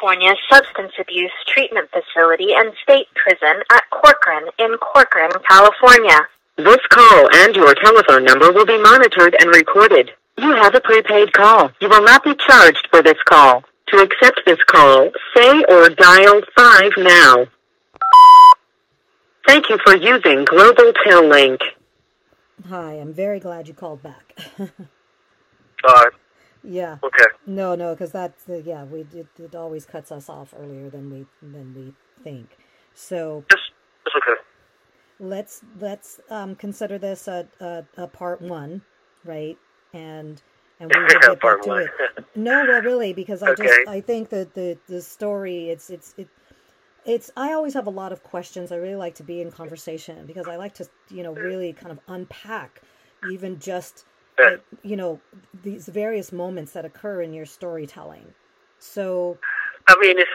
California 0.03 0.35
Substance 0.51 0.91
Abuse 0.99 1.31
Treatment 1.47 1.89
Facility 1.89 2.49
and 2.53 2.73
State 2.83 3.07
Prison 3.15 3.63
at 3.71 3.83
Corcoran 3.89 4.49
in 4.59 4.77
Corcoran, 4.77 5.31
California. 5.47 6.27
This 6.57 6.85
call 6.89 7.29
and 7.33 7.55
your 7.55 7.73
telephone 7.73 8.25
number 8.25 8.51
will 8.51 8.65
be 8.65 8.81
monitored 8.81 9.33
and 9.39 9.49
recorded. 9.55 10.11
You 10.37 10.55
have 10.55 10.75
a 10.75 10.81
prepaid 10.81 11.31
call. 11.31 11.71
You 11.79 11.87
will 11.87 12.03
not 12.03 12.21
be 12.21 12.35
charged 12.35 12.89
for 12.91 13.01
this 13.01 13.17
call. 13.23 13.63
To 13.87 13.97
accept 13.99 14.41
this 14.45 14.59
call, 14.67 15.09
say 15.37 15.63
or 15.69 15.87
dial 15.87 16.41
5 16.53 16.91
now. 16.97 17.45
Thank 19.47 19.69
you 19.69 19.77
for 19.85 19.95
using 19.95 20.43
Global 20.43 20.91
Tel 21.05 21.29
Link. 21.29 21.61
Hi, 22.67 22.95
I'm 22.95 23.13
very 23.13 23.39
glad 23.39 23.69
you 23.69 23.73
called 23.73 24.03
back. 24.03 24.37
Alright, 24.59 26.13
yeah. 26.63 26.97
okay. 27.03 27.25
No, 27.45 27.75
no, 27.75 27.93
because 27.93 28.11
that's 28.11 28.47
uh, 28.49 28.61
yeah, 28.65 28.83
we 28.85 29.01
it, 29.13 29.27
it 29.37 29.55
always 29.55 29.85
cuts 29.85 30.11
us 30.11 30.29
off 30.29 30.53
earlier 30.57 30.89
than 30.89 31.09
we 31.11 31.25
than 31.41 31.73
we 31.75 31.93
think. 32.23 32.57
So 32.93 33.43
Just, 33.49 33.71
it's 34.05 34.15
okay. 34.15 34.41
let's 35.19 35.61
let's 35.79 36.19
um, 36.29 36.55
consider 36.55 36.97
this 36.97 37.27
a, 37.27 37.47
a 37.59 37.83
a 37.97 38.07
part 38.07 38.41
one, 38.41 38.81
right? 39.25 39.57
And 39.93 40.41
and 40.79 40.91
we 40.93 40.99
will 41.01 41.07
get 41.07 41.41
back 41.41 41.61
to 41.63 41.69
one. 41.69 41.81
it. 41.83 42.25
No, 42.35 42.65
well, 42.67 42.81
really, 42.81 43.13
because 43.13 43.43
I 43.43 43.53
just 43.55 43.73
I 43.87 44.01
think 44.01 44.29
that 44.29 44.53
the 44.53 44.77
the 44.87 45.01
story 45.01 45.69
it's 45.69 45.89
it's 45.89 46.13
it. 46.17 46.27
It's. 47.05 47.29
I 47.35 47.51
always 47.51 47.73
have 47.73 47.87
a 47.87 47.89
lot 47.91 48.13
of 48.13 48.23
questions. 48.23 48.71
I 48.71 48.77
really 48.77 48.95
like 48.95 49.15
to 49.15 49.23
be 49.23 49.41
in 49.41 49.51
conversation 49.51 50.25
because 50.25 50.47
I 50.47 50.55
like 50.55 50.73
to, 50.75 50.87
you 51.09 51.21
know, 51.21 51.33
really 51.33 51.73
kind 51.73 51.91
of 51.91 51.99
unpack, 52.07 52.81
even 53.29 53.59
just, 53.59 54.05
Yeah. 54.39 54.55
you 54.81 54.95
know, 54.95 55.19
these 55.63 55.87
various 55.87 56.31
moments 56.31 56.71
that 56.73 56.85
occur 56.85 57.21
in 57.21 57.33
your 57.33 57.45
storytelling. 57.45 58.33
So, 58.79 59.37
I 59.87 59.95
mean, 60.01 60.17
it's, 60.17 60.31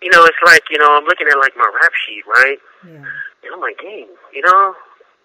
you 0.00 0.10
know, 0.10 0.24
it's 0.24 0.38
like, 0.46 0.62
you 0.70 0.78
know, 0.78 0.96
I'm 0.96 1.04
looking 1.04 1.26
at 1.26 1.38
like 1.38 1.52
my 1.56 1.70
rap 1.80 1.92
sheet, 2.06 2.24
right? 2.26 2.58
yeah, 2.86 3.02
And 3.44 3.50
I'm 3.52 3.60
like, 3.60 3.78
dang, 3.78 4.06
you 4.32 4.42
know, 4.42 4.74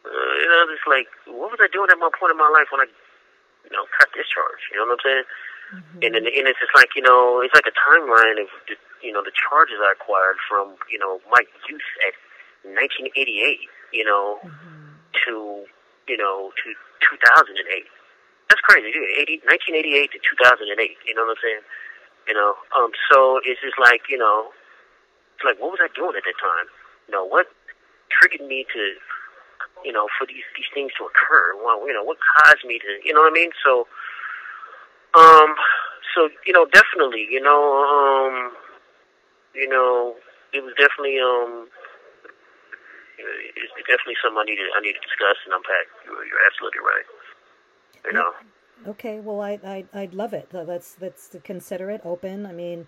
uh, 0.05 0.33
you 0.41 0.47
know, 0.49 0.65
just 0.73 0.87
like, 0.87 1.07
what 1.27 1.51
was 1.51 1.59
I 1.61 1.67
doing 1.71 1.89
at 1.91 1.99
my 1.99 2.09
point 2.17 2.31
in 2.31 2.37
my 2.37 2.49
life 2.49 2.67
when 2.71 2.81
I, 2.81 2.87
you 3.65 3.71
know, 3.71 3.85
cut 3.99 4.09
this 4.15 4.27
charge? 4.27 4.61
You 4.71 4.79
know 4.79 4.87
what 4.87 4.99
I'm 4.99 5.05
saying? 5.05 5.23
And 6.01 6.15
then, 6.15 6.23
and 6.23 6.45
it's 6.47 6.59
just 6.59 6.71
like, 6.75 6.95
you 6.95 7.01
know, 7.03 7.41
it's 7.43 7.53
like 7.53 7.67
a 7.67 7.75
timeline 7.75 8.39
of, 8.39 8.47
the, 8.71 8.75
you 9.03 9.11
know, 9.11 9.21
the 9.21 9.35
charges 9.35 9.77
I 9.83 9.91
acquired 9.99 10.37
from, 10.47 10.75
you 10.89 10.97
know, 10.97 11.19
my 11.29 11.43
youth 11.67 11.89
at 12.07 12.15
1988, 12.63 13.59
you 13.91 14.05
know, 14.05 14.39
to, 15.27 15.63
you 16.07 16.17
know, 16.17 16.51
to 16.55 16.67
2008. 17.03 17.83
That's 18.49 18.63
crazy, 18.63 18.91
dude. 18.91 19.11
80, 19.27 19.43
1988 19.43 20.11
to 20.15 20.19
2008. 20.23 20.97
You 21.03 21.15
know 21.15 21.27
what 21.27 21.35
I'm 21.35 21.43
saying? 21.43 21.65
You 22.27 22.35
know, 22.35 22.55
um, 22.75 22.91
so 23.11 23.39
it's 23.43 23.59
just 23.59 23.79
like, 23.79 24.07
you 24.09 24.17
know, 24.17 24.51
it's 25.35 25.43
like, 25.43 25.59
what 25.59 25.71
was 25.75 25.83
I 25.83 25.87
doing 25.95 26.15
at 26.15 26.23
that 26.23 26.39
time? 26.39 26.67
You 27.07 27.15
know, 27.15 27.23
what 27.23 27.47
triggered 28.11 28.47
me 28.47 28.65
to, 28.73 28.83
you 29.83 29.91
know, 29.91 30.07
for 30.19 30.27
these 30.27 30.43
these 30.55 30.67
things 30.73 30.91
to 30.99 31.07
occur? 31.07 31.55
Well, 31.59 31.87
you 31.87 31.93
know, 31.93 32.03
what 32.03 32.17
caused 32.19 32.65
me 32.67 32.79
to, 32.79 32.91
you 33.03 33.13
know 33.13 33.23
what 33.23 33.31
I 33.31 33.35
mean? 33.35 33.51
So, 33.63 33.87
um, 35.15 35.55
so 36.15 36.27
you 36.43 36.51
know, 36.51 36.67
definitely, 36.67 37.27
you 37.29 37.39
know, 37.39 37.79
um, 37.83 38.51
you 39.55 39.67
know, 39.67 40.15
it 40.51 40.63
was 40.63 40.73
definitely, 40.75 41.19
um, 41.19 41.67
it's 43.17 43.73
definitely 43.87 44.19
something 44.19 44.39
I 44.39 44.45
need 44.45 44.59
to 44.59 44.67
I 44.75 44.79
need 44.83 44.99
to 44.99 45.03
discuss 45.03 45.39
and 45.47 45.55
unpack. 45.55 45.87
You're, 46.05 46.27
you're 46.27 46.43
absolutely 46.43 46.83
right. 46.83 47.07
You 48.05 48.13
know. 48.13 48.31
Okay, 48.87 49.19
well, 49.19 49.41
I, 49.41 49.59
I, 49.65 49.85
I'd 49.93 50.13
love 50.13 50.33
it. 50.33 50.49
Let's, 50.53 50.97
let's 51.01 51.35
consider 51.43 51.89
it 51.89 52.01
open. 52.05 52.45
I 52.45 52.51
mean, 52.51 52.87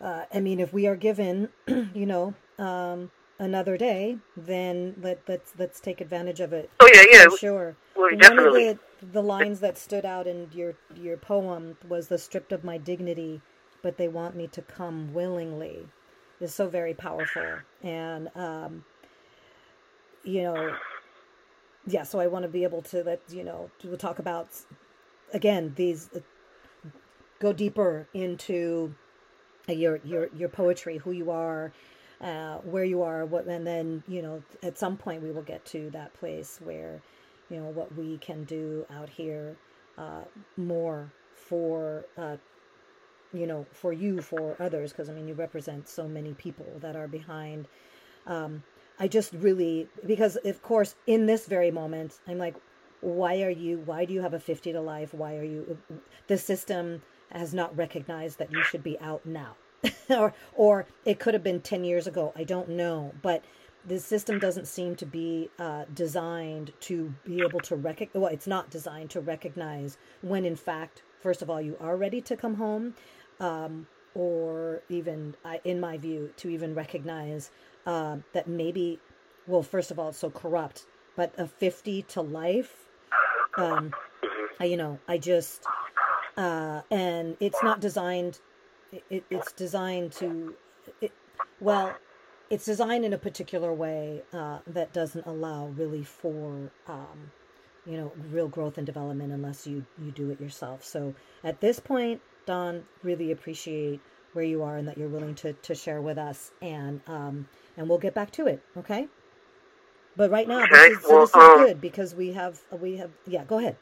uh, 0.00 0.24
I 0.32 0.40
mean, 0.40 0.60
if 0.60 0.72
we 0.72 0.86
are 0.86 0.96
given, 0.96 1.50
you 1.66 2.06
know, 2.06 2.34
um, 2.58 3.10
another 3.38 3.76
day, 3.76 4.16
then 4.36 4.94
let, 5.00 5.20
let's, 5.28 5.52
let's 5.58 5.78
take 5.78 6.00
advantage 6.00 6.40
of 6.40 6.52
it. 6.52 6.70
Oh 6.80 6.90
yeah, 6.92 7.04
yeah. 7.10 7.24
For 7.28 7.36
sure. 7.36 7.76
Well, 7.94 8.10
One 8.10 8.18
definitely. 8.18 8.68
of 8.68 8.78
the, 9.00 9.06
the 9.12 9.22
lines 9.22 9.60
that 9.60 9.76
stood 9.76 10.04
out 10.04 10.26
in 10.26 10.48
your, 10.52 10.74
your 10.96 11.16
poem 11.18 11.76
was 11.86 12.08
the 12.08 12.18
stripped 12.18 12.52
of 12.52 12.64
my 12.64 12.78
dignity, 12.78 13.42
but 13.82 13.98
they 13.98 14.08
want 14.08 14.34
me 14.34 14.46
to 14.48 14.62
come 14.62 15.12
willingly 15.12 15.86
is 16.40 16.54
so 16.54 16.68
very 16.68 16.94
powerful. 16.94 17.42
And, 17.82 18.28
um, 18.34 18.84
you 20.24 20.42
know, 20.42 20.76
yeah, 21.88 22.02
so 22.02 22.20
I 22.20 22.26
want 22.26 22.42
to 22.42 22.48
be 22.48 22.64
able 22.64 22.82
to 22.82 23.02
let, 23.02 23.20
you 23.30 23.44
know, 23.44 23.70
to 23.80 23.96
talk 23.96 24.18
about, 24.18 24.48
again, 25.32 25.72
these, 25.76 26.10
uh, 26.14 26.20
go 27.40 27.52
deeper 27.52 28.08
into 28.14 28.94
your, 29.68 30.00
your, 30.04 30.28
your 30.36 30.48
poetry, 30.48 30.98
who 30.98 31.12
you 31.12 31.30
are, 31.30 31.72
uh, 32.20 32.56
where 32.58 32.84
you 32.84 33.02
are, 33.02 33.24
what, 33.24 33.46
and 33.46 33.66
then, 33.66 34.02
you 34.06 34.22
know, 34.22 34.42
at 34.62 34.78
some 34.78 34.96
point 34.96 35.22
we 35.22 35.30
will 35.30 35.42
get 35.42 35.64
to 35.66 35.88
that 35.90 36.12
place 36.14 36.60
where, 36.62 37.00
you 37.48 37.56
know, 37.56 37.66
what 37.70 37.94
we 37.96 38.18
can 38.18 38.44
do 38.44 38.84
out 38.90 39.08
here, 39.08 39.56
uh, 39.96 40.22
more 40.56 41.10
for, 41.34 42.04
uh, 42.18 42.36
you 43.32 43.46
know, 43.46 43.66
for 43.72 43.92
you, 43.92 44.20
for 44.20 44.56
others, 44.60 44.92
because 44.92 45.08
I 45.08 45.12
mean, 45.12 45.28
you 45.28 45.34
represent 45.34 45.88
so 45.88 46.06
many 46.08 46.34
people 46.34 46.66
that 46.80 46.96
are 46.96 47.08
behind. 47.08 47.68
Um, 48.26 48.62
I 48.98 49.08
just 49.08 49.32
really, 49.32 49.88
because 50.06 50.36
of 50.44 50.62
course, 50.62 50.96
in 51.06 51.26
this 51.26 51.46
very 51.46 51.70
moment, 51.70 52.18
I'm 52.26 52.38
like, 52.38 52.56
why 53.00 53.42
are 53.42 53.50
you, 53.50 53.82
why 53.84 54.04
do 54.04 54.12
you 54.12 54.22
have 54.22 54.34
a 54.34 54.40
50 54.40 54.72
to 54.72 54.80
life? 54.80 55.14
Why 55.14 55.36
are 55.36 55.44
you, 55.44 55.78
the 56.26 56.36
system 56.36 57.02
has 57.30 57.54
not 57.54 57.76
recognized 57.76 58.38
that 58.38 58.52
you 58.52 58.62
should 58.64 58.82
be 58.82 58.98
out 59.00 59.24
now. 59.24 59.56
or 60.10 60.34
or 60.54 60.86
it 61.04 61.20
could 61.20 61.34
have 61.34 61.44
been 61.44 61.60
10 61.60 61.84
years 61.84 62.06
ago. 62.06 62.32
I 62.34 62.44
don't 62.44 62.70
know, 62.70 63.12
but 63.22 63.44
the 63.86 64.00
system 64.00 64.38
doesn't 64.38 64.66
seem 64.66 64.96
to 64.96 65.06
be 65.06 65.50
uh, 65.58 65.84
designed 65.94 66.72
to 66.80 67.14
be 67.24 67.42
able 67.42 67.60
to 67.60 67.76
recognize. 67.76 68.20
Well, 68.20 68.32
it's 68.32 68.46
not 68.46 68.70
designed 68.70 69.10
to 69.10 69.20
recognize 69.20 69.96
when, 70.20 70.44
in 70.44 70.56
fact, 70.56 71.02
first 71.20 71.42
of 71.42 71.48
all, 71.48 71.60
you 71.60 71.76
are 71.80 71.96
ready 71.96 72.20
to 72.22 72.36
come 72.36 72.54
home, 72.54 72.94
um, 73.38 73.86
or 74.14 74.82
even, 74.88 75.36
in 75.64 75.78
my 75.78 75.96
view, 75.96 76.30
to 76.38 76.48
even 76.48 76.74
recognize 76.74 77.50
uh, 77.88 78.18
that 78.34 78.46
maybe, 78.46 79.00
well, 79.46 79.62
first 79.62 79.90
of 79.90 79.98
all, 79.98 80.10
it's 80.10 80.18
so 80.18 80.30
corrupt, 80.30 80.86
but 81.16 81.34
a 81.38 81.46
50 81.48 82.02
to 82.02 82.20
life, 82.20 82.86
um, 83.56 83.92
I, 84.60 84.66
you 84.66 84.76
know, 84.76 85.00
I 85.08 85.18
just, 85.18 85.64
uh, 86.36 86.82
and 86.90 87.36
it's 87.40 87.62
not 87.62 87.80
designed, 87.80 88.38
it, 89.10 89.24
it's 89.30 89.52
designed 89.52 90.12
to, 90.12 90.54
it, 91.00 91.12
well, 91.60 91.96
it's 92.50 92.66
designed 92.66 93.04
in 93.04 93.12
a 93.14 93.18
particular 93.18 93.72
way 93.72 94.22
uh, 94.32 94.58
that 94.66 94.92
doesn't 94.92 95.26
allow 95.26 95.68
really 95.68 96.04
for 96.04 96.70
um, 96.86 97.32
you 97.88 97.96
know 97.96 98.12
real 98.30 98.48
growth 98.48 98.76
and 98.76 98.86
development 98.86 99.32
unless 99.32 99.66
you 99.66 99.84
you 100.02 100.10
do 100.10 100.30
it 100.30 100.40
yourself. 100.40 100.84
So 100.84 101.14
at 101.42 101.60
this 101.60 101.80
point 101.80 102.20
don 102.46 102.84
really 103.02 103.32
appreciate 103.32 104.00
where 104.34 104.44
you 104.44 104.62
are 104.62 104.76
and 104.76 104.86
that 104.88 104.98
you're 104.98 105.08
willing 105.08 105.34
to 105.36 105.54
to 105.54 105.74
share 105.74 106.00
with 106.00 106.18
us. 106.18 106.50
And 106.60 107.00
um 107.06 107.48
and 107.78 107.88
we'll 107.88 107.98
get 107.98 108.12
back 108.14 108.30
to 108.30 108.46
it 108.46 108.60
okay 108.76 109.08
but 110.16 110.30
right 110.30 110.48
now 110.48 110.64
Okay, 110.64 110.90
this 110.90 110.98
is, 110.98 111.08
well, 111.08 111.20
this 111.20 111.30
is 111.30 111.36
um, 111.36 111.58
good 111.64 111.80
because 111.80 112.14
we 112.14 112.32
have 112.32 112.60
we 112.78 112.96
have 112.96 113.10
yeah 113.26 113.44
go 113.44 113.58
ahead 113.58 113.76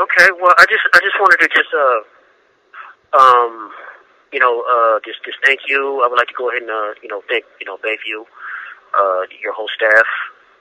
Okay, 0.00 0.28
well, 0.40 0.54
I 0.56 0.64
just 0.64 0.80
I 0.94 1.00
just 1.04 1.20
wanted 1.20 1.36
to 1.44 1.48
just 1.52 1.68
uh 1.76 2.00
um 3.12 3.70
you 4.32 4.40
know 4.40 4.64
uh 4.64 5.00
just 5.04 5.22
just 5.24 5.36
thank 5.44 5.68
you. 5.68 6.00
I 6.02 6.08
would 6.08 6.16
like 6.16 6.28
to 6.28 6.34
go 6.34 6.48
ahead 6.48 6.62
and 6.62 6.70
uh 6.70 6.96
you 7.02 7.08
know 7.08 7.20
thank 7.28 7.44
you 7.60 7.66
know 7.66 7.76
Bayview, 7.76 8.24
uh 8.96 9.28
your 9.42 9.52
whole 9.52 9.68
staff, 9.68 10.08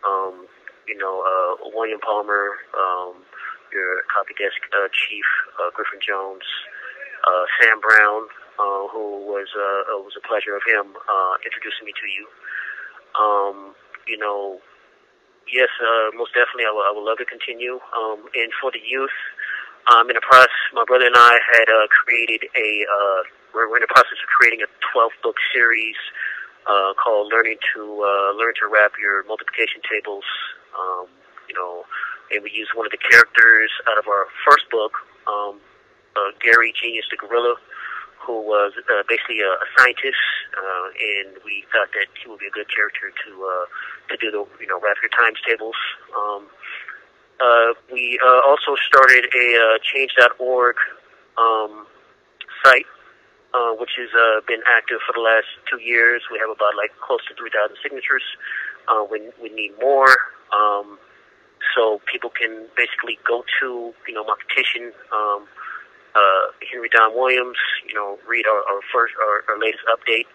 um 0.03 0.47
you 0.86 0.97
know 0.97 1.24
uh 1.24 1.70
William 1.74 1.99
Palmer, 2.01 2.59
um 2.76 3.24
your 3.72 4.03
copy 4.12 4.36
desk 4.36 4.59
uh, 4.76 4.91
chief 4.91 5.24
uh, 5.64 5.72
Griffin 5.74 6.03
Jones, 6.05 6.43
uh 7.24 7.45
Sam 7.62 7.80
Brown, 7.80 8.28
uh 8.62 8.86
who 8.93 9.26
was 9.26 9.49
uh 9.57 9.97
it 9.97 10.05
was 10.05 10.14
a 10.14 10.24
pleasure 10.30 10.53
of 10.53 10.62
him 10.70 10.93
uh 10.93 11.34
introducing 11.41 11.89
me 11.89 11.93
to 11.97 12.05
you. 12.05 12.24
Um 13.18 13.74
you 14.05 14.18
know 14.22 14.62
Yes, 15.49 15.68
uh, 15.84 16.16
most 16.16 16.32
definitely. 16.32 16.64
I 16.64 16.72
would, 16.72 16.86
would 16.95 17.03
love 17.03 17.20
to 17.20 17.28
continue. 17.28 17.82
Um, 17.91 18.24
and 18.32 18.55
for 18.62 18.72
the 18.72 18.80
youth, 18.80 19.14
um, 19.91 20.07
in 20.07 20.16
the 20.16 20.24
process, 20.24 20.53
my 20.72 20.86
brother 20.86 21.09
and 21.09 21.18
I 21.18 21.36
had 21.41 21.68
uh, 21.68 21.88
created 21.91 22.47
a. 22.55 22.70
Uh, 22.86 23.22
we're, 23.51 23.68
we're 23.68 23.82
in 23.82 23.86
the 23.86 23.91
process 23.91 24.16
of 24.22 24.30
creating 24.32 24.64
a 24.64 24.70
12 24.93 25.12
book 25.26 25.36
series 25.51 25.97
uh, 26.70 26.93
called 26.95 27.34
"Learning 27.34 27.57
to 27.74 27.82
uh, 27.82 28.38
Learn 28.38 28.53
to 28.62 28.70
Wrap 28.72 28.93
Your 29.01 29.26
Multiplication 29.26 29.82
Tables." 29.84 30.24
Um, 30.72 31.12
you 31.49 31.55
know, 31.57 31.84
and 32.32 32.45
we 32.45 32.51
use 32.53 32.70
one 32.72 32.86
of 32.86 32.93
the 32.95 33.01
characters 33.01 33.72
out 33.91 33.97
of 33.99 34.07
our 34.07 34.32
first 34.47 34.70
book, 34.72 34.93
um, 35.28 35.59
uh, 36.16 36.32
Gary 36.39 36.72
Genius 36.78 37.09
the 37.12 37.18
Gorilla, 37.18 37.59
who 38.26 38.41
was 38.41 38.74
uh, 38.78 39.03
basically 39.09 39.41
a, 39.41 39.51
a 39.51 39.67
scientist, 39.78 40.22
uh, 40.53 40.88
and 40.93 41.41
we 41.43 41.65
thought 41.74 41.89
that 41.97 42.07
he 42.22 42.30
would 42.30 42.39
be 42.39 42.47
a 42.47 42.53
good 42.53 42.69
character 42.69 43.09
to 43.09 43.32
uh, 43.41 43.65
to 44.09 44.15
do 44.17 44.30
the 44.30 44.43
you 44.61 44.67
know 44.67 44.78
your 44.78 45.13
times 45.13 45.41
tables. 45.47 45.76
Um, 46.13 46.47
uh, 47.41 47.74
we 47.91 48.19
uh, 48.22 48.41
also 48.45 48.78
started 48.86 49.26
a 49.34 49.45
uh, 49.57 49.78
Change.org 49.82 50.76
um, 51.38 51.88
site, 52.63 52.86
uh, 53.53 53.74
which 53.82 53.97
has 53.97 54.09
uh, 54.13 54.41
been 54.47 54.61
active 54.69 54.99
for 55.05 55.13
the 55.13 55.26
last 55.26 55.49
two 55.65 55.82
years. 55.82 56.22
We 56.32 56.38
have 56.38 56.53
about 56.53 56.78
like 56.78 56.91
close 57.01 57.26
to 57.30 57.34
3,000 57.34 57.78
signatures. 57.82 58.24
Uh, 58.88 59.05
we, 59.09 59.30
we 59.41 59.49
need 59.49 59.74
more. 59.82 60.13
Um, 60.53 60.99
so 61.76 62.01
people 62.11 62.30
can 62.30 62.67
basically 62.76 63.17
go 63.26 63.43
to, 63.61 63.93
you 64.07 64.13
know, 64.13 64.24
my 64.26 64.36
petition, 64.38 64.91
um, 65.13 65.47
uh, 66.16 66.51
Henry 66.72 66.89
Don 66.89 67.16
Williams, 67.16 67.57
you 67.88 67.93
know, 67.93 68.18
read 68.28 68.45
our, 68.45 68.57
our 68.57 68.82
first, 68.93 69.14
our, 69.22 69.43
our 69.49 69.59
latest 69.59 69.84
update. 69.88 70.26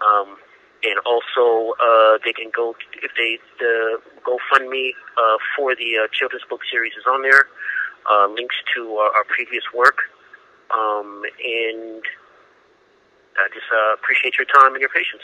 Um, 0.00 0.36
and 0.82 0.98
also, 1.04 1.74
uh, 1.76 2.18
they 2.24 2.32
can 2.32 2.50
go, 2.54 2.74
if 3.02 3.12
they, 3.16 3.38
the 3.58 4.00
GoFundMe, 4.24 4.92
uh, 5.18 5.36
for 5.56 5.74
the, 5.76 6.04
uh, 6.04 6.08
children's 6.12 6.44
book 6.48 6.60
series 6.70 6.92
is 6.94 7.04
on 7.06 7.22
there. 7.22 7.46
Uh, 8.10 8.28
links 8.28 8.56
to 8.74 8.96
our, 8.96 9.10
our 9.12 9.24
previous 9.28 9.64
work. 9.74 9.98
Um, 10.72 11.22
and 11.44 12.02
I 13.36 13.48
just, 13.52 13.66
uh, 13.70 13.92
appreciate 13.94 14.38
your 14.38 14.46
time 14.46 14.72
and 14.72 14.80
your 14.80 14.88
patience. 14.88 15.22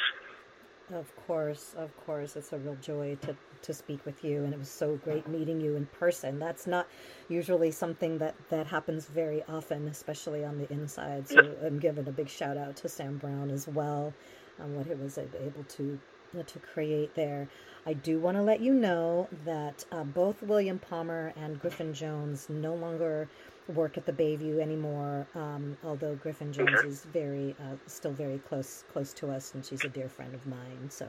Of 0.93 1.11
course, 1.27 1.75
of 1.77 1.91
course. 2.05 2.37
It's 2.37 2.53
a 2.53 2.59
real 2.59 2.77
joy 2.77 3.17
to, 3.23 3.35
to 3.63 3.75
speak 3.75 4.05
with 4.05 4.23
you, 4.23 4.45
and 4.45 4.53
it 4.53 4.59
was 4.59 4.69
so 4.69 4.97
great 5.03 5.27
meeting 5.27 5.61
you 5.61 5.75
in 5.75 5.87
person. 5.87 6.39
That's 6.39 6.67
not 6.67 6.87
usually 7.29 7.71
something 7.71 8.19
that, 8.19 8.35
that 8.51 8.67
happens 8.67 9.07
very 9.07 9.43
often, 9.49 9.89
especially 9.89 10.45
on 10.45 10.59
the 10.59 10.71
inside. 10.73 11.29
So 11.29 11.57
I'm 11.65 11.79
giving 11.79 12.07
a 12.09 12.13
big 12.13 12.29
shout 12.29 12.57
out 12.57 12.77
to 12.77 12.89
Sam 12.89 13.19
Brown 13.19 13.51
as 13.51 13.67
well 13.69 14.13
on 14.61 14.75
what 14.75 14.87
he 14.87 14.95
was 14.95 15.19
able 15.19 15.65
to 15.65 15.99
to 16.47 16.59
create 16.59 17.15
there. 17.15 17.49
I 17.87 17.93
do 17.95 18.19
want 18.19 18.37
to 18.37 18.43
let 18.43 18.61
you 18.61 18.75
know 18.75 19.29
that 19.45 19.85
uh, 19.93 20.05
both 20.05 20.43
William 20.43 20.79
Palmer 20.79 21.33
and 21.37 21.61
Griffin 21.61 21.95
Jones 21.95 22.49
no 22.51 22.75
longer 22.75 23.29
work 23.69 23.97
at 23.97 24.07
the 24.07 24.13
Bayview 24.13 24.61
anymore. 24.61 25.27
Um, 25.35 25.77
although 25.85 26.15
Griffin 26.17 26.53
Jones 26.53 26.81
is 26.85 27.05
very 27.05 27.55
uh, 27.61 27.77
still 27.87 28.13
very 28.13 28.39
close 28.39 28.85
close 28.93 29.13
to 29.15 29.31
us, 29.31 29.55
and 29.55 29.65
she's 29.65 29.85
a 29.85 29.89
dear 29.89 30.09
friend 30.09 30.35
of 30.35 30.47
mine. 30.47 30.91
So, 30.91 31.07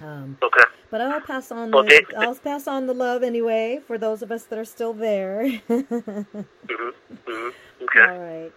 um, 0.00 0.38
Okay. 0.42 0.64
but 0.90 1.00
I'll 1.00 1.20
pass 1.20 1.50
on 1.52 1.70
Well, 1.72 1.84
the 1.84 1.90
they- 1.90 2.16
I'll 2.16 2.34
pass 2.36 2.66
on 2.66 2.86
the 2.86 2.94
love 2.94 3.22
anyway 3.22 3.80
for 3.86 3.98
those 3.98 4.22
of 4.22 4.30
us 4.32 4.44
that 4.44 4.58
are 4.58 4.64
still 4.64 4.92
there. 4.94 5.48
hmm 5.68 6.90
hmm 7.26 7.48
Okay. 7.82 8.00
All 8.00 8.18
right, 8.18 8.52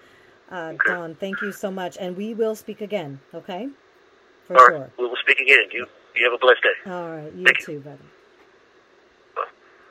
uh, 0.52 0.74
Don. 0.86 1.16
Thank 1.16 1.42
you 1.42 1.52
so 1.52 1.72
much, 1.72 1.98
and 2.00 2.18
we 2.18 2.34
will 2.34 2.56
speak 2.56 2.82
again. 2.82 3.20
Okay, 3.34 3.70
for 4.48 4.58
All 4.58 4.66
right. 4.66 4.76
sure. 4.78 4.89
We 4.98 5.08
will 5.08 5.18
speak 5.22 5.39
again. 5.39 5.70
You, 5.72 5.86
you 6.16 6.26
have 6.26 6.34
a 6.34 6.38
blessed 6.38 6.64
day. 6.64 6.92
All 6.92 7.10
right, 7.12 7.34
you 7.34 7.46
Thank 7.46 7.60
you. 7.60 7.66
too, 7.66 7.80
brother. 7.80 8.06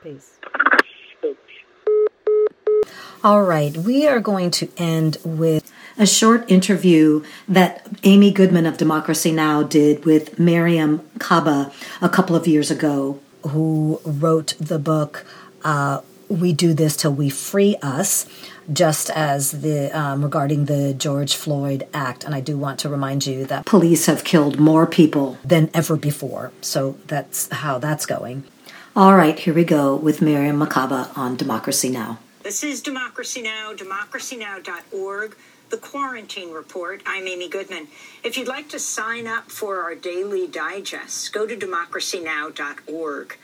Peace. 0.03 0.39
All 3.23 3.43
right, 3.43 3.77
we 3.77 4.07
are 4.07 4.19
going 4.19 4.49
to 4.49 4.69
end 4.77 5.17
with 5.23 5.71
a 5.95 6.07
short 6.07 6.49
interview 6.49 7.23
that 7.47 7.87
Amy 8.01 8.31
Goodman 8.31 8.65
of 8.65 8.77
Democracy 8.77 9.31
Now! 9.31 9.61
did 9.61 10.05
with 10.05 10.37
Mariame 10.37 11.01
Kaba 11.19 11.71
a 12.01 12.09
couple 12.09 12.35
of 12.35 12.47
years 12.47 12.71
ago, 12.71 13.19
who 13.47 14.01
wrote 14.03 14.55
the 14.59 14.79
book 14.79 15.23
uh, 15.63 16.01
We 16.29 16.51
Do 16.51 16.73
This 16.73 16.97
Till 16.97 17.13
We 17.13 17.29
Free 17.29 17.75
Us, 17.83 18.25
just 18.73 19.11
as 19.11 19.61
the 19.61 19.91
um, 19.95 20.23
regarding 20.23 20.65
the 20.65 20.95
George 20.95 21.35
Floyd 21.35 21.87
Act. 21.93 22.23
And 22.23 22.33
I 22.33 22.41
do 22.41 22.57
want 22.57 22.79
to 22.79 22.89
remind 22.89 23.27
you 23.27 23.45
that 23.45 23.67
police 23.67 24.07
have 24.07 24.23
killed 24.23 24.59
more 24.59 24.87
people 24.87 25.37
than 25.45 25.69
ever 25.75 25.95
before. 25.95 26.51
So 26.61 26.97
that's 27.05 27.49
how 27.49 27.77
that's 27.77 28.07
going. 28.07 28.45
All 28.95 29.15
right, 29.15 29.37
here 29.37 29.53
we 29.53 29.63
go 29.63 29.95
with 29.95 30.21
Mariame 30.21 30.67
Kaba 30.67 31.11
on 31.15 31.35
Democracy 31.35 31.89
Now! 31.89 32.17
This 32.43 32.63
is 32.63 32.81
Democracy 32.81 33.43
Now!, 33.43 33.71
democracynow.org, 33.75 35.37
the 35.69 35.77
Quarantine 35.77 36.51
Report. 36.51 37.03
I'm 37.05 37.27
Amy 37.27 37.47
Goodman. 37.47 37.87
If 38.23 38.35
you'd 38.35 38.47
like 38.47 38.67
to 38.69 38.79
sign 38.79 39.27
up 39.27 39.51
for 39.51 39.83
our 39.83 39.93
daily 39.93 40.47
digests, 40.47 41.29
go 41.29 41.45
to 41.45 41.55
democracynow.org. 41.55 43.37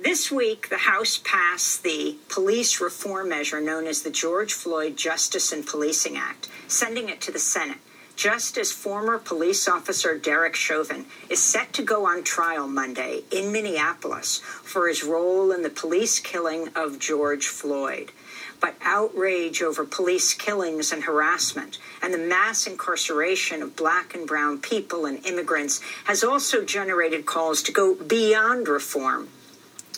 This 0.00 0.30
week, 0.30 0.68
the 0.68 0.78
House 0.78 1.20
passed 1.24 1.82
the 1.82 2.14
police 2.28 2.80
reform 2.80 3.30
measure 3.30 3.60
known 3.60 3.88
as 3.88 4.02
the 4.02 4.10
George 4.10 4.52
Floyd 4.52 4.96
Justice 4.96 5.50
and 5.50 5.66
Policing 5.66 6.16
Act, 6.16 6.48
sending 6.68 7.08
it 7.08 7.20
to 7.22 7.32
the 7.32 7.40
Senate. 7.40 7.78
Just 8.16 8.58
as 8.58 8.70
former 8.70 9.18
police 9.18 9.66
officer 9.66 10.16
Derek 10.16 10.54
Chauvin 10.54 11.06
is 11.28 11.42
set 11.42 11.72
to 11.72 11.82
go 11.82 12.06
on 12.06 12.22
trial 12.22 12.68
Monday 12.68 13.22
in 13.30 13.50
Minneapolis 13.50 14.38
for 14.38 14.86
his 14.88 15.02
role 15.02 15.50
in 15.50 15.62
the 15.62 15.70
police 15.70 16.20
killing 16.20 16.68
of 16.76 16.98
George 16.98 17.46
Floyd. 17.46 18.12
But 18.60 18.76
outrage 18.82 19.60
over 19.60 19.84
police 19.84 20.34
killings 20.34 20.92
and 20.92 21.02
harassment 21.02 21.78
and 22.00 22.14
the 22.14 22.18
mass 22.18 22.66
incarceration 22.66 23.60
of 23.60 23.74
black 23.74 24.14
and 24.14 24.26
brown 24.26 24.58
people 24.58 25.04
and 25.06 25.24
immigrants 25.26 25.80
has 26.04 26.22
also 26.22 26.64
generated 26.64 27.26
calls 27.26 27.62
to 27.64 27.72
go 27.72 27.94
beyond 27.94 28.68
reform 28.68 29.28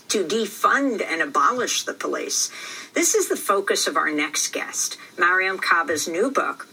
to 0.08 0.24
defund 0.24 1.04
and 1.04 1.20
abolish 1.20 1.82
the 1.82 1.92
police. 1.92 2.50
This 2.94 3.14
is 3.14 3.28
the 3.28 3.36
focus 3.36 3.86
of 3.86 3.96
our 3.96 4.10
next 4.10 4.52
guest, 4.52 4.96
Mariame 5.16 5.60
Kaba's 5.60 6.06
new 6.06 6.30
book, 6.30 6.68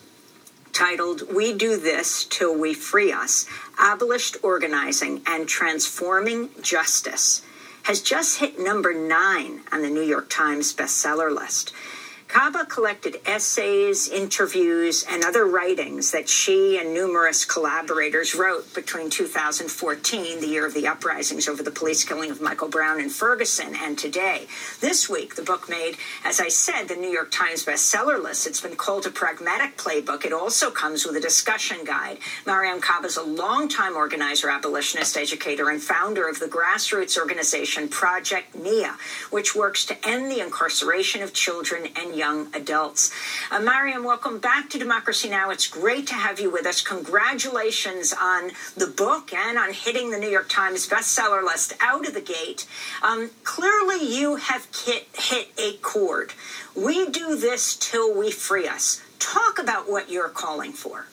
titled 0.74 1.34
We 1.34 1.53
Do 1.53 1.78
This 1.78 2.26
Till 2.26 2.57
We 2.57 2.74
Free 2.74 3.11
Us 3.11 3.45
Abolished 3.80 4.38
Organizing 4.41 5.22
and 5.26 5.47
Transforming 5.47 6.49
Justice, 6.61 7.41
has 7.84 8.01
just 8.01 8.39
hit 8.39 8.59
number 8.59 8.93
nine 8.93 9.61
on 9.72 9.82
the 9.82 9.89
New 9.89 10.03
York 10.03 10.30
Times 10.30 10.74
bestseller 10.74 11.34
list. 11.34 11.74
Kaba 12.32 12.63
collected 12.63 13.17
essays, 13.25 14.07
interviews, 14.07 15.05
and 15.09 15.21
other 15.21 15.45
writings 15.45 16.11
that 16.11 16.29
she 16.29 16.79
and 16.79 16.93
numerous 16.93 17.43
collaborators 17.43 18.34
wrote 18.34 18.73
between 18.73 19.09
2014, 19.09 20.39
the 20.39 20.47
year 20.47 20.65
of 20.65 20.73
the 20.73 20.88
uprisings 20.88 21.49
over 21.49 21.61
the 21.61 21.71
police 21.71 22.05
killing 22.05 22.32
of 22.32 22.39
Michael 22.39 22.69
Brown 22.69 23.01
in 23.01 23.09
Ferguson, 23.09 23.75
and 23.75 23.97
today. 23.97 24.47
This 24.79 25.09
week, 25.09 25.36
the 25.36 25.41
book 25.41 25.67
made, 25.67 25.97
as 26.23 26.39
I 26.39 26.47
said, 26.47 26.88
the 26.88 26.95
New 26.95 27.09
York 27.09 27.32
Times 27.32 27.65
bestseller 27.65 28.23
list. 28.23 28.47
It's 28.47 28.61
been 28.61 28.77
called 28.77 29.05
a 29.05 29.09
pragmatic 29.11 29.75
playbook. 29.75 30.23
It 30.23 30.32
also 30.32 30.71
comes 30.71 31.05
with 31.05 31.17
a 31.17 31.21
discussion 31.21 31.84
guide. 31.84 32.17
Mariame 32.45 32.82
Kaba 32.82 33.07
is 33.07 33.17
a 33.17 33.23
longtime 33.23 33.97
organizer, 33.97 34.49
abolitionist, 34.49 35.17
educator, 35.17 35.69
and 35.69 35.82
founder 35.82 36.29
of 36.29 36.39
the 36.39 36.47
grassroots 36.47 37.17
organization 37.17 37.89
Project 37.89 38.55
NIA, 38.55 38.95
which 39.32 39.53
works 39.53 39.86
to 39.88 40.07
end 40.07 40.32
the 40.32 40.39
incarceration 40.39 41.21
of 41.21 41.34
children 41.34 41.89
and 41.97 42.20
young 42.22 42.53
adults. 42.53 43.11
Uh, 43.49 43.59
Mariame, 43.59 44.05
welcome 44.05 44.38
back 44.38 44.69
to 44.69 44.78
Democracy 44.78 45.28
Now! 45.28 45.49
It's 45.49 45.65
great 45.65 46.05
to 46.05 46.13
have 46.13 46.39
you 46.39 46.51
with 46.51 46.67
us. 46.67 46.80
Congratulations 46.80 48.13
on 48.13 48.51
the 48.78 48.86
book 48.86 49.34
and 49.34 49.57
on 49.57 49.74
hitting 49.74 50.11
the 50.11 50.19
New 50.19 50.30
York 50.30 50.47
Times 50.47 50.88
bestseller 50.88 51.43
list 51.43 51.74
out 51.80 52.07
of 52.07 52.13
the 52.13 52.22
gate. 52.22 52.67
Um, 53.01 53.32
clearly, 53.43 54.05
you 54.05 54.36
have 54.36 54.67
hit, 54.86 55.07
hit 55.15 55.47
a 55.57 55.78
chord. 55.82 56.34
We 56.76 57.09
do 57.09 57.36
this 57.36 57.76
till 57.76 58.15
we 58.15 58.30
free 58.30 58.67
us. 58.67 59.01
Talk 59.17 59.57
about 59.57 59.89
what 59.89 60.11
you're 60.11 60.30
calling 60.30 60.74
for. 60.74 61.07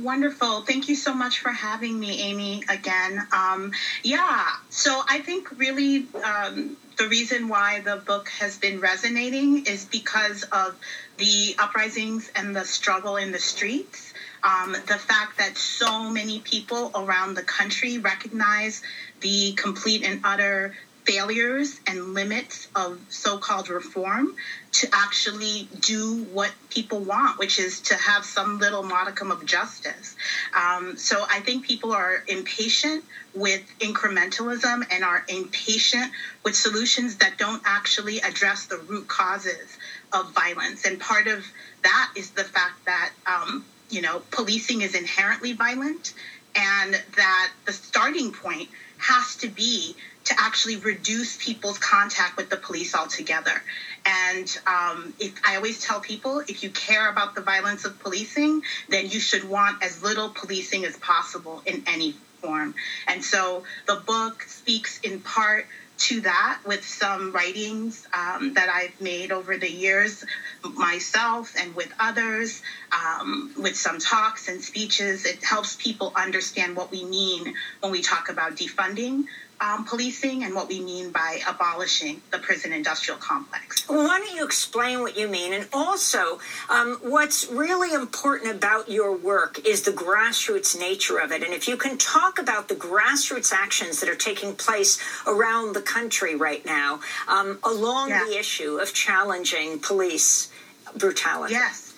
Wonderful. 0.00 0.62
Thank 0.62 0.88
you 0.88 0.96
so 0.96 1.14
much 1.14 1.38
for 1.38 1.50
having 1.50 2.00
me, 2.00 2.20
Amy, 2.22 2.64
again. 2.68 3.24
Um, 3.32 3.70
yeah, 4.02 4.48
so 4.68 5.02
I 5.08 5.20
think 5.20 5.56
really 5.58 6.06
um, 6.24 6.76
the 7.00 7.08
reason 7.08 7.48
why 7.48 7.80
the 7.80 7.96
book 7.96 8.28
has 8.28 8.58
been 8.58 8.78
resonating 8.78 9.64
is 9.64 9.86
because 9.86 10.42
of 10.52 10.76
the 11.16 11.54
uprisings 11.58 12.30
and 12.36 12.54
the 12.54 12.62
struggle 12.62 13.16
in 13.16 13.32
the 13.32 13.38
streets. 13.38 14.12
Um, 14.42 14.72
the 14.72 14.98
fact 14.98 15.38
that 15.38 15.56
so 15.56 16.10
many 16.10 16.40
people 16.40 16.90
around 16.94 17.36
the 17.36 17.42
country 17.42 17.96
recognize 17.96 18.82
the 19.20 19.52
complete 19.52 20.02
and 20.04 20.20
utter 20.24 20.74
failures 21.04 21.80
and 21.86 22.14
limits 22.14 22.68
of 22.74 22.98
so 23.08 23.38
called 23.38 23.68
reform 23.68 24.34
to 24.72 24.88
actually 24.92 25.68
do 25.80 26.24
what 26.32 26.52
people 26.68 27.00
want, 27.00 27.38
which 27.38 27.58
is 27.58 27.80
to 27.80 27.94
have 27.94 28.24
some 28.24 28.58
little 28.58 28.82
modicum 28.82 29.30
of 29.30 29.44
justice. 29.44 30.14
Um, 30.54 30.96
so 30.96 31.24
I 31.28 31.40
think 31.40 31.64
people 31.64 31.92
are 31.92 32.22
impatient 32.28 33.04
with 33.34 33.62
incrementalism 33.80 34.84
and 34.90 35.04
are 35.04 35.24
impatient 35.28 36.10
with 36.44 36.54
solutions 36.54 37.16
that 37.16 37.38
don't 37.38 37.62
actually 37.64 38.18
address 38.20 38.66
the 38.66 38.78
root 38.78 39.08
causes 39.08 39.76
of 40.12 40.32
violence. 40.32 40.84
And 40.84 41.00
part 41.00 41.26
of 41.26 41.44
that 41.82 42.12
is 42.16 42.30
the 42.30 42.44
fact 42.44 42.84
that, 42.86 43.10
um, 43.26 43.64
you 43.88 44.02
know, 44.02 44.22
policing 44.30 44.82
is 44.82 44.94
inherently 44.94 45.52
violent 45.52 46.14
and 46.54 46.94
that 47.16 47.50
the 47.64 47.72
starting 47.72 48.32
point 48.32 48.68
has 49.00 49.36
to 49.36 49.48
be 49.48 49.96
to 50.24 50.34
actually 50.38 50.76
reduce 50.76 51.42
people's 51.42 51.78
contact 51.78 52.36
with 52.36 52.50
the 52.50 52.56
police 52.56 52.94
altogether. 52.94 53.62
And 54.04 54.58
um, 54.66 55.14
if 55.18 55.32
I 55.44 55.56
always 55.56 55.82
tell 55.82 56.00
people, 56.00 56.40
if 56.40 56.62
you 56.62 56.70
care 56.70 57.08
about 57.08 57.34
the 57.34 57.40
violence 57.40 57.84
of 57.84 57.98
policing, 57.98 58.62
then 58.88 59.08
you 59.08 59.18
should 59.18 59.48
want 59.48 59.82
as 59.82 60.02
little 60.02 60.28
policing 60.28 60.84
as 60.84 60.96
possible 60.98 61.62
in 61.66 61.82
any 61.86 62.14
form. 62.40 62.74
And 63.06 63.24
so 63.24 63.64
the 63.86 63.96
book 63.96 64.42
speaks 64.42 65.00
in 65.00 65.20
part 65.20 65.66
to 66.00 66.20
that 66.22 66.60
with 66.66 66.84
some 66.84 67.32
writings 67.32 68.06
um, 68.14 68.54
that 68.54 68.68
I've 68.70 69.00
made 69.00 69.32
over 69.32 69.56
the 69.56 69.70
years 69.70 70.24
myself 70.64 71.54
and 71.58 71.74
with 71.74 71.92
others, 72.00 72.62
um, 72.92 73.52
with 73.56 73.76
some 73.76 73.98
talks 74.00 74.48
and 74.48 74.62
speeches. 74.62 75.26
It 75.26 75.44
helps 75.44 75.76
people 75.76 76.12
understand 76.16 76.76
what 76.76 76.90
we 76.92 77.04
mean 77.04 77.54
when 77.80 77.92
we 77.92 78.02
talk 78.02 78.30
about 78.30 78.56
defunding, 78.56 79.24
um, 79.60 79.84
policing 79.84 80.42
and 80.42 80.54
what 80.54 80.68
we 80.68 80.80
mean 80.80 81.10
by 81.10 81.40
abolishing 81.46 82.22
the 82.30 82.38
prison 82.38 82.72
industrial 82.72 83.18
complex. 83.18 83.86
Well, 83.88 84.04
why 84.04 84.18
don't 84.18 84.34
you 84.34 84.44
explain 84.44 85.00
what 85.00 85.18
you 85.18 85.28
mean? 85.28 85.52
And 85.52 85.68
also, 85.72 86.40
um, 86.70 86.98
what's 87.02 87.46
really 87.48 87.92
important 87.92 88.54
about 88.54 88.90
your 88.90 89.14
work 89.14 89.66
is 89.66 89.82
the 89.82 89.90
grassroots 89.90 90.78
nature 90.78 91.18
of 91.18 91.30
it. 91.30 91.42
And 91.42 91.52
if 91.52 91.68
you 91.68 91.76
can 91.76 91.98
talk 91.98 92.38
about 92.38 92.68
the 92.68 92.74
grassroots 92.74 93.52
actions 93.52 94.00
that 94.00 94.08
are 94.08 94.14
taking 94.14 94.54
place 94.54 94.98
around 95.26 95.74
the 95.74 95.82
country 95.82 96.34
right 96.34 96.64
now 96.64 97.00
um, 97.28 97.58
along 97.62 98.10
yeah. 98.10 98.24
the 98.24 98.38
issue 98.38 98.78
of 98.78 98.94
challenging 98.94 99.78
police 99.78 100.50
brutality. 100.96 101.52
Yes. 101.52 101.92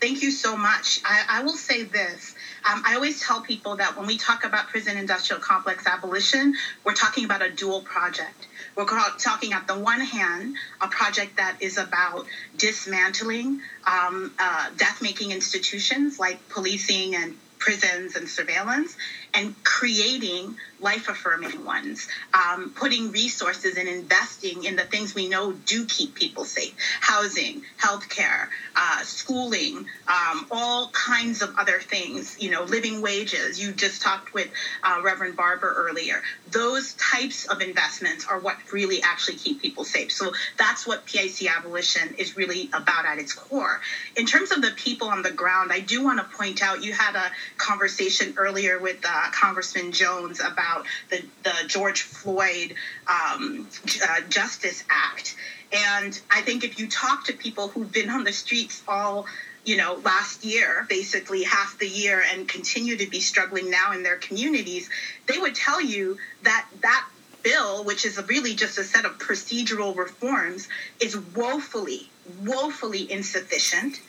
Thank 0.00 0.22
you 0.22 0.30
so 0.30 0.56
much. 0.56 1.02
I, 1.04 1.24
I 1.28 1.42
will 1.42 1.52
say 1.52 1.82
this 1.82 2.34
um, 2.68 2.82
I 2.84 2.94
always 2.94 3.20
tell 3.20 3.40
people 3.40 3.76
that 3.76 3.96
when 3.96 4.06
we 4.06 4.16
talk 4.16 4.44
about 4.44 4.68
prison 4.68 4.96
industrial 4.96 5.40
complex 5.40 5.86
abolition, 5.86 6.54
we're 6.84 6.92
talking 6.92 7.24
about 7.24 7.42
a 7.42 7.48
dual 7.48 7.80
project. 7.80 8.46
We're 8.76 8.84
talking, 8.84 9.52
at 9.52 9.66
the 9.66 9.74
one 9.78 10.00
hand, 10.00 10.54
a 10.80 10.88
project 10.88 11.36
that 11.36 11.56
is 11.60 11.78
about 11.78 12.26
dismantling 12.56 13.60
um, 13.84 14.32
uh, 14.38 14.70
death 14.76 15.00
making 15.02 15.30
institutions 15.30 16.18
like 16.18 16.48
policing 16.48 17.14
and 17.14 17.34
prisons 17.58 18.16
and 18.16 18.28
surveillance 18.28 18.96
and 19.34 19.54
creating 19.64 20.56
life 20.80 21.08
affirming 21.08 21.64
ones, 21.64 22.08
um, 22.34 22.72
putting 22.74 23.10
resources 23.12 23.76
and 23.76 23.88
investing 23.88 24.64
in 24.64 24.76
the 24.76 24.84
things 24.84 25.14
we 25.14 25.28
know 25.28 25.52
do 25.52 25.84
keep 25.86 26.14
people 26.14 26.44
safe 26.44 26.74
housing, 27.00 27.62
healthcare, 27.80 28.48
uh, 28.76 29.02
schooling, 29.02 29.86
um, 30.08 30.46
all 30.50 30.90
kinds 30.90 31.42
of 31.42 31.54
other 31.58 31.80
things, 31.80 32.36
you 32.40 32.50
know, 32.50 32.62
living 32.64 33.02
wages. 33.02 33.60
You 33.60 33.72
just 33.72 34.02
talked 34.02 34.32
with 34.34 34.48
uh, 34.82 35.00
Reverend 35.02 35.36
Barber 35.36 35.72
earlier. 35.76 36.22
Those 36.50 36.94
types 36.94 37.46
of 37.46 37.60
investments 37.60 38.26
are 38.26 38.38
what 38.38 38.56
really 38.72 39.02
actually 39.02 39.36
keep 39.36 39.60
people 39.60 39.84
safe. 39.84 40.12
So 40.12 40.32
that's 40.58 40.86
what 40.86 41.04
PIC 41.06 41.46
abolition 41.54 42.14
is 42.18 42.36
really 42.36 42.70
about 42.72 43.06
at 43.06 43.18
its 43.18 43.32
core. 43.32 43.80
In 44.16 44.26
terms 44.26 44.50
of 44.52 44.62
the 44.62 44.70
people 44.76 45.08
on 45.08 45.22
the 45.22 45.30
ground, 45.30 45.72
I 45.72 45.80
do 45.80 46.02
want 46.02 46.18
to 46.18 46.36
point 46.36 46.62
out 46.62 46.82
you 46.82 46.92
had 46.92 47.16
a 47.16 47.30
conversation 47.58 48.34
earlier 48.36 48.78
with 48.78 48.98
uh, 49.04 49.19
Congressman 49.32 49.92
Jones 49.92 50.40
about 50.40 50.60
about 50.60 50.86
the, 51.10 51.22
the 51.42 51.68
George 51.68 52.02
Floyd 52.02 52.74
um, 53.08 53.66
uh, 54.02 54.20
Justice 54.28 54.84
Act. 54.88 55.36
And 55.72 56.20
I 56.30 56.42
think 56.42 56.64
if 56.64 56.78
you 56.78 56.88
talk 56.88 57.26
to 57.26 57.32
people 57.32 57.68
who've 57.68 57.90
been 57.90 58.10
on 58.10 58.24
the 58.24 58.32
streets 58.32 58.82
all 58.88 59.26
you 59.62 59.76
know, 59.76 60.00
last 60.04 60.42
year, 60.42 60.86
basically 60.88 61.42
half 61.42 61.78
the 61.78 61.86
year, 61.86 62.22
and 62.32 62.48
continue 62.48 62.96
to 62.96 63.06
be 63.06 63.20
struggling 63.20 63.70
now 63.70 63.92
in 63.92 64.02
their 64.02 64.16
communities, 64.16 64.88
they 65.26 65.36
would 65.36 65.54
tell 65.54 65.82
you 65.82 66.16
that 66.42 66.66
that 66.80 67.06
bill, 67.42 67.84
which 67.84 68.06
is 68.06 68.18
really 68.26 68.54
just 68.54 68.78
a 68.78 68.84
set 68.84 69.04
of 69.04 69.18
procedural 69.18 69.94
reforms, 69.94 70.66
is 70.98 71.14
woefully, 71.14 72.08
woefully 72.42 73.12
insufficient. 73.12 74.00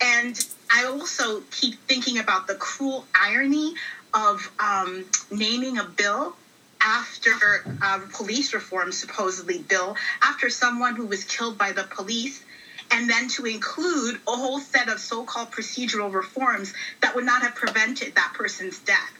And 0.00 0.42
I 0.72 0.86
also 0.86 1.42
keep 1.50 1.74
thinking 1.86 2.18
about 2.18 2.46
the 2.46 2.54
cruel 2.54 3.06
irony 3.14 3.74
of 4.14 4.50
um, 4.58 5.04
naming 5.30 5.78
a 5.78 5.84
bill 5.84 6.34
after 6.80 7.64
uh, 7.82 8.00
police 8.12 8.54
reform, 8.54 8.92
supposedly 8.92 9.58
bill, 9.58 9.96
after 10.22 10.50
someone 10.50 10.94
who 10.94 11.06
was 11.06 11.24
killed 11.24 11.58
by 11.58 11.72
the 11.72 11.84
police, 11.84 12.42
and 12.90 13.08
then 13.08 13.28
to 13.28 13.44
include 13.46 14.16
a 14.28 14.30
whole 14.30 14.60
set 14.60 14.88
of 14.88 15.00
so-called 15.00 15.50
procedural 15.50 16.12
reforms 16.12 16.72
that 17.00 17.14
would 17.14 17.24
not 17.24 17.42
have 17.42 17.54
prevented 17.54 18.14
that 18.14 18.32
person's 18.34 18.78
death. 18.80 19.12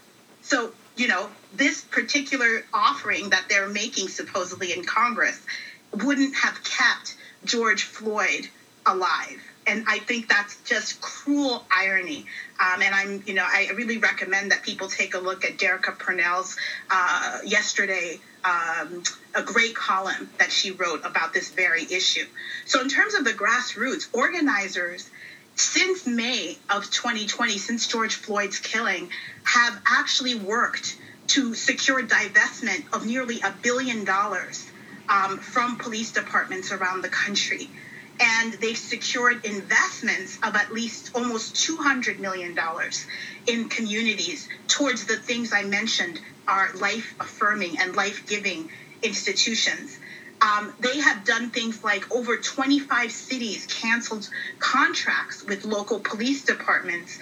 So, 0.42 0.72
you 0.96 1.08
know, 1.08 1.28
this 1.54 1.80
particular 1.80 2.64
offering 2.72 3.30
that 3.30 3.46
they're 3.48 3.68
making 3.68 4.08
supposedly 4.08 4.72
in 4.72 4.84
Congress 4.84 5.40
wouldn't 5.92 6.34
have 6.36 6.62
kept 6.62 7.16
George 7.44 7.84
Floyd 7.84 8.48
alive 8.86 9.40
and 9.66 9.84
I 9.88 9.98
think 9.98 10.28
that's 10.28 10.60
just 10.62 11.00
cruel 11.00 11.64
irony. 11.70 12.26
Um, 12.60 12.82
and 12.82 12.94
I'm, 12.94 13.22
you 13.26 13.34
know, 13.34 13.46
I 13.46 13.70
really 13.74 13.98
recommend 13.98 14.52
that 14.52 14.62
people 14.62 14.88
take 14.88 15.14
a 15.14 15.18
look 15.18 15.44
at 15.44 15.56
Derecka 15.56 15.98
Purnell's 15.98 16.56
uh, 16.90 17.38
yesterday 17.44 18.20
um, 18.44 19.02
a 19.34 19.42
great 19.42 19.74
column 19.74 20.30
that 20.38 20.52
she 20.52 20.70
wrote 20.70 21.00
about 21.04 21.32
this 21.32 21.50
very 21.50 21.82
issue. 21.82 22.26
So, 22.66 22.80
in 22.80 22.88
terms 22.88 23.14
of 23.14 23.24
the 23.24 23.32
grassroots, 23.32 24.06
organizers 24.12 25.08
since 25.56 26.06
May 26.06 26.58
of 26.68 26.90
2020, 26.90 27.58
since 27.58 27.86
George 27.86 28.14
Floyd's 28.14 28.58
killing, 28.58 29.08
have 29.44 29.80
actually 29.86 30.34
worked 30.34 30.96
to 31.28 31.54
secure 31.54 32.02
divestment 32.02 32.84
of 32.92 33.06
nearly 33.06 33.40
a 33.40 33.54
billion 33.62 34.04
dollars 34.04 34.68
um, 35.08 35.38
from 35.38 35.76
police 35.76 36.12
departments 36.12 36.70
around 36.70 37.02
the 37.02 37.08
country 37.08 37.70
and 38.20 38.52
they've 38.54 38.76
secured 38.76 39.44
investments 39.44 40.38
of 40.42 40.54
at 40.54 40.72
least 40.72 41.10
almost 41.14 41.54
$200 41.56 42.18
million 42.18 42.56
in 43.46 43.68
communities 43.68 44.48
towards 44.68 45.06
the 45.06 45.16
things 45.16 45.52
I 45.52 45.62
mentioned 45.64 46.20
are 46.46 46.72
life 46.74 47.14
affirming 47.20 47.78
and 47.78 47.96
life 47.96 48.26
giving 48.26 48.70
institutions. 49.02 49.98
Um, 50.40 50.74
they 50.78 51.00
have 51.00 51.24
done 51.24 51.50
things 51.50 51.82
like 51.82 52.10
over 52.14 52.36
25 52.36 53.10
cities 53.10 53.66
canceled 53.66 54.28
contracts 54.58 55.44
with 55.44 55.64
local 55.64 56.00
police 56.00 56.44
departments 56.44 57.18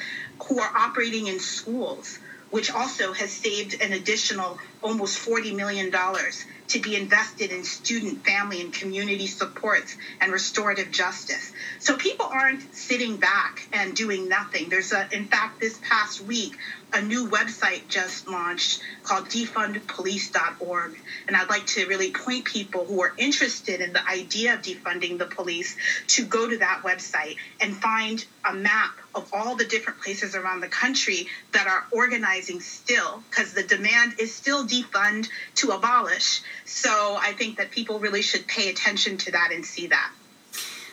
who 0.48 0.58
are 0.58 0.70
operating 0.76 1.28
in 1.28 1.38
schools, 1.38 2.18
which 2.50 2.70
also 2.70 3.12
has 3.12 3.30
saved 3.30 3.80
an 3.80 3.92
additional 3.92 4.58
almost 4.82 5.24
$40 5.24 5.54
million 5.54 5.90
to 6.72 6.78
be 6.78 6.96
invested 6.96 7.50
in 7.50 7.64
student, 7.64 8.24
family, 8.24 8.60
and 8.60 8.72
community 8.72 9.26
supports 9.26 9.94
and 10.20 10.32
restorative 10.32 10.90
justice. 10.90 11.52
So 11.78 11.96
people 11.96 12.26
aren't 12.26 12.74
sitting 12.74 13.18
back 13.18 13.68
and 13.72 13.94
doing 13.94 14.28
nothing. 14.28 14.70
There's 14.70 14.92
a, 14.92 15.06
in 15.12 15.26
fact, 15.26 15.60
this 15.60 15.78
past 15.82 16.22
week, 16.22 16.56
a 16.92 17.00
new 17.00 17.28
website 17.28 17.88
just 17.88 18.28
launched 18.28 18.82
called 19.02 19.26
defundpolice.org. 19.26 20.98
And 21.26 21.36
I'd 21.36 21.48
like 21.48 21.66
to 21.68 21.86
really 21.86 22.10
point 22.10 22.44
people 22.44 22.84
who 22.84 23.02
are 23.02 23.12
interested 23.16 23.80
in 23.80 23.92
the 23.92 24.06
idea 24.06 24.54
of 24.54 24.62
defunding 24.62 25.18
the 25.18 25.26
police 25.26 25.76
to 26.08 26.24
go 26.24 26.48
to 26.48 26.58
that 26.58 26.82
website 26.84 27.36
and 27.60 27.74
find 27.76 28.24
a 28.44 28.54
map 28.54 28.98
of 29.14 29.28
all 29.32 29.56
the 29.56 29.64
different 29.64 30.00
places 30.00 30.34
around 30.34 30.60
the 30.60 30.68
country 30.68 31.26
that 31.52 31.66
are 31.66 31.84
organizing 31.90 32.60
still, 32.60 33.22
because 33.30 33.52
the 33.52 33.62
demand 33.62 34.14
is 34.18 34.34
still 34.34 34.66
defund 34.66 35.28
to 35.56 35.70
abolish. 35.70 36.42
So 36.64 37.16
I 37.20 37.32
think 37.32 37.58
that 37.58 37.70
people 37.70 37.98
really 38.00 38.22
should 38.22 38.46
pay 38.46 38.68
attention 38.68 39.18
to 39.18 39.32
that 39.32 39.50
and 39.52 39.64
see 39.64 39.86
that. 39.88 40.10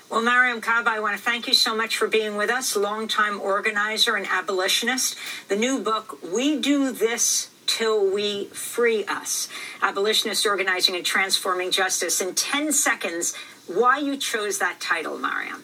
Well, 0.10 0.24
Mariame 0.24 0.60
Kaba, 0.60 0.90
I 0.90 1.00
want 1.00 1.16
to 1.16 1.22
thank 1.22 1.48
you 1.48 1.54
so 1.54 1.76
much 1.76 1.96
for 1.96 2.08
being 2.08 2.36
with 2.36 2.50
us, 2.50 2.76
longtime 2.76 3.40
organizer 3.40 4.16
and 4.16 4.26
abolitionist. 4.26 5.16
The 5.50 5.56
new 5.56 5.80
book, 5.80 6.18
We 6.24 6.60
Do 6.60 6.92
This 6.92 7.52
Till 7.68 8.12
We 8.12 8.46
Free 8.46 9.06
Us 9.06 9.48
Abolitionist 9.84 10.48
Organizing 10.48 10.96
and 10.96 11.06
Transforming 11.06 11.70
Justice. 11.70 12.22
In 12.22 12.34
10 12.34 12.72
seconds, 12.72 13.36
why 13.68 14.00
you 14.00 14.18
chose 14.18 14.58
that 14.58 14.80
title, 14.80 15.20
Mariame. 15.20 15.62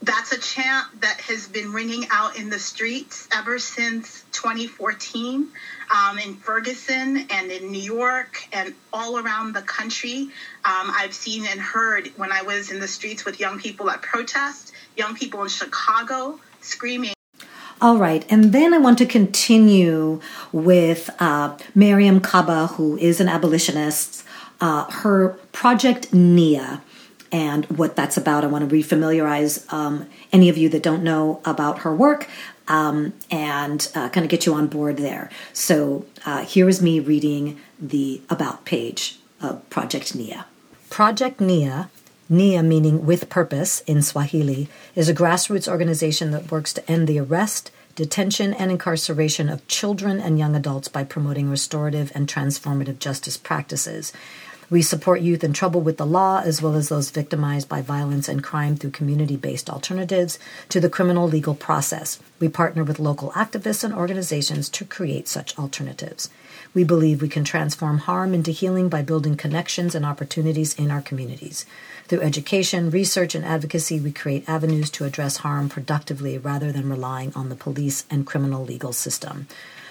That's 0.00 0.30
a 0.30 0.38
chant 0.38 1.00
that 1.00 1.20
has 1.22 1.48
been 1.48 1.72
ringing 1.72 2.04
out 2.10 2.36
in 2.38 2.50
the 2.50 2.58
streets 2.58 3.28
ever 3.32 3.58
since 3.58 4.24
2014 4.32 5.48
um, 5.90 6.18
in 6.18 6.36
Ferguson 6.36 7.26
and 7.30 7.50
in 7.50 7.72
New 7.72 7.80
York 7.80 8.36
and 8.52 8.74
all 8.92 9.18
around 9.18 9.54
the 9.54 9.62
country. 9.62 10.28
Um, 10.64 10.92
I've 10.94 11.14
seen 11.14 11.46
and 11.46 11.60
heard 11.60 12.08
when 12.16 12.30
I 12.30 12.42
was 12.42 12.70
in 12.70 12.78
the 12.78 12.86
streets 12.86 13.24
with 13.24 13.40
young 13.40 13.58
people 13.58 13.90
at 13.90 14.00
protest, 14.00 14.72
young 14.96 15.16
people 15.16 15.42
in 15.42 15.48
Chicago 15.48 16.38
screaming. 16.60 17.14
All 17.80 17.96
right, 17.96 18.24
and 18.30 18.52
then 18.52 18.74
I 18.74 18.78
want 18.78 18.98
to 18.98 19.06
continue 19.06 20.20
with 20.52 21.10
uh, 21.20 21.56
Mariame 21.76 22.22
Kaba, 22.22 22.68
who 22.68 22.96
is 22.98 23.20
an 23.20 23.28
abolitionist. 23.28 24.24
Uh, 24.60 24.90
her 24.90 25.38
project 25.52 26.12
Nia 26.12 26.82
and 27.32 27.64
what 27.66 27.96
that's 27.96 28.16
about. 28.16 28.44
I 28.44 28.46
want 28.46 28.68
to 28.68 28.74
refamiliarize 28.74 29.70
um, 29.72 30.08
any 30.32 30.48
of 30.48 30.56
you 30.56 30.68
that 30.70 30.82
don't 30.82 31.02
know 31.02 31.40
about 31.44 31.80
her 31.80 31.94
work 31.94 32.28
um, 32.68 33.14
and 33.30 33.90
uh, 33.94 34.08
kind 34.10 34.24
of 34.24 34.30
get 34.30 34.46
you 34.46 34.54
on 34.54 34.66
board 34.66 34.98
there. 34.98 35.30
So 35.52 36.06
uh, 36.24 36.44
here 36.44 36.68
is 36.68 36.80
me 36.80 37.00
reading 37.00 37.58
the 37.80 38.20
About 38.30 38.64
page 38.64 39.18
of 39.40 39.68
Project 39.70 40.14
NIA. 40.14 40.46
Project 40.90 41.40
NIA, 41.40 41.90
NIA 42.28 42.62
meaning 42.62 43.06
with 43.06 43.28
purpose 43.28 43.80
in 43.80 44.02
Swahili, 44.02 44.68
is 44.94 45.08
a 45.08 45.14
grassroots 45.14 45.68
organization 45.68 46.30
that 46.32 46.50
works 46.50 46.72
to 46.74 46.90
end 46.90 47.08
the 47.08 47.18
arrest, 47.18 47.70
detention, 47.94 48.52
and 48.54 48.70
incarceration 48.70 49.48
of 49.48 49.66
children 49.66 50.20
and 50.20 50.38
young 50.38 50.54
adults 50.54 50.88
by 50.88 51.04
promoting 51.04 51.50
restorative 51.50 52.12
and 52.14 52.28
transformative 52.28 52.98
justice 52.98 53.36
practices. 53.36 54.12
We 54.70 54.82
support 54.82 55.22
youth 55.22 55.42
in 55.42 55.54
trouble 55.54 55.80
with 55.80 55.96
the 55.96 56.04
law, 56.04 56.42
as 56.44 56.60
well 56.60 56.74
as 56.74 56.90
those 56.90 57.08
victimized 57.08 57.70
by 57.70 57.80
violence 57.80 58.28
and 58.28 58.44
crime 58.44 58.76
through 58.76 58.90
community 58.90 59.34
based 59.34 59.70
alternatives 59.70 60.38
to 60.68 60.78
the 60.78 60.90
criminal 60.90 61.26
legal 61.26 61.54
process. 61.54 62.20
We 62.38 62.50
partner 62.50 62.84
with 62.84 62.98
local 62.98 63.30
activists 63.30 63.82
and 63.82 63.94
organizations 63.94 64.68
to 64.70 64.84
create 64.84 65.26
such 65.26 65.58
alternatives. 65.58 66.28
We 66.74 66.84
believe 66.84 67.22
we 67.22 67.30
can 67.30 67.44
transform 67.44 67.98
harm 67.98 68.34
into 68.34 68.50
healing 68.50 68.90
by 68.90 69.00
building 69.00 69.38
connections 69.38 69.94
and 69.94 70.04
opportunities 70.04 70.78
in 70.78 70.90
our 70.90 71.00
communities. 71.00 71.64
Through 72.08 72.20
education, 72.20 72.90
research, 72.90 73.34
and 73.34 73.46
advocacy, 73.46 74.00
we 74.00 74.12
create 74.12 74.46
avenues 74.46 74.90
to 74.90 75.06
address 75.06 75.38
harm 75.38 75.70
productively 75.70 76.36
rather 76.36 76.72
than 76.72 76.90
relying 76.90 77.32
on 77.34 77.48
the 77.48 77.56
police 77.56 78.04
and 78.10 78.26
criminal 78.26 78.66
legal 78.66 78.92
system. 78.92 79.46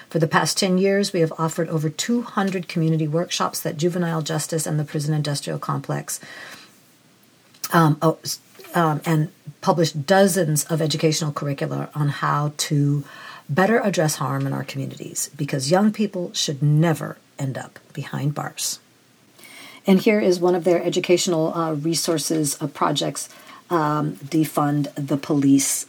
For 0.09 0.19
the 0.19 0.27
past 0.27 0.57
10 0.57 0.77
years, 0.77 1.11
we 1.11 1.19
have 1.19 1.33
offered 1.37 1.67
over 1.69 1.89
200 1.89 2.67
community 2.67 3.07
workshops 3.07 3.59
that 3.59 3.77
juvenile 3.77 4.21
justice 4.21 4.65
and 4.65 4.79
the 4.79 4.85
prison 4.85 5.13
industrial 5.13 5.59
complex 5.59 6.19
um, 7.73 7.97
oh, 8.01 8.17
um, 8.73 9.01
and 9.05 9.29
published 9.61 10.05
dozens 10.05 10.63
of 10.65 10.81
educational 10.81 11.31
curricula 11.31 11.89
on 11.93 12.09
how 12.09 12.53
to 12.57 13.03
better 13.49 13.79
address 13.79 14.15
harm 14.15 14.45
in 14.45 14.53
our 14.53 14.63
communities 14.63 15.29
because 15.35 15.71
young 15.71 15.91
people 15.91 16.33
should 16.33 16.61
never 16.61 17.17
end 17.39 17.57
up 17.57 17.79
behind 17.93 18.33
bars. 18.33 18.79
And 19.85 20.01
here 20.01 20.19
is 20.19 20.39
one 20.39 20.55
of 20.55 20.63
their 20.63 20.83
educational 20.83 21.53
uh, 21.53 21.73
resources 21.73 22.55
of 22.55 22.73
projects 22.73 23.29
um, 23.69 24.15
defund 24.17 24.93
the 24.95 25.17
police 25.17 25.86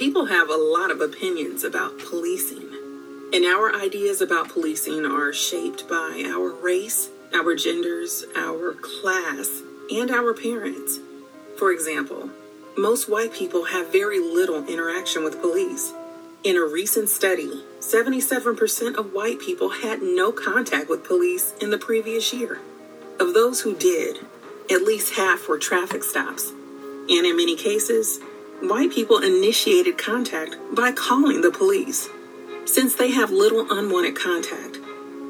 People 0.00 0.24
have 0.24 0.48
a 0.48 0.56
lot 0.56 0.90
of 0.90 1.02
opinions 1.02 1.62
about 1.62 1.98
policing, 1.98 2.66
and 3.34 3.44
our 3.44 3.76
ideas 3.76 4.22
about 4.22 4.48
policing 4.48 5.04
are 5.04 5.30
shaped 5.30 5.86
by 5.90 6.24
our 6.26 6.54
race, 6.54 7.10
our 7.34 7.54
genders, 7.54 8.24
our 8.34 8.72
class, 8.80 9.60
and 9.90 10.10
our 10.10 10.32
parents. 10.32 11.00
For 11.58 11.70
example, 11.70 12.30
most 12.78 13.10
white 13.10 13.34
people 13.34 13.66
have 13.66 13.92
very 13.92 14.18
little 14.18 14.66
interaction 14.66 15.22
with 15.22 15.42
police. 15.42 15.92
In 16.44 16.56
a 16.56 16.64
recent 16.64 17.10
study, 17.10 17.62
77% 17.80 18.96
of 18.96 19.12
white 19.12 19.38
people 19.38 19.68
had 19.68 20.00
no 20.00 20.32
contact 20.32 20.88
with 20.88 21.04
police 21.04 21.52
in 21.60 21.68
the 21.68 21.76
previous 21.76 22.32
year. 22.32 22.58
Of 23.20 23.34
those 23.34 23.60
who 23.60 23.76
did, 23.76 24.16
at 24.70 24.80
least 24.80 25.16
half 25.16 25.46
were 25.46 25.58
traffic 25.58 26.02
stops. 26.02 26.52
And 27.10 27.26
in 27.26 27.36
many 27.36 27.54
cases, 27.54 28.18
white 28.62 28.92
people 28.92 29.18
initiated 29.18 29.96
contact 29.96 30.56
by 30.74 30.92
calling 30.92 31.40
the 31.40 31.50
police. 31.50 32.08
Since 32.66 32.94
they 32.94 33.10
have 33.10 33.30
little 33.30 33.66
unwanted 33.70 34.16
contact, 34.16 34.78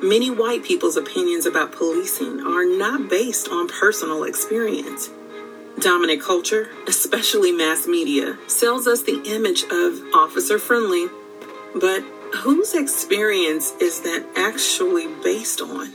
many 0.02 0.30
white 0.30 0.64
people's 0.64 0.96
opinions 0.96 1.46
about 1.46 1.72
policing 1.72 2.40
are 2.40 2.64
not 2.64 3.08
based 3.08 3.48
on 3.48 3.68
personal 3.68 4.24
experience. 4.24 5.10
Dominant 5.78 6.20
culture, 6.20 6.70
especially 6.88 7.52
mass 7.52 7.86
media, 7.86 8.36
sells 8.48 8.86
us 8.86 9.02
the 9.02 9.22
image 9.24 9.62
of 9.70 10.02
officer 10.12 10.58
friendly, 10.58 11.06
but 11.74 12.02
whose 12.34 12.74
experience 12.74 13.72
is 13.80 14.00
that 14.00 14.26
actually 14.36 15.06
based 15.22 15.60
on? 15.60 15.92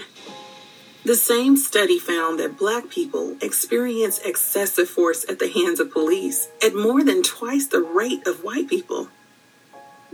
The 1.05 1.15
same 1.15 1.55
study 1.55 1.99
found 1.99 2.39
that 2.39 2.57
black 2.57 2.89
people 2.89 3.37
experience 3.39 4.17
excessive 4.25 4.89
force 4.89 5.23
at 5.29 5.37
the 5.37 5.51
hands 5.51 5.79
of 5.79 5.91
police 5.91 6.47
at 6.63 6.73
more 6.73 7.03
than 7.03 7.21
twice 7.21 7.67
the 7.67 7.81
rate 7.81 8.25
of 8.25 8.43
white 8.43 8.67
people. 8.67 9.09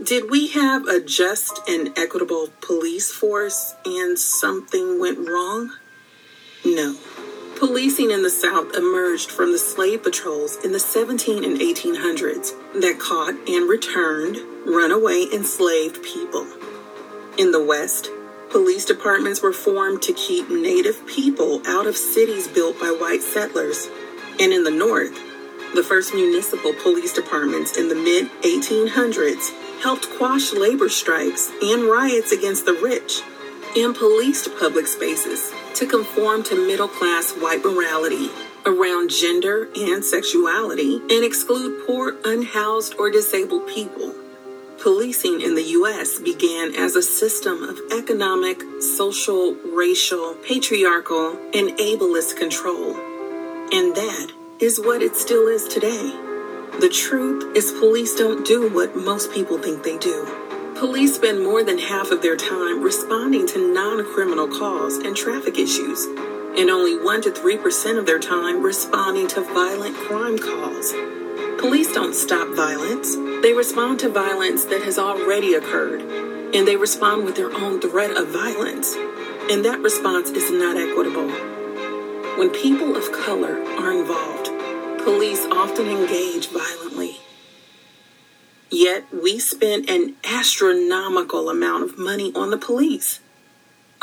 Did 0.02 0.30
we 0.30 0.48
have 0.48 0.86
a 0.86 1.00
just 1.00 1.60
and 1.66 1.96
equitable 1.98 2.48
police 2.60 3.10
force 3.10 3.74
and 3.86 4.18
something 4.18 5.00
went 5.00 5.26
wrong? 5.26 5.72
No. 6.62 6.98
Policing 7.56 8.10
in 8.10 8.22
the 8.22 8.28
South 8.28 8.74
emerged 8.76 9.30
from 9.30 9.52
the 9.52 9.58
slave 9.58 10.02
patrols 10.02 10.56
in 10.62 10.72
the 10.72 10.80
17 10.80 11.42
and 11.42 11.58
1800s 11.58 12.52
that 12.82 12.98
caught 12.98 13.34
and 13.48 13.66
returned 13.66 14.36
runaway 14.66 15.24
enslaved 15.32 16.02
people. 16.02 16.46
In 17.38 17.50
the 17.50 17.64
West, 17.64 18.10
Police 18.52 18.84
departments 18.84 19.40
were 19.40 19.54
formed 19.54 20.02
to 20.02 20.12
keep 20.12 20.50
Native 20.50 21.06
people 21.06 21.66
out 21.66 21.86
of 21.86 21.96
cities 21.96 22.46
built 22.46 22.78
by 22.78 22.90
white 22.90 23.22
settlers. 23.22 23.88
And 24.38 24.52
in 24.52 24.62
the 24.62 24.70
North, 24.70 25.14
the 25.74 25.82
first 25.82 26.12
municipal 26.12 26.74
police 26.82 27.14
departments 27.14 27.78
in 27.78 27.88
the 27.88 27.94
mid 27.94 28.30
1800s 28.42 29.80
helped 29.80 30.06
quash 30.18 30.52
labor 30.52 30.90
strikes 30.90 31.50
and 31.62 31.84
riots 31.84 32.30
against 32.30 32.66
the 32.66 32.74
rich 32.74 33.22
and 33.74 33.96
policed 33.96 34.54
public 34.58 34.86
spaces 34.86 35.50
to 35.76 35.86
conform 35.86 36.42
to 36.42 36.66
middle 36.66 36.88
class 36.88 37.32
white 37.32 37.64
morality 37.64 38.28
around 38.66 39.08
gender 39.08 39.70
and 39.76 40.04
sexuality 40.04 40.96
and 40.96 41.24
exclude 41.24 41.86
poor, 41.86 42.16
unhoused, 42.26 42.96
or 42.98 43.10
disabled 43.10 43.66
people. 43.66 44.14
Policing 44.82 45.40
in 45.42 45.54
the 45.54 45.62
U.S. 45.78 46.18
began 46.18 46.74
as 46.74 46.96
a 46.96 47.02
system 47.02 47.62
of 47.62 47.78
economic, 47.92 48.60
social, 48.80 49.54
racial, 49.72 50.34
patriarchal, 50.42 51.38
and 51.54 51.70
ableist 51.78 52.36
control. 52.36 52.96
And 53.70 53.94
that 53.94 54.32
is 54.58 54.80
what 54.80 55.00
it 55.00 55.14
still 55.14 55.46
is 55.46 55.68
today. 55.68 56.10
The 56.80 56.88
truth 56.92 57.56
is, 57.56 57.70
police 57.70 58.16
don't 58.16 58.44
do 58.44 58.68
what 58.70 58.96
most 58.96 59.32
people 59.32 59.56
think 59.56 59.84
they 59.84 59.98
do. 59.98 60.26
Police 60.76 61.14
spend 61.14 61.44
more 61.44 61.62
than 61.62 61.78
half 61.78 62.10
of 62.10 62.20
their 62.20 62.36
time 62.36 62.82
responding 62.82 63.46
to 63.54 63.72
non 63.72 64.04
criminal 64.12 64.48
calls 64.48 64.96
and 64.96 65.14
traffic 65.16 65.58
issues, 65.58 66.06
and 66.58 66.68
only 66.70 66.98
1 66.98 67.22
to 67.22 67.30
3% 67.30 67.98
of 67.98 68.06
their 68.06 68.18
time 68.18 68.60
responding 68.60 69.28
to 69.28 69.42
violent 69.42 69.94
crime 69.94 70.36
calls. 70.36 70.92
Police 71.58 71.92
don't 71.92 72.14
stop 72.14 72.48
violence, 72.54 73.16
they 73.42 73.52
respond 73.52 74.00
to 74.00 74.08
violence 74.08 74.64
that 74.64 74.82
has 74.82 74.98
already 74.98 75.54
occurred, 75.54 76.02
and 76.54 76.66
they 76.66 76.76
respond 76.76 77.24
with 77.24 77.36
their 77.36 77.52
own 77.52 77.80
threat 77.80 78.16
of 78.16 78.28
violence. 78.28 78.94
And 79.50 79.64
that 79.64 79.80
response 79.80 80.30
is 80.30 80.50
not 80.50 80.76
equitable. 80.76 81.28
When 82.38 82.50
people 82.50 82.96
of 82.96 83.12
color 83.12 83.62
are 83.62 83.92
involved, 83.92 84.46
police 85.04 85.44
often 85.46 85.88
engage 85.88 86.48
violently. 86.48 87.18
Yet 88.70 89.04
we 89.12 89.38
spend 89.38 89.90
an 89.90 90.16
astronomical 90.24 91.50
amount 91.50 91.84
of 91.84 91.98
money 91.98 92.32
on 92.34 92.50
the 92.50 92.56
police 92.56 93.20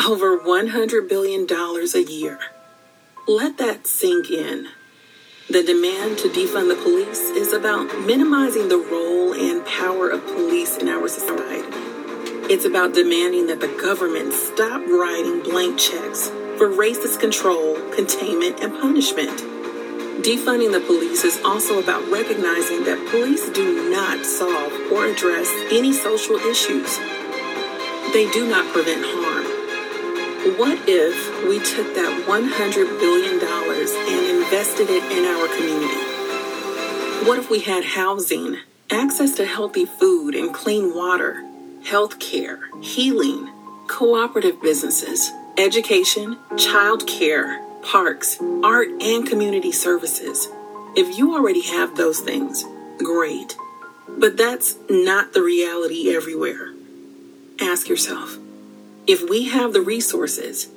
over 0.05 0.37
$100 0.37 1.09
billion 1.09 1.47
a 1.49 2.11
year. 2.11 2.39
Let 3.27 3.57
that 3.57 3.87
sink 3.87 4.29
in. 4.29 4.69
The 5.51 5.63
demand 5.63 6.19
to 6.19 6.29
defund 6.29 6.69
the 6.69 6.75
police 6.75 7.21
is 7.31 7.53
about 7.53 7.85
minimizing 8.05 8.69
the 8.69 8.77
role 8.77 9.33
and 9.33 9.65
power 9.65 10.07
of 10.07 10.23
police 10.27 10.77
in 10.77 10.87
our 10.87 11.07
society. 11.07 11.65
It's 12.53 12.65
about 12.65 12.93
demanding 12.93 13.47
that 13.47 13.59
the 13.59 13.75
government 13.81 14.31
stop 14.31 14.85
writing 14.85 15.41
blank 15.41 15.79
checks 15.79 16.29
for 16.59 16.69
racist 16.69 17.19
control, 17.19 17.81
containment, 17.95 18.59
and 18.61 18.79
punishment. 18.79 19.39
Defunding 20.21 20.71
the 20.71 20.85
police 20.85 21.23
is 21.23 21.41
also 21.43 21.81
about 21.81 22.07
recognizing 22.11 22.83
that 22.83 23.07
police 23.09 23.49
do 23.49 23.89
not 23.89 24.23
solve 24.23 24.71
or 24.91 25.07
address 25.07 25.49
any 25.71 25.93
social 25.93 26.35
issues. 26.35 26.95
They 28.13 28.29
do 28.33 28.47
not 28.47 28.71
prevent 28.71 29.03
harm. 29.03 29.38
What 30.39 30.79
if 30.87 31.47
we 31.49 31.59
took 31.59 31.93
that 31.95 32.23
$100 32.25 32.99
billion 33.01 33.43
and 33.43 34.41
invested 34.41 34.89
it 34.89 35.03
in 35.11 35.25
our 35.25 35.47
community? 35.53 37.27
What 37.27 37.37
if 37.37 37.49
we 37.49 37.59
had 37.59 37.83
housing, 37.83 38.55
access 38.89 39.35
to 39.35 39.45
healthy 39.45 39.83
food 39.83 40.35
and 40.35 40.53
clean 40.53 40.95
water, 40.95 41.43
health 41.83 42.19
care, 42.19 42.69
healing, 42.81 43.49
cooperative 43.87 44.61
businesses, 44.61 45.29
education, 45.57 46.37
child 46.57 47.05
care, 47.05 47.61
parks, 47.81 48.41
art, 48.63 48.87
and 49.01 49.27
community 49.27 49.73
services. 49.73 50.47
If 50.95 51.17
you 51.17 51.35
already 51.35 51.63
have 51.63 51.97
those 51.97 52.21
things, 52.21 52.63
great. 52.99 53.57
But 54.07 54.37
that's 54.37 54.77
not 54.89 55.33
the 55.33 55.43
reality 55.43 56.15
everywhere. 56.15 56.73
Ask 57.59 57.89
yourself 57.89 58.37
if 59.09 59.27
we 59.27 59.45
have 59.45 59.73
the 59.73 59.81
resources, 59.81 60.69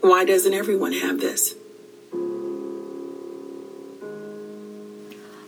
why 0.00 0.24
doesn't 0.24 0.52
everyone 0.52 0.92
have 0.92 1.20
this? 1.20 1.54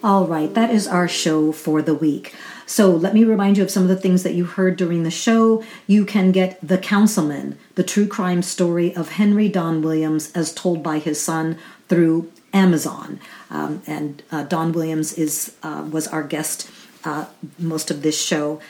All 0.04 0.26
right, 0.28 0.54
that 0.54 0.70
is 0.70 0.86
our 0.86 1.08
show 1.08 1.50
for 1.50 1.82
the 1.82 1.96
week. 1.96 2.32
So 2.64 2.92
let 2.92 3.12
me 3.12 3.24
remind 3.24 3.56
you 3.56 3.64
of 3.64 3.72
some 3.72 3.82
of 3.82 3.88
the 3.88 3.96
things 3.96 4.22
that 4.22 4.34
you 4.34 4.44
heard 4.44 4.76
during 4.76 5.02
the 5.02 5.10
show. 5.10 5.64
You 5.88 6.04
can 6.04 6.30
get 6.30 6.60
The 6.62 6.78
Councilman, 6.78 7.58
the 7.74 7.82
true 7.82 8.06
crime 8.06 8.42
story 8.42 8.94
of 8.94 9.10
Henry 9.10 9.48
Don 9.48 9.82
Williams 9.82 10.30
as 10.30 10.54
told 10.54 10.80
by 10.80 11.00
his 11.00 11.20
son 11.20 11.58
through 11.88 12.30
Amazon. 12.52 13.18
Um, 13.50 13.82
and 13.88 14.22
uh, 14.30 14.44
Don 14.44 14.70
Williams 14.70 15.12
is 15.14 15.56
uh, 15.64 15.88
was 15.90 16.06
our 16.06 16.22
guest 16.22 16.70
uh, 17.04 17.26
most 17.58 17.90
of 17.90 18.02
this 18.02 18.20
show. 18.20 18.60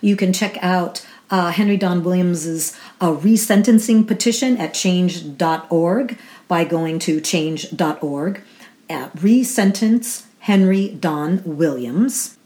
You 0.00 0.16
can 0.16 0.32
check 0.32 0.58
out 0.60 1.06
uh, 1.30 1.50
Henry 1.50 1.76
Don 1.76 2.02
Williams's 2.02 2.74
uh, 3.00 3.12
resentencing 3.12 4.06
petition 4.06 4.56
at 4.56 4.72
change.org 4.74 6.18
by 6.46 6.64
going 6.64 6.98
to 7.00 7.20
change.org 7.20 8.40
at 8.88 9.22
resentence 9.22 10.26
Henry 10.40 10.88
Don 10.88 11.42
Williams. 11.44 12.36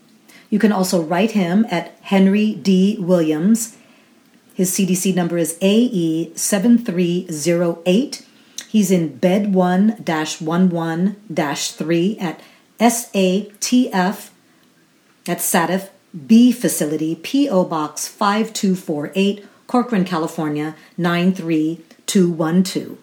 You 0.51 0.59
can 0.59 0.73
also 0.73 1.01
write 1.03 1.31
him 1.33 1.67
at 1.71 1.97
Henry 2.03 2.55
D. 2.55 2.97
Williams. 2.99 3.77
His 4.55 4.71
CDC 4.71 5.15
number 5.15 5.39
is 5.39 5.59
AE7308. 5.61 8.27
He's 8.69 8.91
in 8.91 9.17
bed 9.17 9.55
1 9.55 10.05
11 10.07 11.17
3 11.29 12.19
at 12.19 12.41
SATF, 12.81 14.31
that's 15.25 15.53
SATF 15.53 15.91
B 16.27 16.53
facility, 16.53 17.15
P.O. 17.17 17.65
Box 17.65 18.07
5248, 18.07 19.47
Corcoran, 19.67 20.05
California 20.05 20.77
93212. 20.99 22.99